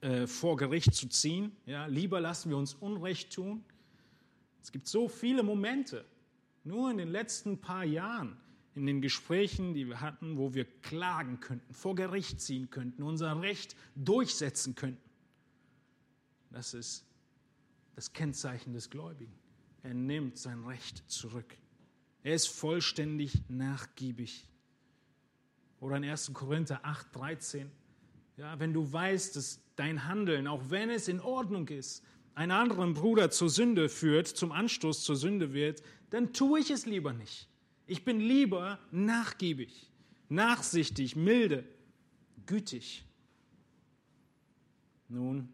äh, 0.00 0.26
vor 0.26 0.56
Gericht 0.56 0.94
zu 0.94 1.08
ziehen. 1.08 1.52
Ja, 1.66 1.86
lieber 1.86 2.20
lassen 2.20 2.50
wir 2.50 2.56
uns 2.56 2.74
Unrecht 2.74 3.32
tun. 3.32 3.64
Es 4.62 4.72
gibt 4.72 4.86
so 4.86 5.08
viele 5.08 5.42
Momente, 5.42 6.04
nur 6.64 6.90
in 6.90 6.98
den 6.98 7.08
letzten 7.08 7.60
paar 7.60 7.84
Jahren, 7.84 8.36
in 8.74 8.86
den 8.86 9.02
Gesprächen, 9.02 9.74
die 9.74 9.88
wir 9.88 10.00
hatten, 10.00 10.38
wo 10.38 10.54
wir 10.54 10.64
klagen 10.64 11.40
könnten, 11.40 11.74
vor 11.74 11.94
Gericht 11.94 12.40
ziehen 12.40 12.70
könnten, 12.70 13.02
unser 13.02 13.42
Recht 13.42 13.76
durchsetzen 13.94 14.74
könnten. 14.74 15.02
Das 16.50 16.74
ist 16.74 17.04
das 17.94 18.12
Kennzeichen 18.12 18.72
des 18.72 18.90
Gläubigen. 18.90 19.34
Er 19.82 19.94
nimmt 19.94 20.38
sein 20.38 20.64
Recht 20.64 21.02
zurück. 21.10 21.56
Er 22.22 22.34
ist 22.34 22.46
vollständig 22.46 23.42
nachgiebig. 23.48 24.48
Oder 25.80 25.96
in 25.96 26.04
1. 26.04 26.32
Korinther 26.32 26.80
8, 26.84 27.14
13. 27.14 27.70
Ja, 28.36 28.58
wenn 28.60 28.72
du 28.72 28.90
weißt, 28.90 29.36
dass 29.36 29.60
dein 29.76 30.06
Handeln, 30.06 30.46
auch 30.46 30.70
wenn 30.70 30.90
es 30.90 31.08
in 31.08 31.20
Ordnung 31.20 31.68
ist, 31.68 32.04
einen 32.34 32.52
anderen 32.52 32.94
Bruder 32.94 33.30
zur 33.30 33.50
Sünde 33.50 33.88
führt, 33.88 34.28
zum 34.28 34.52
Anstoß 34.52 35.02
zur 35.02 35.16
Sünde 35.16 35.52
wird, 35.52 35.82
dann 36.10 36.32
tue 36.32 36.60
ich 36.60 36.70
es 36.70 36.86
lieber 36.86 37.12
nicht. 37.12 37.48
Ich 37.86 38.04
bin 38.04 38.20
lieber 38.20 38.78
nachgiebig, 38.90 39.90
nachsichtig, 40.28 41.16
milde, 41.16 41.64
gütig. 42.46 43.04
Nun, 45.08 45.52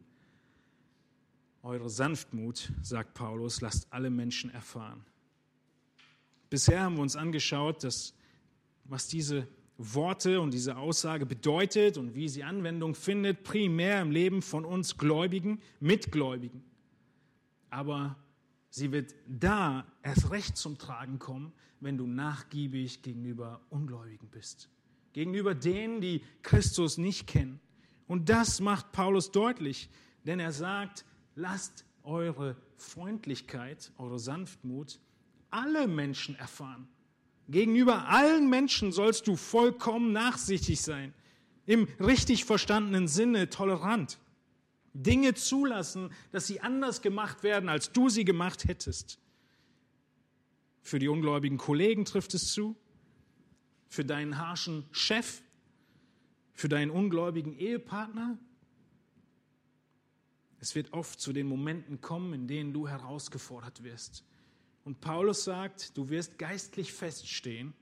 eure 1.68 1.90
Sanftmut, 1.90 2.72
sagt 2.80 3.12
Paulus, 3.12 3.60
lasst 3.60 3.92
alle 3.92 4.08
Menschen 4.08 4.48
erfahren. 4.50 5.04
Bisher 6.48 6.80
haben 6.80 6.96
wir 6.96 7.02
uns 7.02 7.14
angeschaut, 7.14 7.84
dass, 7.84 8.14
was 8.84 9.06
diese 9.06 9.46
Worte 9.76 10.40
und 10.40 10.54
diese 10.54 10.78
Aussage 10.78 11.26
bedeutet 11.26 11.98
und 11.98 12.14
wie 12.14 12.30
sie 12.30 12.42
Anwendung 12.42 12.94
findet, 12.94 13.44
primär 13.44 14.00
im 14.00 14.10
Leben 14.10 14.40
von 14.40 14.64
uns 14.64 14.96
Gläubigen, 14.96 15.60
Mitgläubigen. 15.78 16.64
Aber 17.68 18.16
sie 18.70 18.90
wird 18.90 19.14
da 19.26 19.86
erst 20.02 20.30
recht 20.30 20.56
zum 20.56 20.78
Tragen 20.78 21.18
kommen, 21.18 21.52
wenn 21.80 21.98
du 21.98 22.06
nachgiebig 22.06 23.02
gegenüber 23.02 23.60
Ungläubigen 23.68 24.28
bist, 24.30 24.70
gegenüber 25.12 25.54
denen, 25.54 26.00
die 26.00 26.22
Christus 26.42 26.96
nicht 26.96 27.26
kennen. 27.26 27.60
Und 28.06 28.30
das 28.30 28.58
macht 28.60 28.90
Paulus 28.92 29.32
deutlich, 29.32 29.90
denn 30.24 30.40
er 30.40 30.52
sagt, 30.52 31.04
lasst 31.38 31.84
eure 32.02 32.56
Freundlichkeit, 32.76 33.92
eure 33.96 34.18
Sanftmut 34.18 34.98
alle 35.50 35.86
Menschen 35.86 36.34
erfahren. 36.34 36.88
Gegenüber 37.48 38.08
allen 38.08 38.50
Menschen 38.50 38.92
sollst 38.92 39.26
du 39.26 39.36
vollkommen 39.36 40.12
nachsichtig 40.12 40.82
sein, 40.82 41.14
im 41.64 41.84
richtig 42.00 42.44
verstandenen 42.44 43.08
Sinne 43.08 43.48
tolerant. 43.48 44.18
Dinge 44.92 45.34
zulassen, 45.34 46.10
dass 46.32 46.46
sie 46.46 46.60
anders 46.60 47.02
gemacht 47.02 47.42
werden, 47.42 47.68
als 47.68 47.92
du 47.92 48.08
sie 48.08 48.24
gemacht 48.24 48.66
hättest. 48.66 49.18
Für 50.82 50.98
die 50.98 51.08
ungläubigen 51.08 51.56
Kollegen 51.56 52.04
trifft 52.04 52.34
es 52.34 52.52
zu, 52.52 52.74
für 53.86 54.04
deinen 54.04 54.38
harschen 54.38 54.84
Chef, 54.90 55.42
für 56.52 56.68
deinen 56.68 56.90
ungläubigen 56.90 57.56
Ehepartner, 57.56 58.38
es 60.60 60.74
wird 60.74 60.92
oft 60.92 61.20
zu 61.20 61.32
den 61.32 61.46
Momenten 61.46 62.00
kommen, 62.00 62.32
in 62.32 62.48
denen 62.48 62.72
du 62.72 62.88
herausgefordert 62.88 63.82
wirst. 63.84 64.24
Und 64.84 65.00
Paulus 65.00 65.44
sagt, 65.44 65.96
du 65.96 66.08
wirst 66.08 66.38
geistlich 66.38 66.92
feststehen, 66.92 67.74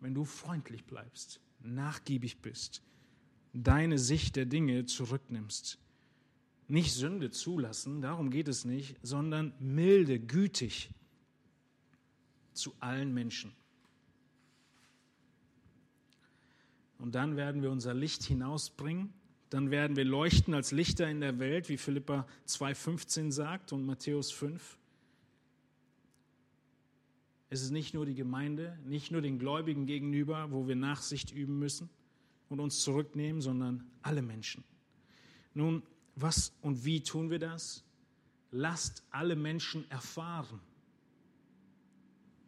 wenn 0.00 0.14
du 0.14 0.24
freundlich 0.24 0.84
bleibst, 0.84 1.40
nachgiebig 1.60 2.42
bist, 2.42 2.82
deine 3.52 3.98
Sicht 3.98 4.36
der 4.36 4.46
Dinge 4.46 4.84
zurücknimmst. 4.84 5.78
Nicht 6.68 6.92
Sünde 6.92 7.30
zulassen, 7.30 8.00
darum 8.00 8.30
geht 8.30 8.48
es 8.48 8.64
nicht, 8.64 8.96
sondern 9.02 9.54
milde, 9.60 10.18
gütig 10.18 10.90
zu 12.52 12.74
allen 12.80 13.12
Menschen. 13.14 13.54
Und 16.98 17.14
dann 17.14 17.36
werden 17.36 17.62
wir 17.62 17.70
unser 17.70 17.94
Licht 17.94 18.22
hinausbringen 18.22 19.12
dann 19.52 19.70
werden 19.70 19.98
wir 19.98 20.04
leuchten 20.06 20.54
als 20.54 20.72
Lichter 20.72 21.10
in 21.10 21.20
der 21.20 21.38
Welt, 21.38 21.68
wie 21.68 21.76
Philippa 21.76 22.26
2,15 22.48 23.30
sagt 23.30 23.74
und 23.74 23.84
Matthäus 23.84 24.32
5. 24.32 24.78
Es 27.50 27.60
ist 27.60 27.70
nicht 27.70 27.92
nur 27.92 28.06
die 28.06 28.14
Gemeinde, 28.14 28.78
nicht 28.86 29.10
nur 29.10 29.20
den 29.20 29.38
Gläubigen 29.38 29.84
gegenüber, 29.84 30.50
wo 30.52 30.68
wir 30.68 30.74
Nachsicht 30.74 31.32
üben 31.32 31.58
müssen 31.58 31.90
und 32.48 32.60
uns 32.60 32.80
zurücknehmen, 32.80 33.42
sondern 33.42 33.84
alle 34.00 34.22
Menschen. 34.22 34.64
Nun, 35.52 35.82
was 36.16 36.54
und 36.62 36.86
wie 36.86 37.02
tun 37.02 37.28
wir 37.28 37.38
das? 37.38 37.84
Lasst 38.52 39.02
alle 39.10 39.36
Menschen 39.36 39.84
erfahren, 39.90 40.60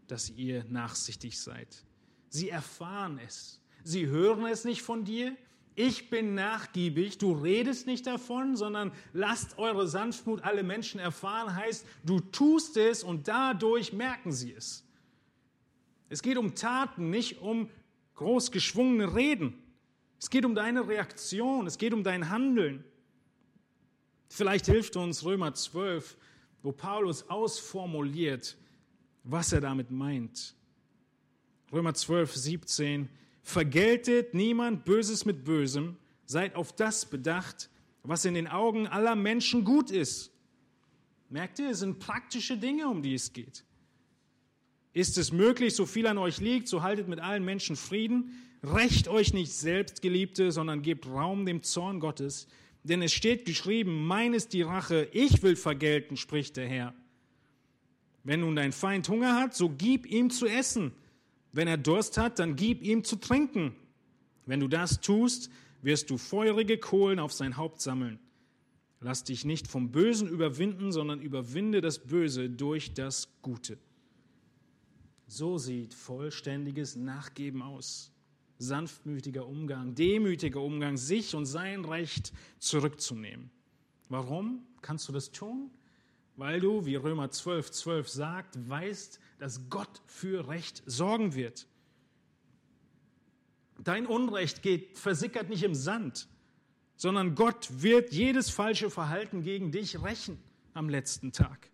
dass 0.07 0.31
ihr 0.31 0.65
nachsichtig 0.71 1.39
seid. 1.39 1.85
Sie 2.31 2.49
erfahren 2.49 3.19
es. 3.19 3.61
Sie 3.83 4.07
hören 4.07 4.47
es 4.47 4.65
nicht 4.65 4.81
von 4.81 5.05
dir, 5.05 5.37
ich 5.77 6.09
bin 6.09 6.35
nachgiebig, 6.35 7.19
du 7.19 7.33
redest 7.33 7.87
nicht 7.87 8.07
davon, 8.07 8.57
sondern 8.57 8.93
lasst 9.13 9.59
eure 9.59 9.89
Sanftmut 9.89 10.43
alle 10.43 10.63
Menschen 10.63 11.01
erfahren, 11.01 11.55
heißt, 11.55 11.85
du 12.05 12.21
tust 12.21 12.77
es 12.77 13.03
und 13.03 13.27
dadurch 13.27 13.93
merken 13.93 14.31
sie 14.33 14.53
es. 14.53 14.85
Es 16.09 16.23
geht 16.23 16.37
um 16.37 16.55
Taten, 16.55 17.11
nicht 17.11 17.41
um 17.41 17.69
groß 18.15 18.53
geschwungene 18.53 19.17
Reden. 19.17 19.55
Es 20.21 20.31
geht 20.31 20.45
um 20.45 20.55
deine 20.55 20.87
Reaktion, 20.87 21.67
es 21.67 21.77
geht 21.77 21.93
um 21.93 22.05
dein 22.05 22.31
Handeln. 22.31 22.85
Vielleicht 24.29 24.67
hilft 24.67 24.97
uns 24.97 25.25
Römer 25.25 25.55
12, 25.55 26.17
wo 26.63 26.73
Paulus 26.73 27.29
ausformuliert, 27.29 28.57
was 29.25 29.53
er 29.53 29.61
damit 29.61 29.91
meint. 29.91 30.55
Römer 31.73 31.95
12, 31.95 32.35
17. 32.35 33.09
Vergeltet 33.45 34.33
niemand 34.33 34.87
Böses 34.87 35.27
mit 35.27 35.45
Bösem, 35.45 35.99
seid 36.25 36.57
auf 36.57 36.75
das 36.75 37.05
bedacht, 37.05 37.69
was 38.03 38.25
in 38.25 38.33
den 38.33 38.49
Augen 38.49 38.87
aller 38.87 39.15
Menschen 39.15 39.65
gut 39.65 39.91
ist. 39.91 40.33
Merkt 41.29 41.59
ihr, 41.59 41.71
es 41.71 41.81
sind 41.81 41.99
praktische 41.99 42.57
Dinge, 42.57 42.89
um 42.89 43.03
die 43.03 43.15
es 43.15 43.35
geht. 43.35 43.65
Ist 44.95 45.19
es 45.19 45.31
möglich, 45.31 45.75
so 45.75 45.85
viel 45.85 46.07
an 46.07 46.17
euch 46.17 46.41
liegt, 46.41 46.69
so 46.69 46.83
haltet 46.83 47.07
mit 47.07 47.21
allen 47.21 47.45
Menschen 47.45 47.77
Frieden. 47.77 48.33
Recht 48.63 49.09
euch 49.09 49.35
nicht 49.35 49.53
selbst, 49.53 50.01
Geliebte, 50.01 50.51
sondern 50.51 50.81
gebt 50.81 51.07
Raum 51.07 51.45
dem 51.45 51.63
Zorn 51.63 52.01
Gottes. 52.01 52.47
Denn 52.83 53.03
es 53.03 53.13
steht 53.13 53.45
geschrieben, 53.45 54.07
mein 54.07 54.33
ist 54.33 54.55
die 54.55 54.63
Rache, 54.63 55.09
ich 55.13 55.43
will 55.43 55.57
vergelten, 55.57 56.17
spricht 56.17 56.57
der 56.57 56.67
Herr. 56.67 56.95
Wenn 58.23 58.41
nun 58.41 58.57
dein 58.57 58.73
Feind 58.73 59.07
Hunger 59.11 59.35
hat, 59.35 59.55
so 59.55 59.69
gib 59.69 60.07
ihm 60.07 60.31
zu 60.31 60.47
essen. 60.47 60.93
Wenn 61.55 61.69
er 61.69 61.79
Durst 61.79 62.19
hat, 62.19 62.41
dann 62.41 62.57
gib 62.57 62.83
ihm 62.83 63.05
zu 63.05 63.15
trinken. 63.15 63.77
Wenn 64.45 64.59
du 64.59 64.67
das 64.67 65.01
tust, 65.01 65.51
wirst 65.83 66.11
du 66.11 66.19
feurige 66.19 66.79
Kohlen 66.79 67.21
auf 67.21 67.33
sein 67.33 67.57
Haupt 67.57 67.81
sammeln. 67.81 68.19
Lass 69.01 69.23
dich 69.23 69.45
nicht 69.45 69.69
vom 69.69 69.93
Bösen 69.93 70.29
überwinden, 70.29 70.91
sondern 70.91 71.21
überwinde 71.21 71.81
das 71.81 72.01
Böse 72.01 72.51
durch 72.51 72.95
das 72.95 73.29
Gute. 73.41 73.79
So 75.29 75.57
sieht 75.57 75.95
vollständiges 75.95 76.97
Nachgeben 76.97 77.63
aus. 77.63 78.11
Sanftmütiger 78.59 79.47
Umgang, 79.47 79.95
demütiger 79.95 80.61
Umgang, 80.61 80.97
sich 80.97 81.37
und 81.37 81.47
sein 81.47 81.85
Recht 81.85 82.33
zurückzunehmen. 82.59 83.51
Warum 84.09 84.67
kannst 84.83 85.09
du 85.09 85.13
das 85.13 85.31
tun? 85.31 85.71
Weil 86.37 86.59
du, 86.59 86.85
wie 86.85 86.97
Römer 86.97 87.31
12, 87.31 87.71
12 87.71 88.09
sagt, 88.09 88.69
weißt, 88.69 89.21
dass 89.39 89.69
Gott 89.69 90.03
für 90.07 90.49
Recht 90.49 90.83
sorgen 90.87 91.35
wird. 91.35 91.67
Dein 93.83 94.07
Unrecht 94.07 94.63
geht, 94.63 94.99
versickert 94.99 95.49
nicht 95.49 95.63
im 95.63 95.75
Sand, 95.75 96.29
sondern 96.97 97.35
Gott 97.35 97.69
wird 97.83 98.13
jedes 98.13 98.51
falsche 98.51 98.91
Verhalten 98.91 99.43
gegen 99.43 99.73
dich 99.73 100.03
rächen 100.03 100.39
am 100.73 100.89
letzten 100.89 101.33
Tag. 101.33 101.71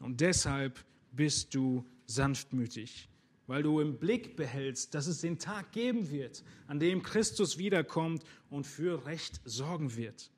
Und 0.00 0.20
deshalb 0.20 0.84
bist 1.12 1.54
du 1.54 1.84
sanftmütig, 2.06 3.08
weil 3.46 3.62
du 3.62 3.80
im 3.80 3.98
Blick 3.98 4.36
behältst, 4.36 4.94
dass 4.94 5.06
es 5.06 5.20
den 5.20 5.38
Tag 5.38 5.72
geben 5.72 6.10
wird, 6.10 6.42
an 6.66 6.80
dem 6.80 7.02
Christus 7.02 7.58
wiederkommt 7.58 8.24
und 8.48 8.66
für 8.66 9.06
Recht 9.06 9.40
sorgen 9.44 9.96
wird. 9.96 10.30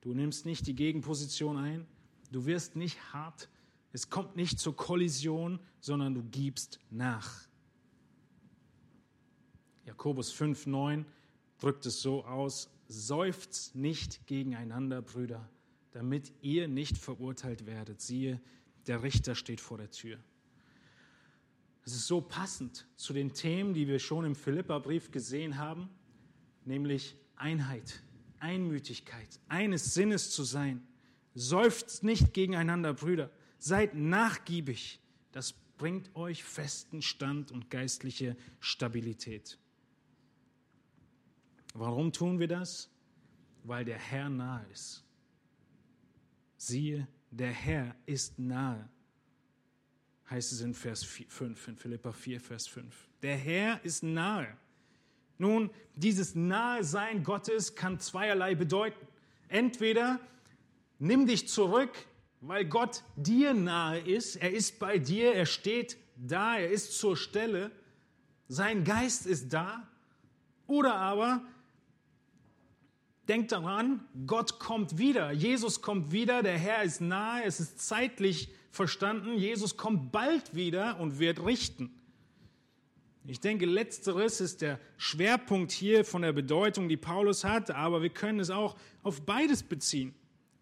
Du 0.00 0.14
nimmst 0.14 0.46
nicht 0.46 0.66
die 0.66 0.74
Gegenposition 0.74 1.56
ein, 1.56 1.86
du 2.30 2.46
wirst 2.46 2.76
nicht 2.76 3.12
hart 3.12 3.48
es 3.94 4.10
kommt 4.10 4.34
nicht 4.34 4.58
zur 4.58 4.74
Kollision, 4.74 5.60
sondern 5.78 6.14
du 6.14 6.24
gibst 6.24 6.80
nach. 6.90 7.46
Jakobus 9.86 10.34
5,9 10.34 11.04
drückt 11.60 11.86
es 11.86 12.02
so 12.02 12.24
aus: 12.24 12.68
Seufzt 12.88 13.76
nicht 13.76 14.26
gegeneinander, 14.26 15.00
Brüder, 15.00 15.48
damit 15.92 16.32
ihr 16.42 16.66
nicht 16.66 16.98
verurteilt 16.98 17.66
werdet. 17.66 18.00
Siehe, 18.00 18.40
der 18.88 19.04
Richter 19.04 19.36
steht 19.36 19.60
vor 19.60 19.78
der 19.78 19.92
Tür. 19.92 20.18
Es 21.84 21.94
ist 21.94 22.08
so 22.08 22.20
passend 22.20 22.88
zu 22.96 23.12
den 23.12 23.32
Themen, 23.32 23.74
die 23.74 23.86
wir 23.86 24.00
schon 24.00 24.24
im 24.24 24.34
Philipperbrief 24.34 25.12
gesehen 25.12 25.56
haben, 25.56 25.88
nämlich 26.64 27.16
Einheit, 27.36 28.02
Einmütigkeit, 28.40 29.38
eines 29.46 29.94
Sinnes 29.94 30.32
zu 30.32 30.42
sein. 30.42 30.84
Seufzt 31.36 32.02
nicht 32.02 32.34
gegeneinander, 32.34 32.92
Brüder. 32.92 33.30
Seid 33.64 33.94
nachgiebig. 33.94 35.00
Das 35.32 35.54
bringt 35.78 36.14
euch 36.14 36.44
festen 36.44 37.00
Stand 37.00 37.50
und 37.50 37.70
geistliche 37.70 38.36
Stabilität. 38.60 39.58
Warum 41.72 42.12
tun 42.12 42.38
wir 42.38 42.46
das? 42.46 42.90
Weil 43.62 43.86
der 43.86 43.96
Herr 43.96 44.28
nahe 44.28 44.66
ist. 44.70 45.02
Siehe, 46.58 47.08
der 47.30 47.52
Herr 47.52 47.96
ist 48.04 48.38
nahe, 48.38 48.86
heißt 50.28 50.52
es 50.52 50.60
in 50.60 50.74
Vers 50.74 51.02
5, 51.02 51.68
in 51.68 51.76
Philippa 51.78 52.12
4, 52.12 52.42
Vers 52.42 52.66
5. 52.66 53.08
Der 53.22 53.38
Herr 53.38 53.82
ist 53.82 54.02
nahe. 54.02 54.58
Nun, 55.38 55.70
dieses 55.96 56.34
Nahe-Sein 56.34 57.24
Gottes 57.24 57.74
kann 57.74 57.98
zweierlei 57.98 58.54
bedeuten. 58.56 59.06
Entweder 59.48 60.20
nimm 60.98 61.26
dich 61.26 61.48
zurück, 61.48 62.06
weil 62.46 62.64
Gott 62.64 63.02
dir 63.16 63.54
nahe 63.54 63.98
ist, 63.98 64.36
er 64.36 64.52
ist 64.52 64.78
bei 64.78 64.98
dir, 64.98 65.34
er 65.34 65.46
steht 65.46 65.96
da, 66.16 66.56
er 66.58 66.70
ist 66.70 66.98
zur 66.98 67.16
Stelle, 67.16 67.70
sein 68.48 68.84
Geist 68.84 69.26
ist 69.26 69.52
da. 69.52 69.88
Oder 70.66 70.94
aber 70.94 71.42
Denkt 73.28 73.52
daran, 73.52 74.04
Gott 74.26 74.58
kommt 74.58 74.98
wieder, 74.98 75.32
Jesus 75.32 75.80
kommt 75.80 76.12
wieder, 76.12 76.42
der 76.42 76.58
Herr 76.58 76.82
ist 76.82 77.00
nahe, 77.00 77.44
es 77.44 77.58
ist 77.58 77.80
zeitlich 77.80 78.50
verstanden, 78.70 79.38
Jesus 79.38 79.78
kommt 79.78 80.12
bald 80.12 80.54
wieder 80.54 81.00
und 81.00 81.18
wird 81.18 81.42
richten. 81.42 81.90
Ich 83.26 83.40
denke, 83.40 83.64
letzteres 83.64 84.42
ist 84.42 84.60
der 84.60 84.78
Schwerpunkt 84.98 85.72
hier 85.72 86.04
von 86.04 86.20
der 86.20 86.34
Bedeutung, 86.34 86.90
die 86.90 86.98
Paulus 86.98 87.44
hat, 87.44 87.70
aber 87.70 88.02
wir 88.02 88.10
können 88.10 88.40
es 88.40 88.50
auch 88.50 88.76
auf 89.02 89.22
beides 89.22 89.62
beziehen. 89.62 90.14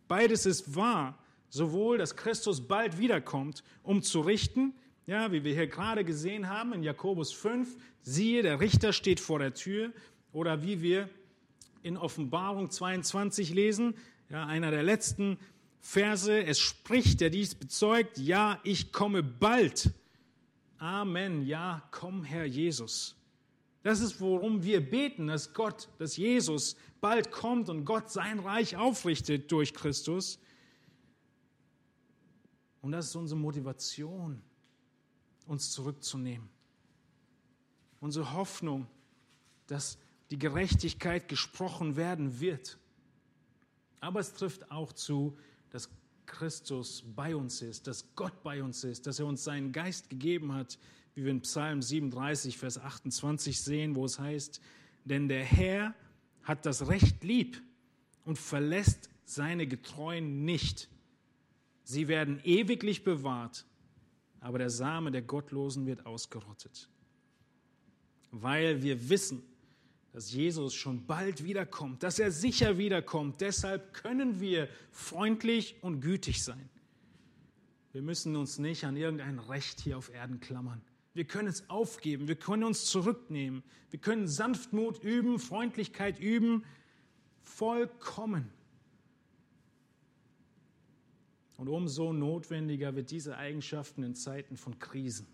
Beides 0.06 0.46
ist 0.46 0.76
wahr, 0.76 1.18
sowohl, 1.52 1.98
dass 1.98 2.16
Christus 2.16 2.66
bald 2.66 2.98
wiederkommt, 2.98 3.62
um 3.82 4.02
zu 4.02 4.22
richten, 4.22 4.72
ja, 5.06 5.32
wie 5.32 5.44
wir 5.44 5.52
hier 5.52 5.66
gerade 5.66 6.02
gesehen 6.02 6.48
haben 6.48 6.72
in 6.72 6.82
Jakobus 6.82 7.30
5, 7.32 7.76
siehe, 8.00 8.42
der 8.42 8.58
Richter 8.58 8.94
steht 8.94 9.20
vor 9.20 9.38
der 9.38 9.52
Tür, 9.52 9.92
oder 10.32 10.62
wie 10.62 10.80
wir 10.80 11.10
in 11.82 11.98
Offenbarung 11.98 12.70
22 12.70 13.52
lesen, 13.52 13.94
ja, 14.30 14.46
einer 14.46 14.70
der 14.70 14.82
letzten 14.82 15.38
Verse. 15.80 16.42
Es 16.42 16.58
spricht, 16.58 17.20
der 17.20 17.28
dies 17.28 17.54
bezeugt, 17.54 18.16
ja, 18.16 18.58
ich 18.64 18.90
komme 18.90 19.22
bald. 19.22 19.90
Amen, 20.78 21.46
ja, 21.46 21.82
komm, 21.90 22.24
Herr 22.24 22.46
Jesus. 22.46 23.14
Das 23.82 24.00
ist, 24.00 24.22
worum 24.22 24.62
wir 24.62 24.80
beten, 24.80 25.26
dass 25.26 25.52
Gott, 25.52 25.90
dass 25.98 26.16
Jesus 26.16 26.76
bald 27.02 27.30
kommt 27.30 27.68
und 27.68 27.84
Gott 27.84 28.10
sein 28.10 28.38
Reich 28.38 28.76
aufrichtet 28.76 29.52
durch 29.52 29.74
Christus. 29.74 30.38
Und 32.82 32.92
das 32.92 33.06
ist 33.06 33.16
unsere 33.16 33.40
Motivation, 33.40 34.42
uns 35.46 35.70
zurückzunehmen. 35.70 36.48
Unsere 38.00 38.32
Hoffnung, 38.32 38.86
dass 39.68 39.98
die 40.30 40.38
Gerechtigkeit 40.38 41.28
gesprochen 41.28 41.96
werden 41.96 42.40
wird. 42.40 42.78
Aber 44.00 44.20
es 44.20 44.34
trifft 44.34 44.70
auch 44.70 44.92
zu, 44.92 45.38
dass 45.70 45.88
Christus 46.26 47.04
bei 47.14 47.36
uns 47.36 47.62
ist, 47.62 47.86
dass 47.86 48.14
Gott 48.16 48.42
bei 48.42 48.62
uns 48.62 48.82
ist, 48.84 49.06
dass 49.06 49.20
er 49.20 49.26
uns 49.26 49.44
seinen 49.44 49.72
Geist 49.72 50.10
gegeben 50.10 50.52
hat, 50.52 50.78
wie 51.14 51.24
wir 51.24 51.30
in 51.30 51.42
Psalm 51.42 51.82
37, 51.82 52.58
Vers 52.58 52.78
28 52.78 53.60
sehen, 53.60 53.94
wo 53.94 54.04
es 54.04 54.18
heißt, 54.18 54.60
denn 55.04 55.28
der 55.28 55.44
Herr 55.44 55.94
hat 56.42 56.66
das 56.66 56.88
Recht 56.88 57.22
lieb 57.22 57.62
und 58.24 58.38
verlässt 58.38 59.10
seine 59.24 59.66
Getreuen 59.66 60.44
nicht. 60.44 60.88
Sie 61.84 62.08
werden 62.08 62.40
ewiglich 62.44 63.04
bewahrt, 63.04 63.64
aber 64.40 64.58
der 64.58 64.70
Same 64.70 65.10
der 65.10 65.22
Gottlosen 65.22 65.86
wird 65.86 66.06
ausgerottet. 66.06 66.88
Weil 68.30 68.82
wir 68.82 69.08
wissen, 69.08 69.42
dass 70.12 70.32
Jesus 70.32 70.74
schon 70.74 71.06
bald 71.06 71.42
wiederkommt, 71.42 72.02
dass 72.02 72.18
er 72.18 72.30
sicher 72.30 72.76
wiederkommt. 72.78 73.40
Deshalb 73.40 73.94
können 73.94 74.40
wir 74.40 74.68
freundlich 74.90 75.76
und 75.82 76.00
gütig 76.00 76.44
sein. 76.44 76.68
Wir 77.92 78.02
müssen 78.02 78.36
uns 78.36 78.58
nicht 78.58 78.84
an 78.84 78.96
irgendein 78.96 79.38
Recht 79.38 79.80
hier 79.80 79.98
auf 79.98 80.12
Erden 80.12 80.40
klammern. 80.40 80.82
Wir 81.14 81.24
können 81.24 81.48
es 81.48 81.68
aufgeben, 81.68 82.26
wir 82.26 82.36
können 82.36 82.64
uns 82.64 82.86
zurücknehmen, 82.86 83.62
wir 83.90 84.00
können 84.00 84.26
Sanftmut 84.28 85.02
üben, 85.04 85.38
Freundlichkeit 85.38 86.18
üben, 86.18 86.64
vollkommen. 87.42 88.50
Und 91.56 91.68
umso 91.68 92.12
notwendiger 92.12 92.94
wird 92.94 93.10
diese 93.10 93.36
Eigenschaften 93.36 94.02
in 94.02 94.14
Zeiten 94.14 94.56
von 94.56 94.78
Krisen, 94.78 95.26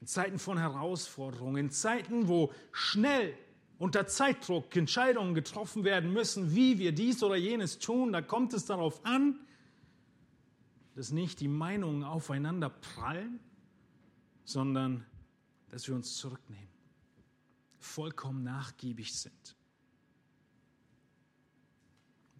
in 0.00 0.06
Zeiten 0.06 0.38
von 0.38 0.58
Herausforderungen, 0.58 1.56
in 1.56 1.70
Zeiten, 1.70 2.28
wo 2.28 2.52
schnell 2.72 3.34
unter 3.78 4.06
Zeitdruck 4.06 4.76
Entscheidungen 4.76 5.34
getroffen 5.34 5.84
werden 5.84 6.12
müssen, 6.12 6.54
wie 6.54 6.78
wir 6.78 6.92
dies 6.92 7.22
oder 7.22 7.36
jenes 7.36 7.78
tun, 7.78 8.12
da 8.12 8.22
kommt 8.22 8.52
es 8.52 8.64
darauf 8.64 9.04
an, 9.04 9.38
dass 10.94 11.10
nicht 11.10 11.40
die 11.40 11.48
Meinungen 11.48 12.04
aufeinander 12.04 12.68
prallen, 12.68 13.40
sondern 14.44 15.06
dass 15.70 15.88
wir 15.88 15.94
uns 15.94 16.16
zurücknehmen, 16.16 16.68
vollkommen 17.78 18.44
nachgiebig 18.44 19.14
sind, 19.14 19.56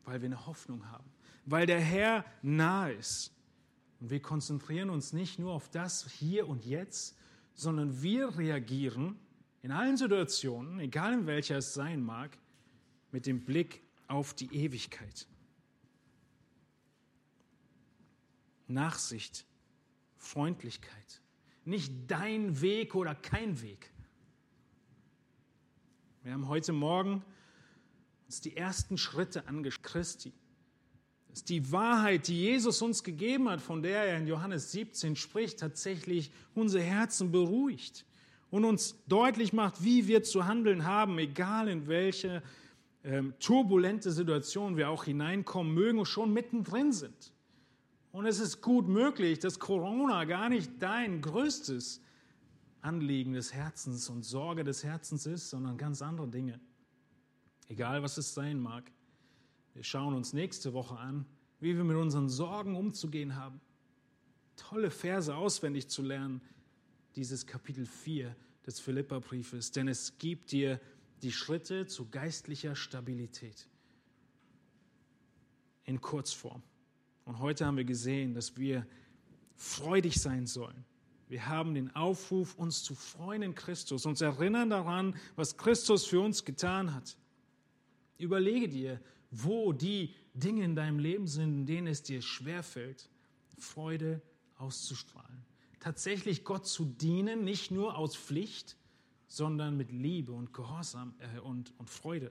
weil 0.04 0.20
wir 0.20 0.26
eine 0.26 0.46
Hoffnung 0.46 0.90
haben, 0.90 1.10
weil 1.44 1.66
der 1.66 1.80
Herr 1.80 2.24
nahe 2.42 2.92
ist. 2.92 3.32
Und 4.00 4.10
wir 4.10 4.20
konzentrieren 4.20 4.90
uns 4.90 5.12
nicht 5.12 5.38
nur 5.38 5.52
auf 5.52 5.68
das 5.68 6.10
hier 6.10 6.48
und 6.48 6.64
jetzt, 6.64 7.16
sondern 7.54 8.02
wir 8.02 8.36
reagieren 8.38 9.18
in 9.62 9.70
allen 9.70 9.96
Situationen, 9.96 10.80
egal 10.80 11.12
in 11.12 11.26
welcher 11.26 11.58
es 11.58 11.74
sein 11.74 12.02
mag, 12.02 12.36
mit 13.12 13.26
dem 13.26 13.44
Blick 13.44 13.82
auf 14.08 14.34
die 14.34 14.52
Ewigkeit. 14.54 15.26
Nachsicht, 18.66 19.44
Freundlichkeit. 20.16 21.20
Nicht 21.64 21.92
dein 22.10 22.60
Weg 22.60 22.94
oder 22.94 23.14
kein 23.14 23.60
Weg. 23.62 23.92
Wir 26.22 26.32
haben 26.32 26.48
heute 26.48 26.72
Morgen 26.72 27.24
uns 28.26 28.40
die 28.40 28.56
ersten 28.56 28.96
Schritte 28.96 29.46
angeschaut. 29.46 29.82
Christi. 29.82 30.32
Das 31.32 31.38
ist 31.40 31.48
die 31.48 31.72
Wahrheit, 31.72 32.28
die 32.28 32.38
Jesus 32.38 32.82
uns 32.82 33.02
gegeben 33.02 33.48
hat, 33.48 33.62
von 33.62 33.82
der 33.82 34.04
er 34.04 34.18
in 34.18 34.26
Johannes 34.26 34.70
17 34.72 35.16
spricht, 35.16 35.60
tatsächlich 35.60 36.30
unsere 36.54 36.84
Herzen 36.84 37.32
beruhigt 37.32 38.04
und 38.50 38.66
uns 38.66 38.96
deutlich 39.08 39.54
macht, 39.54 39.82
wie 39.82 40.06
wir 40.06 40.22
zu 40.22 40.44
handeln 40.44 40.84
haben, 40.84 41.18
egal 41.18 41.68
in 41.68 41.88
welche 41.88 42.42
ähm, 43.02 43.32
turbulente 43.40 44.10
Situation 44.10 44.76
wir 44.76 44.90
auch 44.90 45.04
hineinkommen 45.04 45.72
mögen 45.72 45.98
und 46.00 46.04
schon 46.04 46.34
mittendrin 46.34 46.92
sind. 46.92 47.32
Und 48.10 48.26
es 48.26 48.38
ist 48.38 48.60
gut 48.60 48.86
möglich, 48.86 49.38
dass 49.38 49.58
Corona 49.58 50.24
gar 50.24 50.50
nicht 50.50 50.70
dein 50.80 51.22
größtes 51.22 52.02
Anliegen 52.82 53.32
des 53.32 53.54
Herzens 53.54 54.10
und 54.10 54.22
Sorge 54.22 54.64
des 54.64 54.84
Herzens 54.84 55.24
ist, 55.24 55.48
sondern 55.48 55.78
ganz 55.78 56.02
andere 56.02 56.28
Dinge. 56.28 56.60
Egal 57.68 58.02
was 58.02 58.18
es 58.18 58.34
sein 58.34 58.60
mag. 58.60 58.84
Wir 59.74 59.84
schauen 59.84 60.14
uns 60.14 60.32
nächste 60.32 60.72
Woche 60.72 60.98
an, 60.98 61.26
wie 61.60 61.76
wir 61.76 61.84
mit 61.84 61.96
unseren 61.96 62.28
Sorgen 62.28 62.76
umzugehen 62.76 63.36
haben. 63.36 63.60
Tolle 64.56 64.90
Verse 64.90 65.34
auswendig 65.34 65.88
zu 65.88 66.02
lernen, 66.02 66.42
dieses 67.16 67.46
Kapitel 67.46 67.86
4 67.86 68.34
des 68.66 68.80
Philipperbriefes, 68.80 69.72
denn 69.72 69.88
es 69.88 70.18
gibt 70.18 70.52
dir 70.52 70.80
die 71.22 71.32
Schritte 71.32 71.86
zu 71.86 72.08
geistlicher 72.10 72.74
Stabilität 72.74 73.68
in 75.84 76.00
Kurzform. 76.00 76.62
Und 77.24 77.38
heute 77.38 77.66
haben 77.66 77.76
wir 77.76 77.84
gesehen, 77.84 78.34
dass 78.34 78.56
wir 78.56 78.86
freudig 79.56 80.20
sein 80.20 80.46
sollen. 80.46 80.84
Wir 81.28 81.46
haben 81.46 81.74
den 81.74 81.94
Aufruf, 81.94 82.56
uns 82.56 82.82
zu 82.82 82.94
freuen 82.94 83.42
in 83.42 83.54
Christus, 83.54 84.04
uns 84.04 84.20
erinnern 84.20 84.70
daran, 84.70 85.16
was 85.36 85.56
Christus 85.56 86.04
für 86.04 86.20
uns 86.20 86.44
getan 86.44 86.94
hat. 86.94 87.16
Überlege 88.18 88.68
dir, 88.68 89.00
wo 89.32 89.72
die 89.72 90.14
Dinge 90.34 90.62
in 90.62 90.76
deinem 90.76 91.00
Leben 91.00 91.26
sind, 91.26 91.52
in 91.52 91.66
denen 91.66 91.88
es 91.88 92.04
dir 92.04 92.22
schwerfällt, 92.22 93.10
Freude 93.58 94.22
auszustrahlen 94.56 95.44
tatsächlich 95.82 96.44
Gott 96.44 96.66
zu 96.66 96.84
dienen, 96.84 97.44
nicht 97.44 97.72
nur 97.72 97.98
aus 97.98 98.16
Pflicht, 98.16 98.76
sondern 99.26 99.76
mit 99.76 99.90
Liebe 99.90 100.32
und 100.32 100.52
Gehorsam 100.52 101.14
äh, 101.18 101.40
und, 101.40 101.74
und 101.78 101.90
Freude. 101.90 102.30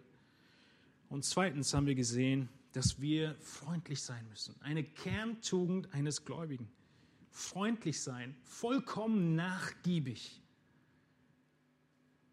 Und 1.09 1.25
zweitens 1.25 1.73
haben 1.73 1.85
wir 1.85 1.95
gesehen, 1.95 2.47
dass 2.71 3.01
wir 3.01 3.35
freundlich 3.41 4.01
sein 4.01 4.25
müssen. 4.29 4.55
Eine 4.61 4.85
Kerntugend 4.85 5.93
eines 5.93 6.23
Gläubigen. 6.23 6.71
Freundlich 7.29 8.01
sein, 8.01 8.35
vollkommen 8.43 9.35
nachgiebig. 9.35 10.41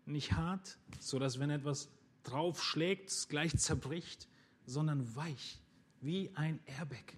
Nicht 0.06 0.32
hart, 0.32 0.78
so 1.00 1.18
dass 1.18 1.40
wenn 1.40 1.50
etwas 1.50 1.88
draufschlägt, 2.22 3.10
es 3.10 3.28
gleich 3.28 3.56
zerbricht, 3.56 4.28
sondern 4.68 5.16
weich, 5.16 5.58
wie 6.00 6.30
ein 6.34 6.60
Airbag. 6.66 7.16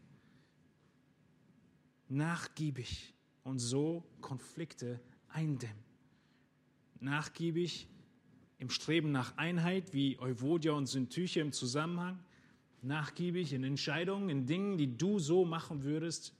Nachgiebig 2.09 3.13
und 3.43 3.59
so 3.59 4.05
Konflikte 4.21 5.01
eindämmen. 5.29 5.85
Nachgiebig 7.01 7.89
im 8.59 8.71
Streben 8.71 9.11
nach 9.11 9.37
Einheit, 9.37 9.93
wie 9.93 10.19
Euvodia 10.21 10.73
und 10.73 10.87
Syntyche 10.87 11.41
im 11.41 11.53
Zusammenhang. 11.53 12.19
Nachgiebig 12.83 13.53
in 13.53 13.65
Entscheidungen, 13.65 14.29
in 14.29 14.47
Dingen, 14.47 14.79
die 14.79 14.97
du 14.97 15.19
so 15.19 15.45
machen 15.45 15.83
würdest 15.83 16.33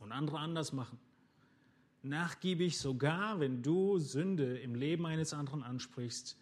und 0.00 0.12
andere 0.12 0.38
anders 0.38 0.72
machen. 0.72 0.98
Nachgiebig 2.02 2.78
sogar, 2.78 3.40
wenn 3.40 3.62
du 3.62 3.98
Sünde 3.98 4.58
im 4.58 4.76
Leben 4.76 5.04
eines 5.04 5.34
anderen 5.34 5.64
ansprichst, 5.64 6.36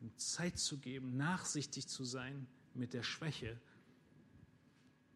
ihm 0.00 0.16
Zeit 0.16 0.58
zu 0.58 0.78
geben, 0.78 1.16
nachsichtig 1.16 1.88
zu 1.88 2.04
sein 2.04 2.46
mit 2.76 2.92
der 2.92 3.02
Schwäche 3.02 3.58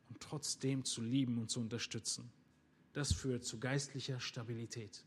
und 0.08 0.20
trotzdem 0.20 0.84
zu 0.84 1.02
lieben 1.02 1.38
und 1.38 1.50
zu 1.50 1.60
unterstützen. 1.60 2.30
Das 2.92 3.12
führt 3.12 3.44
zu 3.44 3.58
geistlicher 3.58 4.18
Stabilität. 4.20 5.04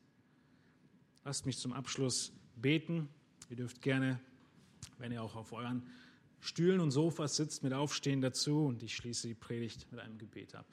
Lasst 1.25 1.45
mich 1.45 1.57
zum 1.57 1.73
Abschluss 1.73 2.33
beten. 2.55 3.09
Ihr 3.49 3.57
dürft 3.57 3.81
gerne, 3.81 4.19
wenn 4.97 5.11
ihr 5.11 5.21
auch 5.21 5.35
auf 5.35 5.51
euren 5.53 5.87
Stühlen 6.39 6.79
und 6.79 6.91
Sofas 6.91 7.35
sitzt, 7.35 7.63
mit 7.63 7.73
aufstehen 7.73 8.21
dazu 8.21 8.65
und 8.65 8.83
ich 8.83 8.95
schließe 8.95 9.27
die 9.27 9.33
Predigt 9.33 9.89
mit 9.91 9.99
einem 9.99 10.17
Gebet 10.17 10.55
ab. 10.55 10.65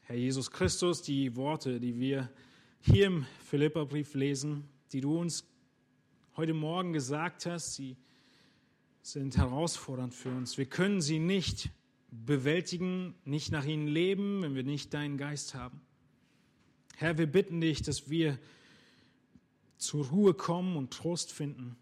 Herr 0.00 0.16
Jesus 0.16 0.50
Christus, 0.50 1.02
die 1.02 1.34
Worte, 1.34 1.80
die 1.80 1.98
wir 1.98 2.30
hier 2.86 3.06
im 3.06 3.26
Philipperbrief 3.44 4.14
lesen, 4.14 4.68
die 4.92 5.00
du 5.00 5.18
uns 5.18 5.44
heute 6.36 6.54
Morgen 6.54 6.92
gesagt 6.92 7.44
hast, 7.44 7.74
sie 7.74 7.96
sind 9.02 9.36
herausfordernd 9.36 10.14
für 10.14 10.28
uns. 10.30 10.56
Wir 10.56 10.66
können 10.66 11.00
sie 11.00 11.18
nicht 11.18 11.70
bewältigen, 12.10 13.14
nicht 13.24 13.50
nach 13.50 13.64
ihnen 13.64 13.88
leben, 13.88 14.42
wenn 14.42 14.54
wir 14.54 14.62
nicht 14.62 14.94
deinen 14.94 15.18
Geist 15.18 15.54
haben. 15.54 15.80
Herr, 16.96 17.18
wir 17.18 17.26
bitten 17.26 17.60
dich, 17.60 17.82
dass 17.82 18.08
wir 18.08 18.38
zur 19.78 20.06
Ruhe 20.06 20.32
kommen 20.32 20.76
und 20.76 20.92
Trost 20.92 21.32
finden. 21.32 21.76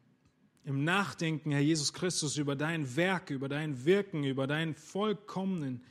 Im 0.64 0.84
Nachdenken, 0.84 1.50
Herr 1.50 1.60
Jesus 1.60 1.92
Christus, 1.92 2.38
über 2.38 2.56
dein 2.56 2.96
Werk, 2.96 3.28
über 3.28 3.50
dein 3.50 3.84
Wirken, 3.84 4.24
über 4.24 4.46
deinen 4.46 4.74
vollkommenen 4.74 5.82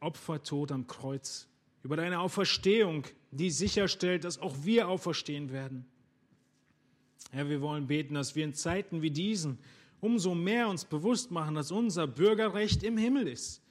Opfertod 0.00 0.72
am 0.72 0.86
Kreuz, 0.86 1.46
über 1.82 1.96
deine 1.96 2.20
Auferstehung, 2.20 3.04
die 3.30 3.50
sicherstellt, 3.50 4.24
dass 4.24 4.38
auch 4.38 4.56
wir 4.62 4.88
auferstehen 4.88 5.52
werden. 5.52 5.84
Herr, 7.30 7.48
wir 7.48 7.60
wollen 7.60 7.86
beten, 7.86 8.14
dass 8.14 8.34
wir 8.34 8.44
in 8.44 8.54
Zeiten 8.54 9.02
wie 9.02 9.10
diesen 9.10 9.58
umso 10.00 10.34
mehr 10.34 10.68
uns 10.68 10.84
bewusst 10.84 11.30
machen, 11.30 11.54
dass 11.54 11.70
unser 11.70 12.06
Bürgerrecht 12.06 12.82
im 12.82 12.96
Himmel 12.96 13.28
ist. 13.28 13.62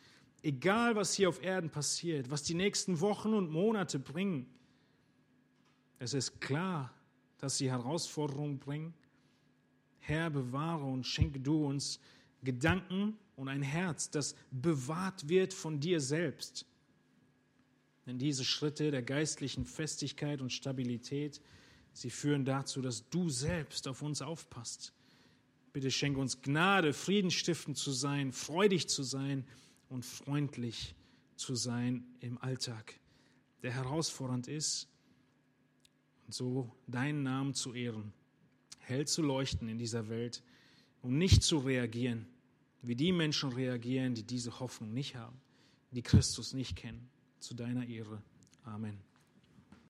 Egal, 0.44 0.96
was 0.96 1.14
hier 1.14 1.30
auf 1.30 1.42
Erden 1.42 1.70
passiert, 1.70 2.30
was 2.30 2.44
die 2.44 2.54
nächsten 2.54 3.00
Wochen 3.00 3.34
und 3.34 3.50
Monate 3.50 3.98
bringen. 3.98 4.46
Es 6.00 6.14
ist 6.14 6.40
klar, 6.40 6.94
dass 7.40 7.58
sie 7.58 7.72
Herausforderungen 7.72 8.60
bringen. 8.60 8.94
Herr, 10.00 10.30
bewahre 10.30 10.86
und 10.86 11.06
schenke 11.06 11.40
du 11.40 11.66
uns 11.66 12.00
Gedanken 12.44 13.18
und 13.36 13.48
ein 13.48 13.62
Herz, 13.62 14.10
das 14.10 14.36
bewahrt 14.52 15.28
wird 15.28 15.54
von 15.54 15.80
dir 15.80 16.00
selbst. 16.00 16.66
Denn 18.08 18.18
diese 18.18 18.44
Schritte 18.44 18.90
der 18.90 19.04
geistlichen 19.04 19.66
Festigkeit 19.66 20.42
und 20.42 20.52
Stabilität, 20.52 21.40
sie 21.94 22.10
führen 22.10 22.46
dazu, 22.46 22.82
dass 22.82 23.08
du 23.10 23.30
selbst 23.30 23.88
auf 23.88 24.02
uns 24.02 24.24
aufpasst. 24.24 24.94
Bitte 25.74 25.92
schenke 25.92 26.20
uns 26.20 26.42
Gnade, 26.42 26.94
friedenstiftend 26.94 27.78
zu 27.78 27.92
sein, 27.92 28.32
freudig 28.32 28.88
zu 28.88 29.04
sein 29.04 29.46
und 29.90 30.04
freundlich 30.04 30.96
zu 31.36 31.54
sein 31.54 32.04
im 32.20 32.40
Alltag, 32.40 33.00
der 33.62 33.72
herausfordernd 33.72 34.48
ist 34.48 34.88
und 36.26 36.34
so 36.34 36.76
deinen 36.88 37.22
Namen 37.22 37.54
zu 37.54 37.76
ehren, 37.76 38.12
hell 38.80 39.06
zu 39.06 39.22
leuchten 39.22 39.70
in 39.70 39.78
dieser 39.78 40.10
Welt 40.10 40.42
und 41.04 41.20
nicht 41.20 41.44
zu 41.44 41.60
reagieren 41.60 42.26
wie 42.82 42.96
die 42.96 43.12
Menschen 43.12 43.52
reagieren, 43.52 44.16
die 44.16 44.24
diese 44.24 44.60
Hoffnung 44.60 44.94
nicht 44.94 45.16
haben, 45.16 45.40
die 45.92 46.02
Christus 46.02 46.54
nicht 46.54 46.76
kennen. 46.76 47.10
Zu 47.40 47.54
deiner 47.56 47.88
Ehre. 47.88 48.22
Amen. 48.64 49.00